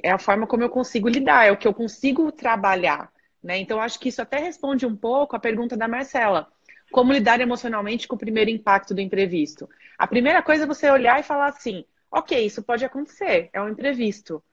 É 0.01 0.11
a 0.11 0.17
forma 0.17 0.47
como 0.47 0.63
eu 0.63 0.69
consigo 0.69 1.07
lidar, 1.07 1.45
é 1.45 1.51
o 1.51 1.57
que 1.57 1.67
eu 1.67 1.73
consigo 1.73 2.31
trabalhar. 2.31 3.11
Né? 3.43 3.57
Então, 3.57 3.79
acho 3.79 3.99
que 3.99 4.09
isso 4.09 4.21
até 4.21 4.37
responde 4.37 4.85
um 4.85 4.95
pouco 4.95 5.35
a 5.35 5.39
pergunta 5.39 5.77
da 5.77 5.87
Marcela 5.87 6.47
como 6.93 7.11
lidar 7.11 7.41
emocionalmente 7.41 8.07
com 8.07 8.15
o 8.15 8.19
primeiro 8.19 8.51
impacto 8.51 8.93
do 8.93 9.01
imprevisto? 9.01 9.67
A 9.97 10.05
primeira 10.05 10.43
coisa 10.43 10.63
é 10.63 10.67
você 10.67 10.89
olhar 10.91 11.19
e 11.19 11.23
falar 11.23 11.47
assim: 11.47 11.83
ok, 12.11 12.45
isso 12.45 12.61
pode 12.61 12.85
acontecer, 12.85 13.49
é 13.51 13.59
um 13.59 13.69
imprevisto. 13.69 14.43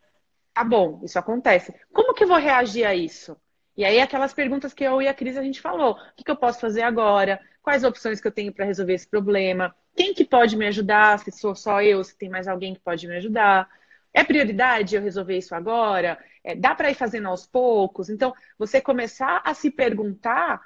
Tá 0.55 0.65
bom, 0.65 1.01
isso 1.05 1.19
acontece. 1.19 1.73
Como 1.93 2.15
que 2.15 2.25
eu 2.25 2.29
vou 2.29 2.39
reagir 2.39 2.85
a 2.87 2.95
isso? 2.95 3.37
E 3.77 3.85
aí, 3.85 4.01
aquelas 4.01 4.35
perguntas 4.35 4.75
que 4.75 4.85
eu 4.85 5.01
e 5.01 5.09
a 5.09 5.15
Cris 5.15 5.37
a 5.37 5.43
gente 5.43 5.61
falou: 5.61 5.93
o 5.93 6.15
que, 6.17 6.25
que 6.25 6.31
eu 6.31 6.37
posso 6.37 6.61
fazer 6.61 6.83
agora? 6.83 7.41
Quais 7.63 7.85
opções 7.85 8.21
que 8.21 8.27
eu 8.27 8.33
tenho 8.33 8.53
para 8.53 8.65
resolver 8.65 8.95
esse 8.95 9.07
problema? 9.07 9.75
Quem 9.97 10.15
que 10.15 10.25
pode 10.25 10.57
me 10.57 10.67
ajudar? 10.67 11.19
Se 11.19 11.31
sou 11.31 11.55
só 11.55 11.83
eu, 11.83 12.03
se 12.03 12.17
tem 12.17 12.29
mais 12.29 12.49
alguém 12.49 12.75
que 12.75 12.81
pode 12.81 13.07
me 13.07 13.17
ajudar? 13.17 13.69
É 14.13 14.25
prioridade 14.25 14.97
eu 14.97 15.03
resolver 15.03 15.39
isso 15.39 15.55
agora? 15.55 16.19
É, 16.43 16.55
dá 16.55 16.75
para 16.75 16.91
ir 16.91 16.95
fazendo 16.95 17.29
aos 17.29 17.47
poucos? 17.47 18.09
Então, 18.09 18.35
você 18.59 18.81
começar 18.81 19.43
a 19.45 19.55
se 19.55 19.71
perguntar 19.71 20.61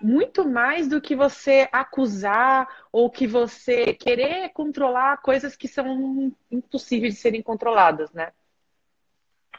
muito 0.00 0.48
mais 0.48 0.88
do 0.88 1.00
que 1.00 1.14
você 1.14 1.68
acusar 1.72 2.68
ou 2.92 3.10
que 3.10 3.26
você 3.26 3.92
querer 3.94 4.50
controlar 4.50 5.18
coisas 5.18 5.56
que 5.56 5.68
são 5.68 6.32
impossíveis 6.50 7.14
de 7.14 7.20
serem 7.20 7.42
controladas, 7.42 8.12
né? 8.12 8.32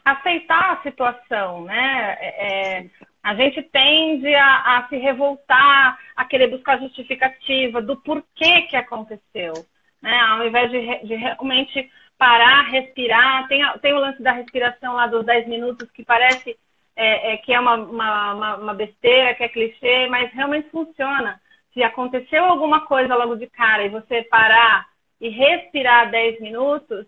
Aceitar 0.04 0.72
a 0.72 0.82
situação, 0.82 1.64
né? 1.64 2.16
É, 2.20 2.46
é, 2.78 2.90
a 3.22 3.34
gente 3.34 3.62
tende 3.62 4.34
a, 4.34 4.78
a, 4.78 4.88
se 4.88 4.96
revoltar, 4.96 5.98
a 6.16 6.24
querer 6.24 6.48
buscar 6.48 6.78
justificativa 6.80 7.82
do 7.82 7.96
porquê 7.96 8.62
que 8.62 8.76
aconteceu, 8.76 9.52
né? 10.00 10.18
Ao 10.20 10.46
invés 10.46 10.70
de, 10.70 11.06
de 11.06 11.14
realmente 11.14 11.90
parar, 12.16 12.68
respirar, 12.68 13.48
tem, 13.48 13.62
tem 13.80 13.94
o 13.94 13.98
lance 13.98 14.22
da 14.22 14.32
respiração 14.32 14.94
lá 14.94 15.06
dos 15.06 15.24
10 15.24 15.48
minutos 15.48 15.90
que 15.90 16.04
parece 16.04 16.56
é, 16.94 17.32
é, 17.32 17.36
que 17.38 17.52
é 17.52 17.58
uma, 17.58 17.76
uma, 17.76 18.56
uma, 18.56 18.74
besteira, 18.74 19.34
que 19.34 19.42
é 19.42 19.48
clichê, 19.48 20.06
mas 20.08 20.30
realmente 20.32 20.68
funciona. 20.70 21.40
Se 21.72 21.82
aconteceu 21.82 22.44
alguma 22.44 22.86
coisa 22.86 23.14
logo 23.14 23.36
de 23.36 23.46
cara 23.46 23.84
e 23.84 23.88
você 23.88 24.22
parar 24.24 24.86
e 25.18 25.30
respirar 25.30 26.10
10 26.10 26.40
minutos, 26.40 27.06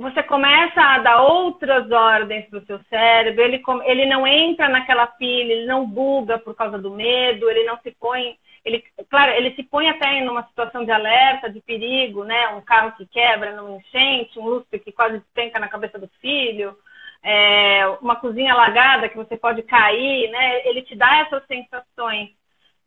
você 0.00 0.22
começa 0.22 0.80
a 0.80 0.98
dar 0.98 1.22
outras 1.22 1.90
ordens 1.90 2.46
para 2.46 2.58
o 2.58 2.64
seu 2.64 2.80
cérebro, 2.88 3.42
ele, 3.42 3.62
ele 3.84 4.06
não 4.06 4.26
entra 4.26 4.66
naquela 4.66 5.06
pilha, 5.06 5.52
ele 5.52 5.66
não 5.66 5.86
buga 5.86 6.38
por 6.38 6.54
causa 6.54 6.78
do 6.78 6.90
medo, 6.90 7.50
ele 7.50 7.64
não 7.64 7.78
se 7.82 7.90
põe. 8.00 8.38
Ele, 8.64 8.82
claro, 9.10 9.32
ele 9.32 9.54
se 9.54 9.62
põe 9.62 9.90
até 9.90 10.14
em 10.14 10.26
uma 10.26 10.46
situação 10.46 10.86
de 10.86 10.90
alerta, 10.90 11.50
de 11.50 11.60
perigo, 11.60 12.24
né? 12.24 12.48
Um 12.48 12.62
carro 12.62 12.92
que 12.92 13.06
quebra 13.06 13.54
numa 13.54 13.76
enchente, 13.76 14.38
um 14.38 14.46
lustre 14.46 14.78
que 14.78 14.90
quase 14.90 15.18
despenca 15.18 15.58
na 15.58 15.68
cabeça 15.68 15.98
do 15.98 16.08
filho, 16.18 16.74
é, 17.22 17.86
uma 18.00 18.16
cozinha 18.16 18.54
alagada 18.54 19.08
que 19.08 19.18
você 19.18 19.36
pode 19.36 19.62
cair, 19.64 20.30
né? 20.30 20.66
Ele 20.66 20.80
te 20.80 20.96
dá 20.96 21.18
essas 21.18 21.46
sensações 21.46 22.30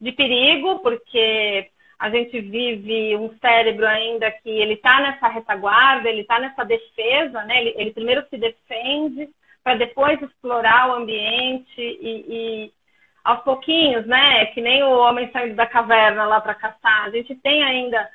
de 0.01 0.11
perigo, 0.11 0.79
porque 0.79 1.69
a 2.03 2.09
gente 2.09 2.37
vive 2.41 3.15
um 3.15 3.33
cérebro 3.39 3.87
ainda 3.87 4.29
que 4.29 4.49
ele 4.49 4.73
está 4.73 4.99
nessa 4.99 5.25
retaguarda, 5.29 6.09
ele 6.09 6.23
está 6.23 6.37
nessa 6.37 6.65
defesa, 6.65 7.45
né? 7.45 7.61
Ele, 7.61 7.73
ele 7.77 7.91
primeiro 7.91 8.27
se 8.29 8.35
defende 8.35 9.29
para 9.63 9.75
depois 9.75 10.21
explorar 10.21 10.89
o 10.89 10.95
ambiente 10.95 11.79
e, 11.79 12.25
e, 12.27 12.71
aos 13.23 13.41
pouquinhos, 13.43 14.05
né? 14.05 14.47
Que 14.47 14.59
nem 14.59 14.83
o 14.83 14.97
homem 14.97 15.31
saindo 15.31 15.55
da 15.55 15.65
caverna 15.65 16.25
lá 16.25 16.41
para 16.41 16.55
caçar. 16.55 17.05
A 17.05 17.09
gente 17.09 17.35
tem 17.35 17.63
ainda 17.63 18.09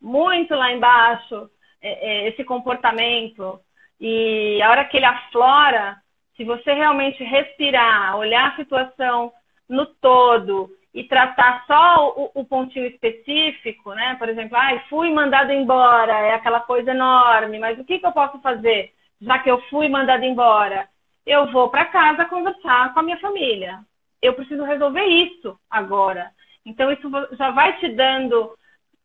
muito 0.00 0.54
lá 0.54 0.70
embaixo 0.70 1.50
é, 1.82 2.10
é, 2.10 2.28
esse 2.28 2.44
comportamento 2.44 3.58
e 4.00 4.62
a 4.62 4.70
hora 4.70 4.84
que 4.84 4.98
ele 4.98 5.06
aflora, 5.06 5.96
se 6.36 6.44
você 6.44 6.72
realmente 6.72 7.24
respirar, 7.24 8.16
olhar 8.16 8.52
a 8.52 8.56
situação 8.56 9.32
no 9.68 9.84
todo 9.84 10.70
e 10.94 11.04
tratar 11.04 11.64
só 11.66 12.14
o, 12.16 12.30
o 12.34 12.44
pontinho 12.44 12.86
específico, 12.86 13.94
né? 13.94 14.16
Por 14.18 14.28
exemplo, 14.28 14.56
ah, 14.56 14.82
fui 14.88 15.10
mandado 15.10 15.52
embora, 15.52 16.12
é 16.12 16.34
aquela 16.34 16.60
coisa 16.60 16.90
enorme, 16.90 17.58
mas 17.58 17.78
o 17.78 17.84
que, 17.84 17.98
que 17.98 18.06
eu 18.06 18.12
posso 18.12 18.38
fazer 18.40 18.92
já 19.22 19.38
que 19.38 19.50
eu 19.50 19.60
fui 19.70 19.88
mandado 19.88 20.24
embora? 20.24 20.88
Eu 21.24 21.50
vou 21.52 21.70
para 21.70 21.84
casa 21.84 22.24
conversar 22.24 22.92
com 22.92 23.00
a 23.00 23.02
minha 23.02 23.18
família. 23.20 23.80
Eu 24.20 24.34
preciso 24.34 24.64
resolver 24.64 25.04
isso 25.04 25.58
agora. 25.70 26.30
Então, 26.66 26.90
isso 26.90 27.08
já 27.36 27.50
vai 27.50 27.78
te 27.78 27.88
dando 27.88 28.56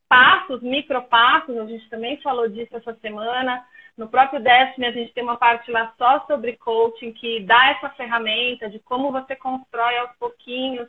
passos, 0.09 0.61
micropassos, 0.61 1.57
a 1.57 1.65
gente 1.65 1.87
também 1.89 2.17
falou 2.21 2.47
disso 2.49 2.75
essa 2.75 2.93
semana, 2.95 3.63
no 3.97 4.07
próprio 4.07 4.39
Destiny, 4.39 4.85
a 4.85 4.91
gente 4.91 5.13
tem 5.13 5.23
uma 5.23 5.37
parte 5.37 5.69
lá 5.71 5.93
só 5.97 6.25
sobre 6.27 6.55
coaching, 6.57 7.11
que 7.13 7.41
dá 7.41 7.71
essa 7.71 7.89
ferramenta 7.89 8.69
de 8.69 8.79
como 8.79 9.11
você 9.11 9.35
constrói 9.35 9.97
aos 9.97 10.15
pouquinhos. 10.17 10.87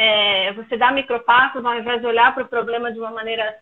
É, 0.00 0.52
você 0.52 0.76
dá 0.76 0.92
micropassos 0.92 1.64
ao 1.64 1.76
invés 1.76 2.00
de 2.00 2.06
olhar 2.06 2.32
para 2.32 2.44
o 2.44 2.48
problema 2.48 2.92
de 2.92 3.00
uma 3.00 3.10
maneira 3.10 3.58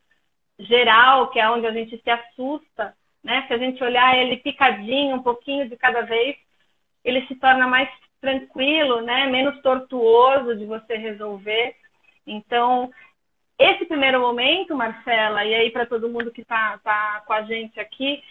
geral, 0.59 1.31
que 1.31 1.41
é 1.41 1.49
onde 1.49 1.67
a 1.67 1.73
gente 1.73 1.97
se 1.97 2.11
assusta. 2.11 2.95
Né? 3.25 3.47
Se 3.49 3.55
a 3.55 3.59
gente 3.59 3.83
olhar 3.83 4.19
ele 4.19 4.37
picadinho, 4.37 5.17
um 5.17 5.23
pouquinho 5.23 5.67
de 5.67 5.77
cada 5.79 6.03
vez, 6.03 6.37
ele 7.03 7.27
se 7.27 7.37
torna 7.37 7.67
mais 7.67 7.89
tranquilo, 8.21 9.01
né? 9.01 9.25
menos 9.29 9.63
tortuoso 9.63 10.55
de 10.55 10.67
você 10.67 10.99
resolver. 10.99 11.75
Então, 12.27 12.91
esse 13.59 13.87
primeiro 13.87 14.21
momento, 14.21 14.77
Marcela, 14.77 15.43
e 15.43 15.55
aí 15.55 15.71
para 15.71 15.87
todo 15.87 16.11
mundo 16.11 16.31
que 16.31 16.43
está 16.43 16.79
tá 16.85 17.23
com 17.27 17.33
a 17.33 17.43
gente 17.45 17.81
aqui, 17.81 18.23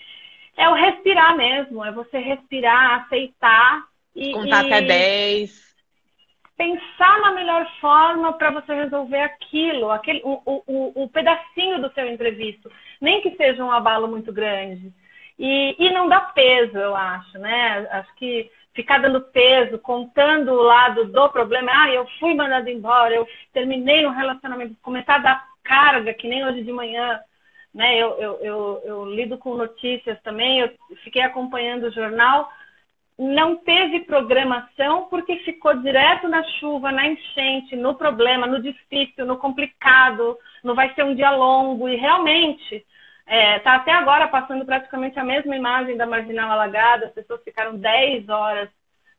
é 0.56 0.70
o 0.70 0.74
respirar 0.74 1.36
mesmo, 1.36 1.84
é 1.84 1.92
você 1.92 2.20
respirar, 2.20 3.02
aceitar 3.02 3.84
e. 4.16 4.32
Contar 4.32 4.64
e 4.64 4.74
até 4.74 4.82
10. 4.82 5.65
Pensar 6.58 7.20
na 7.22 7.32
melhor 7.32 7.70
forma 7.82 8.34
para 8.34 8.52
você 8.52 8.74
resolver 8.74 9.22
aquilo, 9.22 9.92
aquele, 9.92 10.22
o, 10.24 10.42
o, 10.46 11.04
o 11.04 11.10
pedacinho 11.10 11.82
do 11.82 11.92
seu 11.94 12.10
imprevisto. 12.10 12.72
Nem 13.02 13.22
que 13.22 13.36
seja 13.36 13.64
um 13.64 13.72
abalo 13.72 14.08
muito 14.08 14.32
grande. 14.32 14.94
E, 15.38 15.76
e 15.78 15.92
não 15.92 16.08
dá 16.08 16.22
peso, 16.22 16.78
eu 16.78 16.96
acho, 16.96 17.38
né? 17.40 17.88
Acho 17.92 18.16
que 18.16 18.50
ficar 18.74 19.00
dando 19.00 19.22
peso, 19.22 19.80
contando 19.80 20.52
o 20.52 20.62
lado 20.62 21.06
do 21.06 21.30
problema, 21.30 21.72
ah, 21.74 21.92
eu 21.92 22.06
fui 22.20 22.34
mandado 22.34 22.70
embora, 22.70 23.16
eu 23.16 23.28
terminei 23.54 24.06
um 24.06 24.12
relacionamento, 24.12 24.76
começar 24.82 25.16
a 25.16 25.20
dar 25.20 25.48
carga, 25.64 26.14
que 26.14 26.28
nem 26.28 26.46
hoje 26.46 26.62
de 26.62 26.72
manhã, 26.72 27.20
né? 27.74 27.98
Eu, 27.98 28.18
eu, 28.20 28.40
eu, 28.42 28.82
eu 28.86 29.06
lido 29.06 29.38
com 29.38 29.56
notícias 29.56 30.22
também, 30.22 30.60
eu 30.60 30.70
fiquei 31.04 31.22
acompanhando 31.22 31.86
o 31.86 31.92
jornal. 31.92 32.50
Não 33.18 33.56
teve 33.58 34.02
programação 34.02 35.08
porque 35.10 35.38
ficou 35.38 35.74
direto 35.82 36.28
na 36.28 36.44
chuva, 36.60 36.92
na 36.92 37.08
enchente, 37.08 37.76
no 37.76 37.96
problema, 37.96 38.46
no 38.46 38.62
difícil, 38.62 39.26
no 39.26 39.38
complicado, 39.38 40.38
não 40.64 40.76
vai 40.76 40.94
ser 40.94 41.04
um 41.04 41.16
dia 41.16 41.32
longo. 41.32 41.88
E 41.88 41.96
realmente, 41.96 42.76
está 42.76 42.86
é, 43.28 43.60
tá 43.60 43.76
até 43.76 43.92
agora 43.92 44.28
passando 44.28 44.66
praticamente 44.66 45.18
a 45.18 45.24
mesma 45.24 45.56
imagem 45.56 45.96
da 45.96 46.06
marginal 46.06 46.52
alagada, 46.52 47.08
as 47.08 47.14
pessoas 47.14 47.44
ficaram 47.44 47.78
10 47.78 48.28
horas 48.28 48.70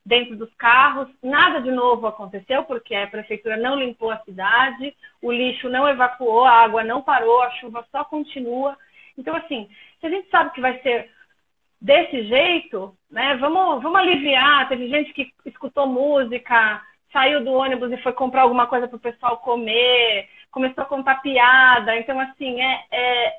dentro 0.07 0.37
dos 0.37 0.53
carros. 0.55 1.09
Nada 1.21 1.61
de 1.61 1.73
novo 1.73 2.07
aconteceu, 2.07 2.63
porque 2.63 2.95
a 2.95 3.09
prefeitura 3.09 3.57
não 3.57 3.77
limpou 3.77 4.11
a 4.11 4.19
cidade, 4.21 4.95
o 5.21 5.33
lixo 5.33 5.69
não 5.69 5.89
evacuou, 5.89 6.45
a 6.45 6.53
água 6.53 6.85
não 6.85 7.03
parou, 7.03 7.43
a 7.43 7.51
chuva 7.53 7.85
só 7.91 8.05
continua. 8.05 8.77
Então, 9.19 9.35
assim, 9.35 9.69
se 10.01 10.07
a 10.07 10.11
gente 10.11 10.31
sabe 10.31 10.53
que 10.53 10.61
vai 10.61 10.79
ser 10.81 11.11
desse 11.81 12.25
jeito, 12.25 12.97
né? 13.11 13.37
Vamos, 13.37 13.83
vamos 13.83 14.01
aliviar. 14.01 14.69
Teve 14.69 14.89
gente 14.89 15.13
que 15.13 15.31
escutou 15.45 15.87
música, 15.87 16.83
saiu 17.13 17.45
do 17.45 17.53
ônibus 17.53 17.93
e 17.93 18.03
foi 18.03 18.13
comprar 18.13 18.43
alguma 18.43 18.67
coisa 18.67 18.89
para 18.89 18.97
o 18.97 19.01
pessoal 19.01 19.39
comer, 19.39 20.29
começou 20.51 20.83
a 20.83 20.87
contar 20.87 21.23
piada. 21.23 21.97
Então, 21.97 22.19
assim, 22.19 22.61
é, 22.61 22.85
é, 22.91 23.37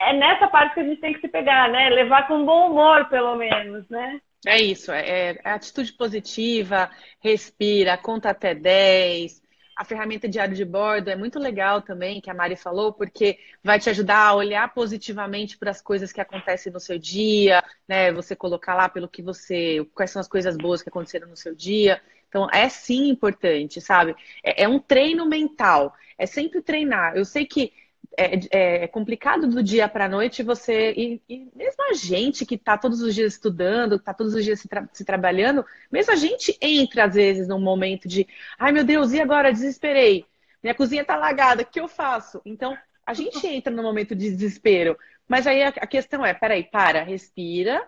é 0.00 0.12
nessa 0.12 0.48
parte 0.48 0.74
que 0.74 0.80
a 0.80 0.84
gente 0.84 1.00
tem 1.00 1.12
que 1.12 1.20
se 1.20 1.28
pegar, 1.28 1.68
né? 1.68 1.90
Levar 1.90 2.26
com 2.28 2.44
bom 2.44 2.70
humor, 2.70 3.08
pelo 3.08 3.36
menos, 3.36 3.88
né? 3.88 4.20
É 4.46 4.60
isso, 4.60 4.90
é, 4.90 5.38
é 5.44 5.50
atitude 5.50 5.92
positiva, 5.92 6.90
respira, 7.20 7.96
conta 7.96 8.30
até 8.30 8.54
10, 8.54 9.41
a 9.76 9.84
ferramenta 9.84 10.28
diário 10.28 10.54
de 10.54 10.64
bordo 10.64 11.08
é 11.10 11.16
muito 11.16 11.38
legal 11.38 11.82
também, 11.82 12.20
que 12.20 12.30
a 12.30 12.34
Mari 12.34 12.56
falou, 12.56 12.92
porque 12.92 13.38
vai 13.62 13.78
te 13.80 13.88
ajudar 13.90 14.18
a 14.26 14.34
olhar 14.34 14.72
positivamente 14.74 15.56
para 15.58 15.70
as 15.70 15.80
coisas 15.80 16.12
que 16.12 16.20
acontecem 16.20 16.72
no 16.72 16.80
seu 16.80 16.98
dia, 16.98 17.62
né? 17.88 18.12
Você 18.12 18.36
colocar 18.36 18.74
lá 18.74 18.88
pelo 18.88 19.08
que 19.08 19.22
você. 19.22 19.86
quais 19.94 20.10
são 20.10 20.20
as 20.20 20.28
coisas 20.28 20.56
boas 20.56 20.82
que 20.82 20.88
aconteceram 20.88 21.28
no 21.28 21.36
seu 21.36 21.54
dia. 21.54 22.00
Então, 22.28 22.48
é 22.50 22.68
sim 22.68 23.08
importante, 23.08 23.80
sabe? 23.80 24.14
É, 24.42 24.64
é 24.64 24.68
um 24.68 24.78
treino 24.78 25.26
mental. 25.26 25.94
É 26.16 26.26
sempre 26.26 26.62
treinar. 26.62 27.16
Eu 27.16 27.24
sei 27.24 27.44
que 27.44 27.72
é, 28.16 28.82
é, 28.84 28.88
complicado 28.88 29.46
do 29.46 29.62
dia 29.62 29.88
para 29.88 30.04
a 30.04 30.08
noite 30.08 30.42
você. 30.42 30.92
E, 30.92 31.22
e, 31.28 31.50
mesmo 31.54 31.82
a 31.90 31.94
gente 31.94 32.44
que 32.44 32.54
está 32.54 32.76
todos 32.76 33.00
os 33.00 33.14
dias 33.14 33.34
estudando, 33.34 33.96
está 33.96 34.12
todos 34.12 34.34
os 34.34 34.44
dias 34.44 34.60
se, 34.60 34.68
tra 34.68 34.88
se, 34.92 35.04
trabalhando, 35.04 35.64
mesmo 35.90 36.12
a 36.12 36.16
gente 36.16 36.56
entra 36.60 37.04
às 37.04 37.14
vezes 37.14 37.48
num 37.48 37.60
momento 37.60 38.08
de 38.08 38.26
ai 38.58 38.72
meu 38.72 38.84
Deus, 38.84 39.12
e 39.12 39.20
agora? 39.20 39.52
Desesperei. 39.52 40.26
Minha 40.62 40.74
cozinha 40.74 41.02
está 41.02 41.14
alagada, 41.14 41.62
o 41.62 41.66
que 41.66 41.80
eu 41.80 41.88
faço? 41.88 42.40
Então, 42.44 42.76
a 43.04 43.14
gente 43.14 43.44
entra 43.46 43.72
no 43.72 43.82
momento 43.82 44.14
de 44.14 44.30
desespero. 44.30 44.96
Mas 45.26 45.46
aí 45.46 45.62
a, 45.62 45.68
a 45.68 45.86
questão 45.86 46.24
é: 46.24 46.34
peraí, 46.34 46.64
para, 46.64 47.02
respira, 47.02 47.86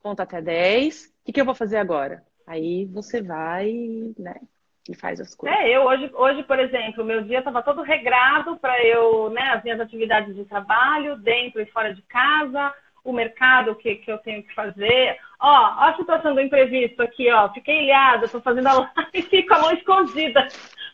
conta 0.00 0.22
até 0.22 0.40
10, 0.40 1.06
o 1.06 1.10
que, 1.24 1.32
que 1.32 1.40
eu 1.40 1.44
vou 1.44 1.54
fazer 1.54 1.76
agora? 1.76 2.24
Aí 2.46 2.84
você 2.86 3.22
vai, 3.22 3.72
né? 4.18 4.40
E 4.88 4.94
faz 4.94 5.20
as 5.20 5.34
coisas. 5.34 5.58
É, 5.58 5.68
eu 5.74 5.82
hoje, 5.82 6.10
hoje 6.14 6.42
por 6.42 6.58
exemplo, 6.58 7.04
meu 7.04 7.22
dia 7.22 7.38
estava 7.38 7.62
todo 7.62 7.82
regrado 7.82 8.56
para 8.58 8.82
eu, 8.84 9.30
né, 9.30 9.42
as 9.52 9.62
minhas 9.62 9.80
atividades 9.80 10.34
de 10.34 10.44
trabalho, 10.44 11.16
dentro 11.16 11.60
e 11.60 11.66
fora 11.66 11.94
de 11.94 12.02
casa, 12.02 12.72
o 13.02 13.12
mercado 13.12 13.74
que, 13.76 13.96
que 13.96 14.10
eu 14.10 14.18
tenho 14.18 14.42
que 14.42 14.54
fazer. 14.54 15.18
Ó, 15.40 15.48
ó 15.48 15.88
a 15.88 15.96
situação 15.96 16.34
do 16.34 16.40
imprevisto 16.40 17.02
aqui, 17.02 17.30
ó. 17.30 17.50
Fiquei 17.52 17.84
ilhada, 17.84 18.26
estou 18.26 18.40
fazendo 18.40 18.68
a 18.68 18.92
live 19.14 19.42
com 19.44 19.54
a 19.54 19.58
mão 19.60 19.72
escondida, 19.72 20.48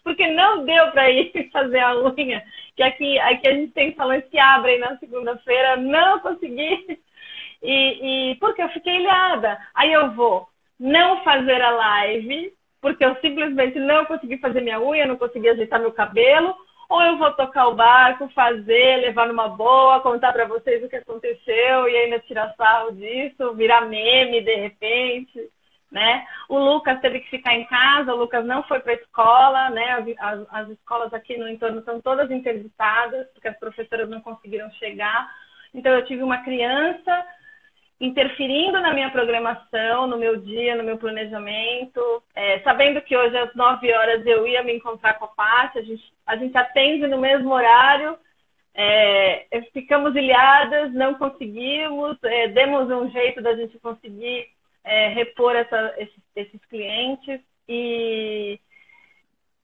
porque 0.05 0.26
não 0.26 0.64
deu 0.64 0.91
para 0.91 1.11
ir 1.11 1.51
fazer 1.53 1.80
a 1.80 1.97
unha. 1.97 2.45
Que 2.76 2.82
aqui, 2.82 3.18
aqui 3.18 3.49
a 3.49 3.55
gente 3.55 3.72
tem 3.72 3.95
salões 3.95 4.24
que 4.30 4.38
abrem 4.38 4.78
na 4.78 4.97
segunda-feira, 4.99 5.76
não 5.76 6.20
consegui. 6.20 7.01
E, 7.62 8.30
e 8.32 8.34
porque 8.36 8.62
eu 8.62 8.68
fiquei 8.70 8.97
ilhada. 8.97 9.59
Aí 9.74 9.93
eu 9.93 10.12
vou 10.12 10.49
não 10.78 11.22
fazer 11.22 11.61
a 11.61 11.70
live, 11.70 12.53
porque 12.81 13.05
eu 13.05 13.14
simplesmente 13.16 13.78
não 13.78 14.05
consegui 14.07 14.39
fazer 14.39 14.61
minha 14.61 14.81
unha, 14.81 15.07
não 15.07 15.16
consegui 15.16 15.49
ajeitar 15.49 15.81
meu 15.81 15.93
cabelo, 15.93 16.55
ou 16.89 17.03
eu 17.03 17.18
vou 17.18 17.33
tocar 17.35 17.68
o 17.68 17.74
barco, 17.74 18.28
fazer, 18.31 18.97
levar 18.97 19.28
numa 19.28 19.49
boa, 19.49 20.01
contar 20.01 20.33
para 20.33 20.47
vocês 20.47 20.83
o 20.83 20.89
que 20.89 20.97
aconteceu 20.97 21.89
e 21.89 21.97
ainda 21.97 22.18
tirar 22.20 22.53
sarro 22.57 22.93
disso, 22.93 23.55
virar 23.55 23.83
meme 23.83 24.43
de 24.43 24.55
repente, 24.57 25.51
né? 25.91 26.26
O 26.49 26.59
Lucas 26.59 27.01
teve 27.01 27.20
que 27.20 27.31
ficar 27.31 27.55
em 27.55 27.64
casa, 27.66 28.12
o 28.12 28.16
Lucas 28.16 28.45
não 28.45 28.64
foi 28.64 28.81
para 28.81 28.93
a 28.93 28.97
escola, 28.97 29.70
né? 29.70 29.93
As, 29.93 30.07
as, 30.18 30.47
as 30.51 30.68
escolas 30.70 31.14
aqui 31.14 31.37
no 31.37 31.49
entorno 31.49 31.78
estão 31.78 32.01
todas 32.01 32.31
interditadas, 32.31 33.28
porque 33.33 33.49
as 33.49 33.59
professoras 33.59 34.09
não 34.09 34.20
conseguiram 34.20 34.70
chegar. 34.72 35.31
Então 35.72 35.93
eu 35.93 36.05
tive 36.05 36.22
uma 36.22 36.39
criança 36.39 37.24
interferindo 38.01 38.80
na 38.80 38.94
minha 38.94 39.11
programação, 39.11 40.07
no 40.07 40.16
meu 40.16 40.36
dia, 40.36 40.74
no 40.74 40.82
meu 40.82 40.96
planejamento, 40.96 42.22
é, 42.34 42.61
sabendo 42.61 43.03
que 43.03 43.16
hoje 43.16 43.36
às 43.36 43.55
9 43.55 43.92
horas 43.92 44.26
eu 44.26 44.46
ia 44.46 44.62
me 44.62 44.72
encontrar 44.72 45.14
com 45.18 45.26
a 45.26 45.28
Paty, 45.28 45.78
a 45.78 45.82
gente, 45.82 46.12
a 46.26 46.36
gente 46.36 46.57
atende 46.57 47.07
no 47.07 47.18
mesmo 47.18 47.53
horário, 47.53 48.16
é, 48.74 49.46
ficamos 49.72 50.16
ilhadas, 50.16 50.92
não 50.94 51.14
conseguimos, 51.14 52.16
é, 52.22 52.48
demos 52.48 52.90
um 52.90 53.11
jeito 53.11 53.42
da 53.42 53.55
gente 53.55 53.78
conseguir 53.80 54.48
é, 54.82 55.09
repor 55.09 55.55
essa, 55.55 55.94
esses, 55.98 56.22
esses 56.34 56.64
clientes. 56.66 57.40
E 57.68 58.59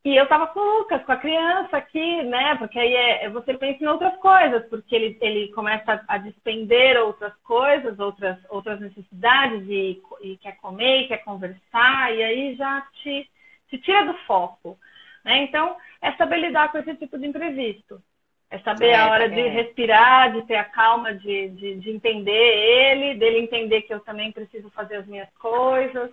e 0.06 0.16
eu 0.16 0.22
estava 0.22 0.46
com 0.46 0.60
o 0.60 0.78
Lucas, 0.78 1.02
com 1.04 1.10
a 1.10 1.16
criança 1.16 1.76
aqui, 1.76 2.22
né? 2.22 2.54
Porque 2.58 2.78
aí 2.78 2.94
é, 2.94 3.24
é, 3.24 3.28
você 3.28 3.54
pensa 3.54 3.82
em 3.82 3.88
outras 3.88 4.16
coisas, 4.18 4.64
porque 4.68 4.94
ele, 4.94 5.18
ele 5.20 5.48
começa 5.48 6.00
a, 6.06 6.16
despender 6.16 6.96
outras 7.02 7.34
coisas, 7.42 7.98
outras, 7.98 8.38
outras 8.48 8.78
necessidades, 8.78 9.68
e, 9.68 10.00
e 10.22 10.36
quer 10.36 10.58
comer, 10.58 11.08
quer 11.08 11.24
conversar, 11.24 12.14
e 12.14 12.22
aí 12.22 12.54
já 12.54 12.86
te, 13.02 13.28
te 13.68 13.78
tira 13.78 14.06
do 14.06 14.14
foco. 14.28 14.78
Né? 15.24 15.38
Então, 15.42 15.76
é 16.00 16.12
saber 16.12 16.36
lidar 16.36 16.70
com 16.70 16.78
esse 16.78 16.94
tipo 16.94 17.18
de 17.18 17.26
imprevisto. 17.26 18.00
É 18.48 18.60
saber 18.60 18.90
é, 18.90 18.94
a 18.94 19.10
hora 19.10 19.24
é. 19.24 19.28
de 19.28 19.48
respirar, 19.48 20.32
de 20.32 20.46
ter 20.46 20.54
a 20.54 20.64
calma 20.66 21.14
de, 21.14 21.48
de, 21.48 21.80
de 21.80 21.90
entender 21.90 22.30
ele, 22.30 23.18
dele 23.18 23.40
entender 23.40 23.82
que 23.82 23.92
eu 23.92 23.98
também 23.98 24.30
preciso 24.30 24.70
fazer 24.70 24.98
as 24.98 25.06
minhas 25.08 25.28
coisas. 25.34 26.12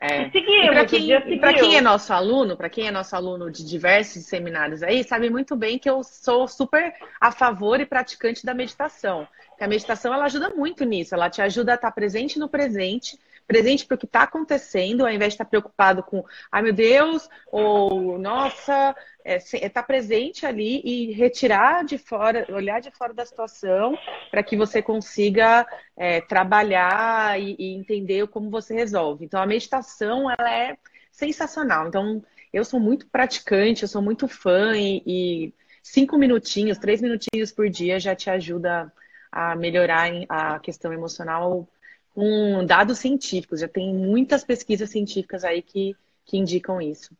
É. 0.00 0.26
E 0.26 0.70
para 0.70 0.84
quem, 0.86 1.06
quem, 1.54 1.76
é 1.76 1.80
nosso 1.80 2.12
aluno, 2.12 2.56
para 2.56 2.68
quem 2.68 2.88
é 2.88 2.90
nosso 2.90 3.14
aluno 3.14 3.50
de 3.50 3.64
diversos 3.64 4.26
seminários 4.26 4.82
aí, 4.82 5.04
sabe 5.04 5.30
muito 5.30 5.54
bem 5.54 5.78
que 5.78 5.88
eu 5.88 6.02
sou 6.02 6.48
super 6.48 6.92
a 7.20 7.30
favor 7.30 7.80
e 7.80 7.86
praticante 7.86 8.44
da 8.44 8.52
meditação. 8.52 9.26
Que 9.56 9.64
a 9.64 9.68
meditação 9.68 10.12
ela 10.12 10.24
ajuda 10.24 10.50
muito 10.50 10.84
nisso, 10.84 11.14
ela 11.14 11.30
te 11.30 11.40
ajuda 11.40 11.72
a 11.72 11.74
estar 11.76 11.92
presente 11.92 12.38
no 12.38 12.48
presente, 12.48 13.18
presente 13.46 13.86
para 13.86 13.94
o 13.94 13.98
que 13.98 14.06
está 14.06 14.22
acontecendo, 14.22 15.02
ao 15.02 15.12
invés 15.12 15.32
de 15.32 15.34
estar 15.34 15.44
preocupado 15.44 16.02
com, 16.02 16.24
ai 16.50 16.62
meu 16.62 16.72
Deus, 16.72 17.28
ou 17.50 18.18
nossa, 18.18 18.94
é, 19.24 19.36
estar 19.36 19.58
é, 19.58 19.68
tá 19.68 19.82
presente 19.82 20.46
ali 20.46 20.80
e 20.84 21.12
retirar 21.12 21.84
de 21.84 21.98
fora, 21.98 22.46
olhar 22.50 22.80
de 22.80 22.90
fora 22.90 23.12
da 23.12 23.24
situação, 23.24 23.98
para 24.30 24.42
que 24.42 24.56
você 24.56 24.82
consiga 24.82 25.66
é, 25.96 26.20
trabalhar 26.20 27.40
e, 27.40 27.56
e, 27.58 27.74
entender 27.74 28.26
como 28.28 28.50
você 28.50 28.74
resolve. 28.74 29.24
Então, 29.24 29.40
a 29.40 29.46
meditação 29.46 30.30
ela 30.30 30.52
é 30.52 30.76
sensacional. 31.10 31.88
Então, 31.88 32.22
eu 32.52 32.64
sou 32.64 32.80
muito 32.80 33.06
praticante, 33.08 33.82
eu 33.82 33.88
sou 33.88 34.02
muito 34.02 34.28
fã 34.28 34.76
e, 34.76 35.02
e 35.06 35.54
cinco 35.82 36.16
minutinhos, 36.16 36.78
três 36.78 37.00
minutinhos 37.00 37.52
por 37.52 37.68
dia 37.68 38.00
já 38.00 38.14
te 38.14 38.30
ajuda 38.30 38.92
a 39.30 39.56
melhorar 39.56 40.08
a 40.28 40.58
questão 40.60 40.92
emocional 40.92 41.68
com 42.14 42.64
dados 42.64 42.98
científicos. 42.98 43.60
Já 43.60 43.68
tem 43.68 43.92
muitas 43.92 44.44
pesquisas 44.44 44.90
científicas 44.90 45.44
aí 45.44 45.60
que, 45.60 45.96
que 46.24 46.38
indicam 46.38 46.80
isso. 46.80 47.16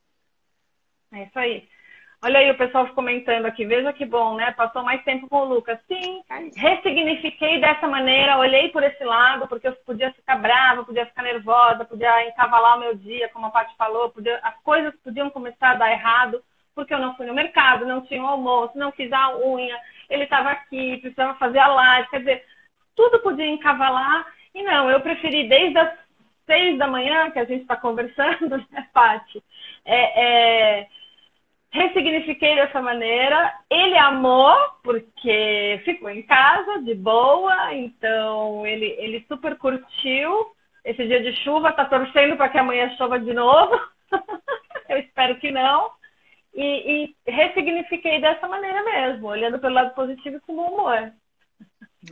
É 1.13 1.25
isso 1.25 1.39
aí. 1.39 1.69
Olha 2.23 2.39
aí 2.39 2.51
o 2.51 2.57
pessoal 2.57 2.89
comentando 2.95 3.45
aqui, 3.45 3.67
veja 3.67 3.93
que 3.93 4.07
bom, 4.07 4.35
né? 4.35 4.51
Passou 4.53 4.83
mais 4.83 5.05
tempo 5.05 5.29
com 5.29 5.41
o 5.41 5.45
Lucas. 5.45 5.79
Sim, 5.87 6.23
ressignifiquei 6.57 7.61
dessa 7.61 7.87
maneira, 7.87 8.39
olhei 8.39 8.71
por 8.71 8.83
esse 8.83 9.05
lado, 9.05 9.47
porque 9.47 9.69
eu 9.69 9.75
podia 9.85 10.11
ficar 10.11 10.37
brava, 10.37 10.85
podia 10.85 11.05
ficar 11.05 11.23
nervosa, 11.23 11.85
podia 11.85 12.27
encavalar 12.27 12.79
o 12.79 12.81
meu 12.81 12.95
dia, 12.95 13.29
como 13.29 13.45
a 13.45 13.51
Paty 13.51 13.77
falou, 13.77 14.09
podia, 14.09 14.41
as 14.43 14.55
coisas 14.63 14.95
podiam 15.05 15.29
começar 15.29 15.73
a 15.73 15.75
dar 15.75 15.93
errado, 15.93 16.43
porque 16.75 16.95
eu 16.95 16.99
não 16.99 17.15
fui 17.15 17.27
no 17.27 17.35
mercado, 17.35 17.85
não 17.85 18.01
tinha 18.01 18.23
o 18.23 18.27
almoço, 18.27 18.79
não 18.79 18.91
fiz 18.91 19.13
a 19.13 19.37
unha, 19.37 19.79
ele 20.09 20.25
estava 20.25 20.51
aqui, 20.51 20.97
precisava 21.03 21.35
fazer 21.35 21.59
a 21.59 21.69
live, 21.69 22.09
quer 22.09 22.21
dizer, 22.21 22.45
tudo 22.97 23.21
podia 23.21 23.47
encavalar 23.47 24.27
e 24.55 24.63
não, 24.63 24.89
eu 24.91 25.01
preferi 25.01 25.49
desde 25.49 25.77
as 25.79 25.93
seis 26.47 26.79
da 26.79 26.87
manhã, 26.87 27.31
que 27.31 27.39
a 27.39 27.45
gente 27.45 27.63
está 27.63 27.77
conversando, 27.77 28.57
né, 28.71 28.89
Paty? 28.93 29.43
É, 29.85 30.81
é, 30.81 30.87
ressignifiquei 31.71 32.55
dessa 32.55 32.81
maneira. 32.81 33.53
Ele 33.69 33.97
amou, 33.99 34.55
porque 34.83 35.83
ficou 35.85 36.09
em 36.09 36.23
casa, 36.23 36.83
de 36.83 36.95
boa, 36.95 37.75
então 37.75 38.67
ele, 38.67 38.87
ele 38.99 39.25
super 39.29 39.57
curtiu. 39.57 40.55
Esse 40.85 41.07
dia 41.07 41.23
de 41.23 41.33
chuva, 41.43 41.73
tá 41.73 41.87
torcendo 41.87 42.37
para 42.37 42.49
que 42.49 42.59
amanhã 42.59 42.95
chova 42.97 43.19
de 43.19 43.33
novo. 43.33 43.75
eu 44.89 44.99
espero 44.99 45.37
que 45.41 45.51
não. 45.51 45.91
E, 46.55 47.15
e 47.27 47.31
ressignifiquei 47.31 48.21
dessa 48.21 48.47
maneira 48.47 48.85
mesmo, 48.85 49.27
olhando 49.27 49.59
pelo 49.59 49.75
lado 49.75 49.95
positivo 49.95 50.37
e 50.37 50.41
com 50.41 50.55
bom 50.55 50.69
humor. 50.69 51.13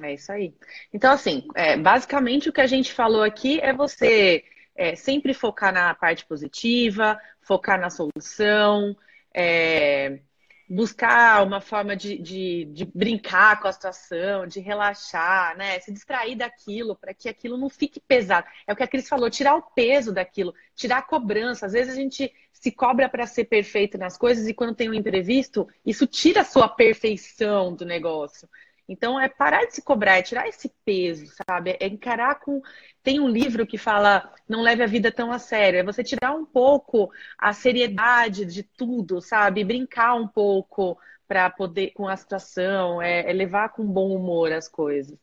É 0.01 0.15
isso 0.15 0.33
aí. 0.33 0.55
Então, 0.93 1.13
assim, 1.13 1.47
é, 1.55 1.77
basicamente 1.77 2.49
o 2.49 2.53
que 2.53 2.61
a 2.61 2.67
gente 2.67 2.93
falou 2.93 3.23
aqui 3.23 3.61
é 3.61 3.73
você 3.73 4.45
é, 4.75 4.95
sempre 4.95 5.35
focar 5.35 5.73
na 5.73 5.95
parte 5.95 6.25
positiva, 6.25 7.21
focar 7.41 7.81
na 7.81 7.91
solução, 7.91 8.97
é, 9.35 10.21
buscar 10.69 11.45
uma 11.45 11.61
forma 11.61 11.95
de, 11.95 12.17
de, 12.19 12.65
de, 12.73 12.85
brincar 12.87 13.61
com 13.61 13.69
a 13.69 13.73
situação, 13.73 14.47
de 14.47 14.61
relaxar, 14.61 15.57
né? 15.57 15.79
Se 15.81 15.93
distrair 15.93 16.35
daquilo 16.37 16.97
para 16.97 17.13
que 17.13 17.29
aquilo 17.29 17.59
não 17.59 17.69
fique 17.69 18.01
pesado. 18.01 18.47
É 18.67 18.73
o 18.73 18.77
que 18.77 18.83
a 18.83 18.89
Cris 18.89 19.09
falou, 19.09 19.29
tirar 19.29 19.55
o 19.55 19.63
peso 19.63 20.13
daquilo, 20.13 20.55
tirar 20.75 20.99
a 20.99 21.03
cobrança. 21.03 21.67
Às 21.67 21.73
vezes 21.73 21.93
a 21.93 21.97
gente 21.97 22.33
se 22.53 22.71
cobra 22.71 23.09
para 23.09 23.27
ser 23.27 23.45
perfeito 23.45 23.99
nas 23.99 24.17
coisas 24.17 24.47
e 24.47 24.55
quando 24.55 24.75
tem 24.75 24.89
um 24.89 24.95
imprevisto, 24.95 25.69
isso 25.85 26.07
tira 26.07 26.41
a 26.41 26.45
sua 26.45 26.69
perfeição 26.69 27.75
do 27.75 27.85
negócio. 27.85 28.49
Então 28.93 29.19
é 29.19 29.27
parar 29.27 29.65
de 29.65 29.75
se 29.75 29.83
cobrar, 29.83 30.19
é 30.19 30.23
tirar 30.23 30.47
esse 30.47 30.71
peso, 30.85 31.25
sabe? 31.49 31.79
É 31.81 31.87
encarar 31.87 32.39
com. 32.41 32.61
Tem 33.03 33.19
um 33.19 33.27
livro 33.27 33.67
que 33.67 33.79
fala 33.79 34.31
não 34.47 34.61
leve 34.61 34.83
a 34.83 34.87
vida 34.87 35.11
tão 35.11 35.33
a 35.33 35.39
sério. 35.39 35.79
É 35.79 35.83
você 35.83 36.05
tirar 36.05 36.33
um 36.33 36.45
pouco 36.45 37.11
a 37.39 37.55
seriedade 37.55 38.45
de 38.45 38.63
tudo, 38.63 39.23
sabe? 39.23 39.65
Brincar 39.65 40.15
um 40.15 40.29
pouco 40.29 40.99
para 41.27 41.49
poder 41.49 41.93
com 41.93 42.07
a 42.07 42.15
situação, 42.15 43.01
é, 43.01 43.31
é, 43.31 43.33
levar 43.33 43.71
com 43.71 43.83
bom 43.83 44.15
humor 44.15 44.53
as 44.53 44.69
coisas. 44.69 45.19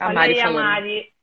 A 0.00 0.06
Olha 0.06 0.14
Mari 0.14 0.34
aí, 0.34 0.40
falando. 0.40 0.58
a 0.58 0.62
Mari. 0.62 1.14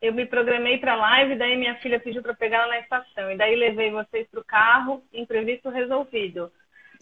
Eu 0.00 0.14
me 0.14 0.24
programei 0.24 0.78
para 0.78 0.96
live, 0.96 1.36
daí 1.36 1.58
minha 1.58 1.76
filha 1.76 2.00
pediu 2.00 2.22
para 2.22 2.32
pegar 2.32 2.62
ela 2.62 2.68
na 2.68 2.80
estação. 2.80 3.30
E 3.30 3.36
daí 3.36 3.54
levei 3.54 3.90
vocês 3.90 4.26
para 4.30 4.40
o 4.40 4.44
carro, 4.44 5.04
imprevisto 5.12 5.68
resolvido. 5.68 6.50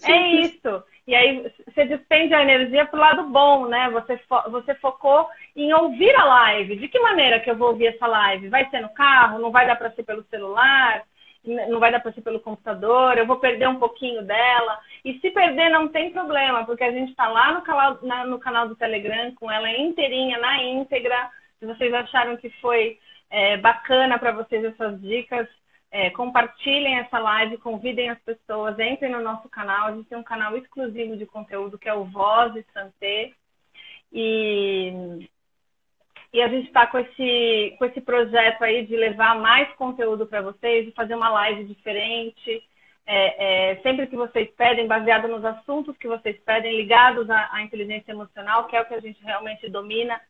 É 0.05 0.27
isso. 0.41 0.85
E 1.07 1.15
aí 1.15 1.51
você 1.67 1.87
despende 1.87 2.35
a 2.35 2.43
energia 2.43 2.85
para 2.87 2.97
o 2.97 3.01
lado 3.01 3.23
bom, 3.25 3.67
né? 3.67 3.89
Você, 3.91 4.19
fo 4.29 4.51
você 4.51 4.75
focou 4.75 5.27
em 5.57 5.73
ouvir 5.73 6.15
a 6.15 6.25
live. 6.25 6.77
De 6.77 6.89
que 6.89 7.01
maneira 7.01 7.41
que 7.41 7.51
eu 7.51 7.57
vou 7.57 7.69
ouvir 7.69 7.87
essa 7.87 8.07
live? 8.07 8.49
Vai 8.49 8.69
ser 8.69 8.81
no 8.81 8.91
carro? 8.91 9.39
Não 9.39 9.51
vai 9.51 9.67
dar 9.67 9.77
para 9.77 9.91
ser 9.93 10.03
pelo 10.03 10.23
celular? 10.25 11.03
Não 11.45 11.81
vai 11.81 11.91
dar 11.91 12.01
para 12.01 12.13
ser 12.13 12.21
pelo 12.21 12.41
computador? 12.41 13.17
Eu 13.17 13.27
vou 13.27 13.39
perder 13.39 13.69
um 13.69 13.79
pouquinho 13.79 14.23
dela? 14.23 14.79
E 15.05 15.19
se 15.19 15.31
perder, 15.31 15.71
não 15.71 15.89
tem 15.89 16.11
problema, 16.11 16.67
porque 16.67 16.85
a 16.85 16.93
gente 16.93 17.11
está 17.11 17.27
lá 17.29 17.53
no 17.53 17.63
canal, 17.63 17.99
na, 18.03 18.27
no 18.27 18.39
canal 18.39 18.69
do 18.69 18.77
Telegram 18.77 19.35
com 19.35 19.51
ela 19.51 19.71
inteirinha, 19.71 20.39
na 20.39 20.63
íntegra. 20.63 21.31
Se 21.59 21.65
vocês 21.65 21.93
acharam 21.95 22.37
que 22.37 22.51
foi 22.61 22.99
é, 23.31 23.57
bacana 23.57 24.19
para 24.19 24.33
vocês 24.33 24.63
essas 24.63 25.01
dicas, 25.01 25.49
é, 25.91 26.11
compartilhem 26.11 26.99
essa 26.99 27.19
live, 27.19 27.57
convidem 27.59 28.11
as 28.11 28.19
pessoas, 28.21 28.79
entrem 28.79 29.11
no 29.11 29.23
nosso 29.23 29.49
canal. 29.49 29.89
A 29.89 29.93
gente 29.93 30.09
tem 30.09 30.19
um 30.19 30.23
canal 30.23 30.57
exclusivo 30.57 31.17
de 31.17 31.25
conteúdo 31.25 31.79
que 31.79 31.89
é 31.89 31.95
o 31.95 32.05
Voz 32.05 32.53
de 32.53 32.65
Santé. 32.75 33.33
E, 34.13 35.27
e 36.33 36.43
a 36.43 36.49
gente 36.49 36.67
está 36.67 36.87
com 36.87 36.99
esse, 36.99 37.75
com 37.79 37.85
esse 37.87 38.01
projeto 38.01 38.63
aí 38.63 38.87
de 38.87 38.97
levar 38.97 39.39
mais 39.39 39.73
conteúdo 39.77 40.27
para 40.27 40.43
vocês, 40.43 40.85
de 40.85 40.93
fazer 40.93 41.15
uma 41.15 41.31
live 41.31 41.65
diferente. 41.65 42.63
É, 43.07 43.71
é, 43.71 43.77
sempre 43.77 44.07
que 44.07 44.17
vocês 44.17 44.51
pedem, 44.51 44.87
baseado 44.87 45.27
nos 45.27 45.43
assuntos 45.43 45.97
que 45.97 46.07
vocês 46.07 46.39
pedem, 46.45 46.77
ligados 46.77 47.31
à, 47.31 47.49
à 47.55 47.63
inteligência 47.63 48.13
emocional, 48.13 48.67
que 48.67 48.77
é 48.77 48.83
o 48.83 48.85
que 48.85 48.93
a 48.93 49.01
gente 49.01 49.23
realmente 49.25 49.71
domina 49.71 50.21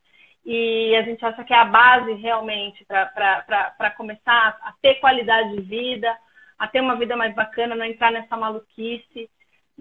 e 0.51 0.97
a 0.97 1.03
gente 1.03 1.23
acha 1.27 1.45
que 1.45 1.53
é 1.53 1.59
a 1.59 1.67
base 1.67 2.15
realmente 2.15 2.83
para 2.87 3.91
começar 3.99 4.59
a 4.63 4.73
ter 4.81 4.95
qualidade 4.95 5.55
de 5.55 5.61
vida, 5.61 6.19
a 6.59 6.67
ter 6.67 6.81
uma 6.81 6.97
vida 6.97 7.15
mais 7.15 7.35
bacana, 7.35 7.75
não 7.75 7.85
entrar 7.85 8.11
nessa 8.11 8.35
maluquice 8.35 9.29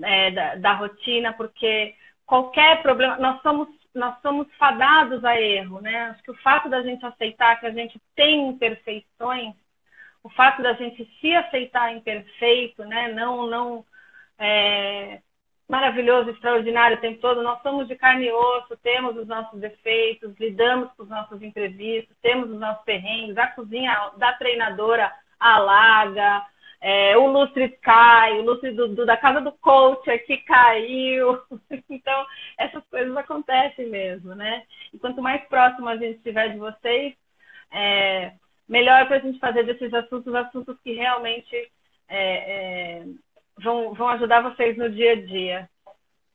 é, 0.03 0.29
da, 0.31 0.55
da, 0.55 0.73
rotina, 0.73 1.31
porque 1.31 1.95
qualquer 2.25 2.81
problema, 2.81 3.15
nós 3.15 3.41
somos, 3.41 3.69
nós 3.95 4.21
somos 4.21 4.45
fadados 4.55 5.23
a 5.23 5.39
erro, 5.39 5.79
né? 5.79 6.09
Acho 6.09 6.21
que 6.21 6.31
o 6.31 6.41
fato 6.41 6.67
da 6.67 6.81
gente 6.81 7.05
aceitar 7.05 7.57
que 7.61 7.65
a 7.65 7.71
gente 7.71 7.97
tem 8.13 8.49
imperfeições, 8.49 9.55
o 10.21 10.29
fato 10.29 10.61
da 10.61 10.73
gente 10.73 11.09
se 11.21 11.33
aceitar 11.33 11.95
imperfeito, 11.95 12.83
né? 12.83 13.07
Não, 13.13 13.47
não 13.47 13.85
é, 14.37 15.21
maravilhoso, 15.67 16.29
extraordinário 16.29 16.97
o 16.97 17.01
tempo 17.01 17.19
todo. 17.19 17.43
Nós 17.43 17.61
somos 17.61 17.87
de 17.87 17.95
carne 17.95 18.27
e 18.27 18.31
osso, 18.31 18.77
temos 18.77 19.17
os 19.17 19.27
nossos 19.27 19.59
defeitos, 19.59 20.33
lidamos 20.39 20.91
com 20.93 21.03
os 21.03 21.09
nossos 21.09 21.41
imprevistos, 21.41 22.15
temos 22.21 22.49
os 22.49 22.59
nossos 22.59 22.83
perrengues. 22.83 23.37
A 23.37 23.47
cozinha 23.47 24.11
da 24.17 24.33
treinadora 24.33 25.11
alaga, 25.39 26.45
é, 26.79 27.17
o 27.17 27.27
lustre 27.27 27.69
cai, 27.81 28.39
o 28.39 28.43
lustre 28.43 28.71
do, 28.71 28.87
do, 28.89 29.05
da 29.05 29.17
casa 29.17 29.41
do 29.41 29.51
coach 29.51 30.09
aqui 30.09 30.37
caiu. 30.37 31.41
Então, 31.89 32.25
essas 32.57 32.83
coisas 32.89 33.15
acontecem 33.17 33.87
mesmo, 33.87 34.35
né? 34.35 34.63
E 34.93 34.99
quanto 34.99 35.21
mais 35.21 35.43
próximo 35.47 35.87
a 35.89 35.95
gente 35.97 36.17
estiver 36.17 36.49
de 36.49 36.57
vocês, 36.57 37.13
é, 37.71 38.33
melhor 38.67 39.07
para 39.07 39.17
a 39.17 39.19
gente 39.19 39.39
fazer 39.39 39.63
desses 39.63 39.93
assuntos 39.93 40.33
assuntos 40.35 40.77
que 40.83 40.93
realmente 40.93 41.55
é, 42.07 42.99
é 42.99 43.05
vão, 43.59 43.93
vão 43.93 44.09
ajudar 44.09 44.41
vocês 44.41 44.77
no 44.77 44.89
dia 44.89 45.13
a 45.13 45.15
dia. 45.15 45.69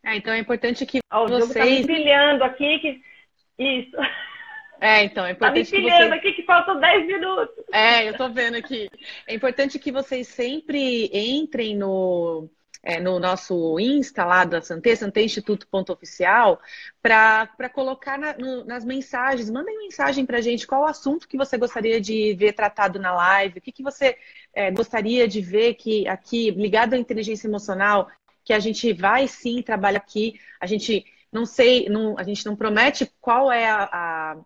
É, 0.04 0.16
então 0.16 0.32
é 0.32 0.38
importante 0.38 0.84
que 0.84 1.00
Ó, 1.12 1.24
o 1.24 1.28
vocês... 1.28 1.52
Tá 1.52 1.64
me 1.64 1.86
pilhando 1.86 2.44
aqui 2.44 2.78
que... 2.78 3.02
Isso. 3.58 3.96
É, 4.84 5.04
então, 5.04 5.24
é 5.24 5.30
importante 5.30 5.70
tá 5.70 5.76
me 5.76 5.84
que 5.84 5.88
vocês... 5.88 6.12
aqui 6.12 6.32
que 6.32 6.42
faltam 6.42 6.80
10 6.80 7.06
minutos. 7.06 7.54
É, 7.72 8.08
eu 8.08 8.16
tô 8.16 8.28
vendo 8.28 8.56
aqui. 8.56 8.88
É 9.28 9.32
importante 9.32 9.78
que 9.78 9.92
vocês 9.92 10.26
sempre 10.26 11.08
entrem 11.14 11.76
no 11.76 12.50
é, 12.82 12.98
no 12.98 13.20
nosso 13.20 13.78
Insta 13.78 14.24
lá 14.24 14.44
da 14.44 14.60
Santé, 14.60 14.96
santéinstituto.oficial, 14.96 16.60
para 17.00 17.68
colocar 17.72 18.18
na, 18.18 18.36
no, 18.36 18.64
nas 18.64 18.84
mensagens. 18.84 19.48
Mandem 19.50 19.78
mensagem 19.78 20.26
para 20.26 20.38
a 20.38 20.40
gente 20.40 20.66
qual 20.66 20.82
o 20.82 20.86
assunto 20.86 21.28
que 21.28 21.36
você 21.36 21.56
gostaria 21.56 22.00
de 22.00 22.34
ver 22.34 22.54
tratado 22.54 22.98
na 22.98 23.12
live, 23.14 23.58
o 23.58 23.62
que, 23.62 23.70
que 23.70 23.82
você 23.82 24.16
é, 24.52 24.70
gostaria 24.70 25.28
de 25.28 25.40
ver 25.40 25.74
que 25.74 26.08
aqui, 26.08 26.50
ligado 26.50 26.94
à 26.94 26.98
inteligência 26.98 27.46
emocional, 27.46 28.10
que 28.44 28.52
a 28.52 28.58
gente 28.58 28.92
vai 28.92 29.28
sim 29.28 29.62
trabalhar 29.62 29.98
aqui. 29.98 30.34
A 30.60 30.66
gente 30.66 31.04
não 31.30 31.46
sei, 31.46 31.88
não, 31.88 32.18
a 32.18 32.24
gente 32.24 32.44
não 32.44 32.56
promete 32.56 33.10
qual 33.20 33.50
é 33.50 33.68
a, 33.68 33.84
a 33.84 34.36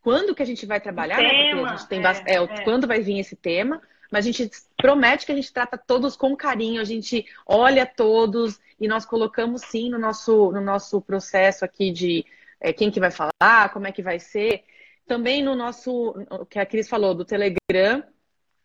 quando 0.00 0.34
que 0.34 0.42
a 0.42 0.46
gente 0.46 0.64
vai 0.64 0.80
trabalhar, 0.80 1.18
né? 1.18 1.28
Porque 1.28 1.66
a 1.66 1.76
gente 1.76 1.88
tem 1.88 2.02
é, 2.04 2.22
é, 2.26 2.34
é, 2.36 2.64
quando 2.64 2.86
vai 2.86 3.00
vir 3.00 3.18
esse 3.18 3.36
tema, 3.36 3.82
mas 4.10 4.26
a 4.26 4.30
gente 4.30 4.50
promete 4.76 5.24
que 5.24 5.32
a 5.32 5.34
gente 5.34 5.52
trata 5.52 5.78
todos 5.78 6.16
com 6.16 6.36
carinho, 6.36 6.80
a 6.80 6.84
gente 6.84 7.24
olha 7.46 7.86
todos 7.86 8.58
e 8.78 8.88
nós 8.88 9.04
colocamos 9.06 9.62
sim 9.62 9.88
no 9.88 9.98
nosso, 9.98 10.50
no 10.50 10.60
nosso 10.60 11.00
processo 11.00 11.64
aqui 11.64 11.90
de 11.90 12.24
é, 12.60 12.72
quem 12.72 12.90
que 12.90 13.00
vai 13.00 13.10
falar, 13.10 13.72
como 13.72 13.86
é 13.86 13.92
que 13.92 14.02
vai 14.02 14.18
ser. 14.18 14.64
Também 15.06 15.42
no 15.42 15.54
nosso, 15.54 16.14
o 16.30 16.46
que 16.46 16.58
a 16.58 16.66
Cris 16.66 16.88
falou, 16.88 17.14
do 17.14 17.24
Telegram, 17.24 18.02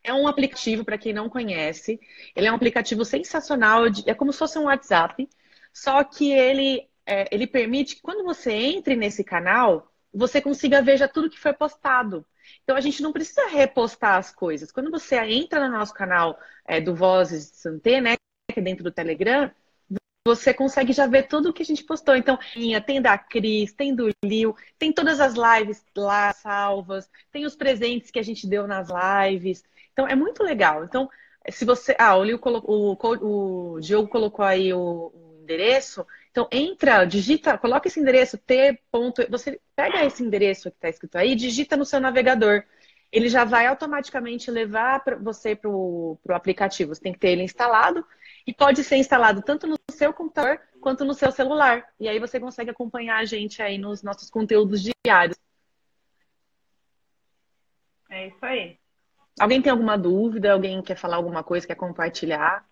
é 0.02 0.12
um 0.14 0.28
aplicativo 0.28 0.84
para 0.84 0.98
quem 0.98 1.12
não 1.12 1.28
conhece. 1.28 2.00
Ele 2.34 2.46
é 2.46 2.52
um 2.52 2.54
aplicativo 2.54 3.04
sensacional, 3.04 3.84
é 4.06 4.14
como 4.14 4.32
se 4.32 4.38
fosse 4.38 4.58
um 4.58 4.64
WhatsApp, 4.64 5.28
só 5.72 6.02
que 6.04 6.32
ele, 6.32 6.88
é, 7.04 7.28
ele 7.34 7.46
permite 7.46 7.96
que 7.96 8.02
quando 8.02 8.24
você 8.24 8.52
entre 8.52 8.96
nesse 8.96 9.24
canal, 9.24 9.92
você 10.12 10.40
consiga 10.40 10.82
ver 10.82 10.96
já 10.96 11.08
tudo 11.08 11.30
que 11.30 11.38
foi 11.38 11.52
postado. 11.52 12.24
Então 12.62 12.76
a 12.76 12.80
gente 12.80 13.02
não 13.02 13.12
precisa 13.12 13.46
repostar 13.48 14.16
as 14.16 14.34
coisas. 14.34 14.72
Quando 14.72 14.90
você 14.90 15.16
entra 15.16 15.68
no 15.68 15.76
nosso 15.76 15.94
canal 15.94 16.38
é, 16.66 16.80
do 16.80 16.94
Vozes 16.94 17.50
de 17.50 17.56
Santé, 17.56 18.00
né, 18.00 18.16
que 18.52 18.60
é 18.60 18.62
dentro 18.62 18.84
do 18.84 18.90
Telegram, 18.90 19.50
você 20.26 20.52
consegue 20.52 20.92
já 20.92 21.06
ver 21.06 21.28
tudo 21.28 21.50
o 21.50 21.52
que 21.52 21.62
a 21.62 21.64
gente 21.64 21.84
postou. 21.84 22.16
Então, 22.16 22.36
tem 22.84 23.00
da 23.00 23.16
Cris, 23.16 23.72
tem 23.72 23.94
do 23.94 24.10
Lil, 24.24 24.56
tem 24.76 24.92
todas 24.92 25.20
as 25.20 25.34
lives 25.34 25.84
lá 25.96 26.32
salvas, 26.32 27.08
tem 27.30 27.46
os 27.46 27.54
presentes 27.54 28.10
que 28.10 28.18
a 28.18 28.22
gente 28.22 28.46
deu 28.46 28.66
nas 28.66 28.88
lives. 28.88 29.62
Então, 29.92 30.06
é 30.08 30.16
muito 30.16 30.42
legal. 30.42 30.84
Então, 30.84 31.08
se 31.48 31.64
você. 31.64 31.94
Ah, 31.98 32.16
o 32.16 32.38
colocou, 32.38 33.16
o, 33.16 33.74
o 33.76 33.80
Diogo 33.80 34.08
colocou 34.08 34.44
aí 34.44 34.72
o, 34.72 35.12
o 35.14 35.38
endereço. 35.42 36.04
Então, 36.36 36.46
entra, 36.52 37.06
digita, 37.06 37.56
coloca 37.56 37.88
esse 37.88 37.98
endereço 37.98 38.36
T. 38.36 38.78
Você 39.30 39.58
pega 39.74 40.04
esse 40.04 40.22
endereço 40.22 40.70
que 40.70 40.76
está 40.76 40.90
escrito 40.90 41.16
aí, 41.16 41.34
digita 41.34 41.78
no 41.78 41.84
seu 41.86 41.98
navegador. 41.98 42.62
Ele 43.10 43.30
já 43.30 43.42
vai 43.42 43.66
automaticamente 43.66 44.50
levar 44.50 45.02
você 45.22 45.56
para 45.56 45.70
o 45.70 46.18
aplicativo. 46.28 46.94
Você 46.94 47.00
tem 47.00 47.14
que 47.14 47.18
ter 47.18 47.30
ele 47.30 47.42
instalado 47.42 48.06
e 48.46 48.52
pode 48.52 48.84
ser 48.84 48.96
instalado 48.96 49.40
tanto 49.40 49.66
no 49.66 49.78
seu 49.90 50.12
computador 50.12 50.60
quanto 50.78 51.06
no 51.06 51.14
seu 51.14 51.32
celular. 51.32 51.88
E 51.98 52.06
aí 52.06 52.18
você 52.18 52.38
consegue 52.38 52.68
acompanhar 52.68 53.16
a 53.16 53.24
gente 53.24 53.62
aí 53.62 53.78
nos 53.78 54.02
nossos 54.02 54.28
conteúdos 54.28 54.82
diários. 55.06 55.38
É 58.10 58.26
isso 58.26 58.44
aí. 58.44 58.78
Alguém 59.40 59.62
tem 59.62 59.72
alguma 59.72 59.96
dúvida? 59.96 60.52
Alguém 60.52 60.82
quer 60.82 60.98
falar 60.98 61.16
alguma 61.16 61.42
coisa, 61.42 61.66
quer 61.66 61.76
compartilhar? 61.76 62.68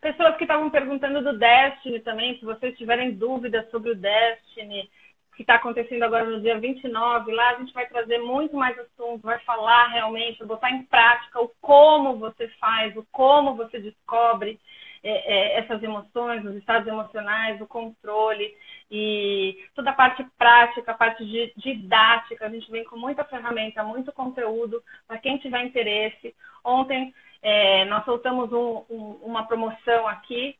Pessoas 0.00 0.36
que 0.36 0.44
estavam 0.44 0.70
perguntando 0.70 1.22
do 1.22 1.38
Destiny 1.38 2.00
também, 2.00 2.38
se 2.38 2.44
vocês 2.44 2.76
tiverem 2.78 3.12
dúvidas 3.12 3.70
sobre 3.70 3.90
o 3.90 3.96
Destiny, 3.96 4.90
que 5.36 5.42
está 5.42 5.54
acontecendo 5.54 6.02
agora 6.02 6.24
no 6.24 6.40
dia 6.40 6.58
29, 6.58 7.32
lá 7.32 7.50
a 7.50 7.58
gente 7.58 7.72
vai 7.72 7.86
trazer 7.86 8.18
muito 8.18 8.56
mais 8.56 8.78
assuntos, 8.78 9.22
vai 9.22 9.38
falar 9.40 9.88
realmente, 9.88 10.44
botar 10.44 10.70
em 10.70 10.82
prática 10.84 11.40
o 11.40 11.50
como 11.60 12.18
você 12.18 12.48
faz, 12.60 12.96
o 12.96 13.06
como 13.10 13.54
você 13.54 13.78
descobre 13.78 14.60
é, 15.02 15.10
é, 15.10 15.58
essas 15.60 15.82
emoções, 15.82 16.44
os 16.44 16.56
estados 16.56 16.86
emocionais, 16.86 17.58
o 17.60 17.66
controle 17.66 18.54
e 18.90 19.66
toda 19.74 19.90
a 19.90 19.94
parte 19.94 20.22
prática, 20.36 20.92
a 20.92 20.94
parte 20.94 21.24
de, 21.24 21.52
didática. 21.56 22.44
A 22.44 22.50
gente 22.50 22.70
vem 22.70 22.84
com 22.84 22.98
muita 22.98 23.24
ferramenta, 23.24 23.82
muito 23.82 24.12
conteúdo 24.12 24.82
para 25.06 25.16
quem 25.16 25.38
tiver 25.38 25.62
interesse. 25.64 26.34
Ontem 26.62 27.14
é, 27.42 27.84
nós 27.86 28.04
soltamos 28.04 28.52
um, 28.52 28.84
um, 28.90 29.20
uma 29.22 29.46
promoção 29.46 30.06
aqui 30.06 30.56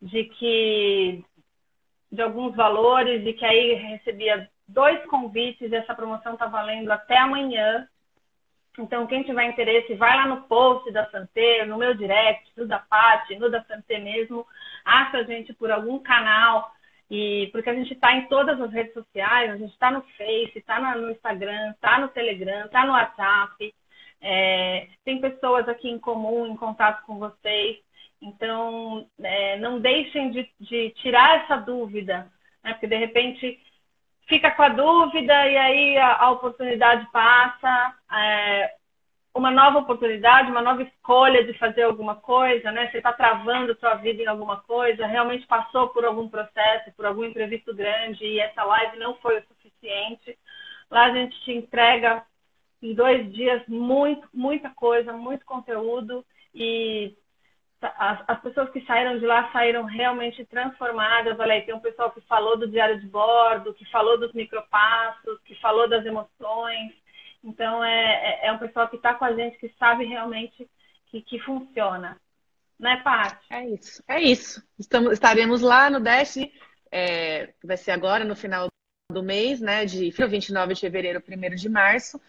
de 0.00 0.24
que 0.24 1.24
de 2.10 2.20
alguns 2.20 2.54
valores 2.54 3.26
e 3.26 3.32
que 3.32 3.44
aí 3.44 3.74
recebia 3.74 4.48
dois 4.68 5.02
convites 5.06 5.70
e 5.70 5.74
essa 5.74 5.94
promoção 5.94 6.34
está 6.34 6.46
valendo 6.46 6.90
até 6.90 7.16
amanhã. 7.18 7.86
Então, 8.78 9.06
quem 9.06 9.22
tiver 9.22 9.44
interesse, 9.44 9.94
vai 9.94 10.16
lá 10.16 10.26
no 10.26 10.42
post 10.42 10.90
da 10.92 11.08
Santé, 11.10 11.64
no 11.66 11.78
meu 11.78 11.94
direct, 11.94 12.50
no 12.56 12.66
da 12.66 12.78
Paty, 12.78 13.36
no 13.36 13.50
da 13.50 13.62
Santé 13.64 13.98
mesmo. 13.98 14.46
acha 14.84 15.18
a 15.18 15.22
gente 15.24 15.52
por 15.52 15.70
algum 15.70 15.98
canal, 15.98 16.70
e 17.10 17.50
porque 17.52 17.68
a 17.68 17.74
gente 17.74 17.92
está 17.92 18.14
em 18.14 18.26
todas 18.26 18.58
as 18.58 18.72
redes 18.72 18.94
sociais, 18.94 19.50
a 19.50 19.56
gente 19.58 19.72
está 19.72 19.90
no 19.90 20.00
Face, 20.16 20.52
está 20.56 20.80
no 20.96 21.10
Instagram, 21.10 21.72
está 21.72 21.98
no 21.98 22.08
Telegram, 22.08 22.64
está 22.64 22.86
no 22.86 22.92
WhatsApp. 22.92 23.74
É, 24.22 24.88
tem 25.04 25.20
pessoas 25.20 25.68
aqui 25.68 25.90
em 25.90 25.98
comum 25.98 26.46
em 26.46 26.56
contato 26.56 27.04
com 27.04 27.18
vocês. 27.18 27.78
Então, 28.20 29.06
é, 29.20 29.58
não 29.58 29.80
deixem 29.80 30.30
de, 30.30 30.48
de, 30.60 30.90
tirar 30.90 31.42
essa 31.42 31.56
dúvida, 31.56 32.30
né? 32.62 32.72
porque 32.72 32.86
de 32.86 32.96
repente 32.96 33.60
fica 34.28 34.50
com 34.52 34.62
a 34.62 34.68
dúvida 34.68 35.34
e 35.48 35.58
aí 35.58 35.98
a, 35.98 36.16
a 36.18 36.30
oportunidade 36.30 37.04
passa. 37.10 37.96
É, 38.12 38.74
uma 39.34 39.50
nova 39.50 39.78
oportunidade, 39.78 40.50
uma 40.50 40.60
nova 40.60 40.82
escolha 40.82 41.44
de 41.44 41.54
fazer 41.54 41.82
alguma 41.82 42.16
coisa, 42.16 42.70
né? 42.70 42.90
Você 42.90 42.98
está 42.98 43.12
travando 43.12 43.76
sua 43.80 43.94
vida 43.94 44.22
em 44.22 44.26
alguma 44.26 44.58
coisa, 44.58 45.06
realmente 45.06 45.46
passou 45.46 45.88
por 45.88 46.04
algum 46.04 46.28
processo, 46.28 46.92
por 46.94 47.06
algum 47.06 47.24
imprevisto 47.24 47.74
grande 47.74 48.24
e 48.24 48.38
essa 48.38 48.62
live 48.62 48.98
não 48.98 49.14
foi 49.16 49.38
o 49.38 49.44
suficiente. 49.46 50.38
Lá 50.90 51.04
a 51.04 51.14
gente 51.14 51.40
te 51.40 51.52
entrega 51.52 52.22
em 52.82 52.94
dois 52.94 53.32
dias 53.32 53.62
muito, 53.68 54.28
muita 54.32 54.70
coisa, 54.70 55.12
muito 55.12 55.44
conteúdo 55.44 56.24
e 56.54 57.16
as, 57.80 58.22
as, 58.28 58.40
pessoas 58.40 58.70
que 58.70 58.84
saíram 58.84 59.18
de 59.18 59.26
lá 59.26 59.50
saíram 59.52 59.84
realmente 59.84 60.44
transformadas. 60.44 61.38
Olha 61.38 61.54
aí, 61.54 61.62
tem 61.62 61.74
um 61.74 61.80
pessoal 61.80 62.10
que 62.10 62.20
falou 62.22 62.56
do 62.56 62.68
diário 62.68 63.00
de 63.00 63.06
bordo, 63.06 63.74
que 63.74 63.84
falou 63.90 64.18
dos 64.18 64.32
micropassos, 64.32 65.40
que 65.44 65.54
falou 65.56 65.88
das 65.88 66.04
emoções, 66.04 66.92
então, 67.44 67.82
é, 67.82 68.44
é, 68.44 68.46
é 68.46 68.52
um 68.52 68.58
pessoal 68.58 68.88
que 68.88 68.96
está 68.96 69.14
com 69.14 69.24
a 69.24 69.32
gente, 69.32 69.58
que 69.58 69.68
sabe 69.78 70.04
realmente 70.04 70.68
que, 71.06 71.20
que 71.22 71.40
funciona. 71.40 72.20
Né, 72.78 73.00
Paty? 73.02 73.46
É 73.50 73.68
isso. 73.68 74.02
É 74.08 74.20
isso. 74.20 74.62
Estamos, 74.78 75.12
estaremos 75.12 75.60
lá 75.60 75.90
no 75.90 76.00
Dash, 76.00 76.36
é, 76.90 77.52
vai 77.62 77.76
ser 77.76 77.90
agora, 77.90 78.24
no 78.24 78.36
final 78.36 78.68
do 79.10 79.22
mês, 79.22 79.60
né? 79.60 79.84
De 79.84 80.10
29 80.10 80.74
de 80.74 80.80
fevereiro, 80.80 81.22
1 81.26 81.54
de 81.54 81.68
março. 81.68 82.20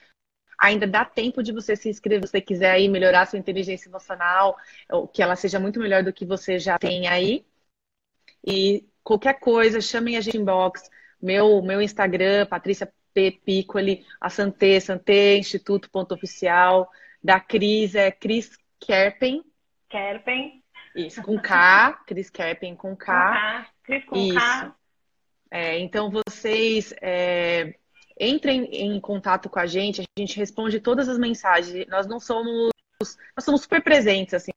Ainda 0.60 0.88
dá 0.88 1.04
tempo 1.04 1.42
de 1.42 1.52
você 1.52 1.76
se 1.76 1.90
inscrever 1.90 2.28
se 2.28 2.32
você 2.32 2.42
quiser 2.42 2.72
aí 2.72 2.88
melhorar 2.88 3.26
sua 3.26 3.40
inteligência 3.40 3.90
emocional, 3.90 4.58
que 5.14 5.22
ela 5.22 5.36
seja 5.36 5.60
muito 5.60 5.80
melhor 5.80 6.04
do 6.04 6.14
que 6.14 6.26
você 6.26 6.60
já 6.60 6.78
tem 6.78 7.08
aí. 7.08 7.46
E 8.46 8.86
qualquer 9.04 9.40
coisa, 9.40 9.82
chamem 9.82 10.18
a 10.18 10.22
gente 10.22 10.38
inbox. 10.38 10.90
Meu, 11.22 11.62
meu 11.62 11.82
Instagram, 11.82 12.46
Patrícia 12.46 12.92
P 13.14 13.32
Piccoli, 13.32 14.06
a 14.20 14.30
Santé, 14.30 14.80
Santé 14.80 15.38
Instituto 15.38 15.90
Ponto 15.90 16.14
Oficial, 16.14 16.90
da 17.24 17.40
Cris 17.40 17.96
é 17.96 18.12
Cris 18.12 18.58
Kerpen. 18.80 19.44
Kerpen. 19.90 20.64
Isso, 20.96 21.22
com 21.24 21.40
K, 21.40 21.94
Cris 22.06 22.30
Kerpen 22.30 22.76
com 22.76 22.96
K. 22.96 23.06
Com 23.06 23.34
K. 23.34 23.70
Cris 23.84 24.06
com 24.06 24.16
Isso. 24.16 24.36
K. 24.36 24.76
É, 25.50 25.80
então 25.80 26.10
vocês 26.10 26.94
é, 27.00 27.76
entrem 28.20 28.66
em 28.66 29.00
contato 29.00 29.50
com 29.50 29.60
a 29.60 29.66
gente, 29.66 30.02
a 30.02 30.20
gente 30.20 30.38
responde 30.38 30.80
todas 30.80 31.10
as 31.10 31.18
mensagens. 31.18 31.88
Nós 31.88 32.08
não 32.08 32.20
somos, 32.20 32.72
nós 33.36 33.46
somos 33.46 33.62
super 33.62 33.82
presentes 33.84 34.34
assim. 34.34 34.52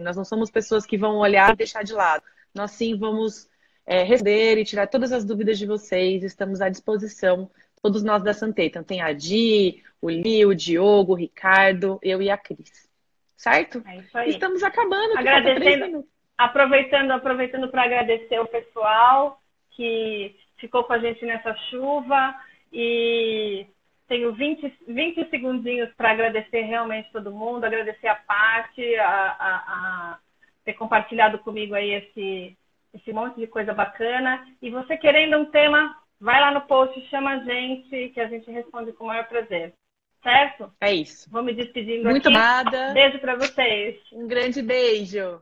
Nós 0.00 0.16
não 0.16 0.24
somos 0.24 0.50
pessoas 0.50 0.86
que 0.86 0.96
vão 0.96 1.18
olhar 1.18 1.52
e 1.52 1.56
deixar 1.56 1.82
de 1.82 1.92
lado. 1.92 2.22
Nós 2.54 2.70
sim 2.72 2.96
vamos 2.96 3.48
é, 3.86 4.02
responder 4.02 4.58
e 4.58 4.64
tirar 4.64 4.86
todas 4.86 5.12
as 5.12 5.24
dúvidas 5.24 5.58
de 5.58 5.66
vocês. 5.66 6.22
Estamos 6.22 6.60
à 6.60 6.68
disposição 6.68 7.50
todos 7.82 8.02
nós 8.02 8.22
da 8.22 8.32
Santei. 8.32 8.66
Então 8.66 8.82
tem 8.82 9.00
a 9.00 9.12
Di, 9.12 9.82
o 10.00 10.10
Li, 10.10 10.44
o 10.44 10.54
Diogo, 10.54 11.12
o 11.12 11.16
Ricardo, 11.16 11.98
eu 12.02 12.22
e 12.22 12.30
a 12.30 12.36
Cris. 12.36 12.88
Certo? 13.36 13.82
É 13.86 13.98
isso 13.98 14.18
aí. 14.18 14.30
Estamos 14.30 14.62
acabando. 14.62 15.16
Agradecendo, 15.16 16.04
aproveitando, 16.36 17.10
aproveitando 17.12 17.68
para 17.68 17.84
agradecer 17.84 18.40
o 18.40 18.46
pessoal 18.46 19.40
que 19.70 20.36
ficou 20.56 20.84
com 20.84 20.92
a 20.92 20.98
gente 20.98 21.24
nessa 21.24 21.54
chuva 21.70 22.34
e 22.72 23.66
tenho 24.06 24.32
20, 24.32 24.72
20 24.86 25.30
segundinhos 25.30 25.92
para 25.94 26.10
agradecer 26.10 26.62
realmente 26.62 27.12
todo 27.12 27.32
mundo, 27.32 27.64
agradecer 27.64 28.08
a 28.08 28.14
parte, 28.14 28.94
a, 28.96 29.08
a, 29.08 29.54
a, 29.56 30.18
ter 30.64 30.74
compartilhado 30.74 31.38
comigo 31.40 31.74
aí 31.74 31.92
esse, 31.92 32.56
esse 32.94 33.12
monte 33.12 33.38
de 33.40 33.46
coisa 33.46 33.74
bacana. 33.74 34.46
E 34.62 34.70
você 34.70 34.96
querendo 34.96 35.36
um 35.36 35.46
tema 35.46 35.94
Vai 36.20 36.40
lá 36.40 36.52
no 36.52 36.62
post, 36.62 37.00
chama 37.08 37.34
a 37.34 37.38
gente, 37.44 38.08
que 38.08 38.20
a 38.20 38.26
gente 38.26 38.50
responde 38.50 38.92
com 38.92 39.04
o 39.04 39.06
maior 39.06 39.26
prazer. 39.28 39.72
Certo? 40.20 40.72
É 40.80 40.92
isso. 40.92 41.30
Vou 41.30 41.44
me 41.44 41.54
despedindo 41.54 42.10
Muito 42.10 42.28
aqui. 42.28 42.36
nada. 42.36 42.92
Beijo 42.92 43.20
para 43.20 43.36
vocês. 43.36 43.96
Um 44.12 44.26
grande 44.26 44.60
beijo. 44.60 45.36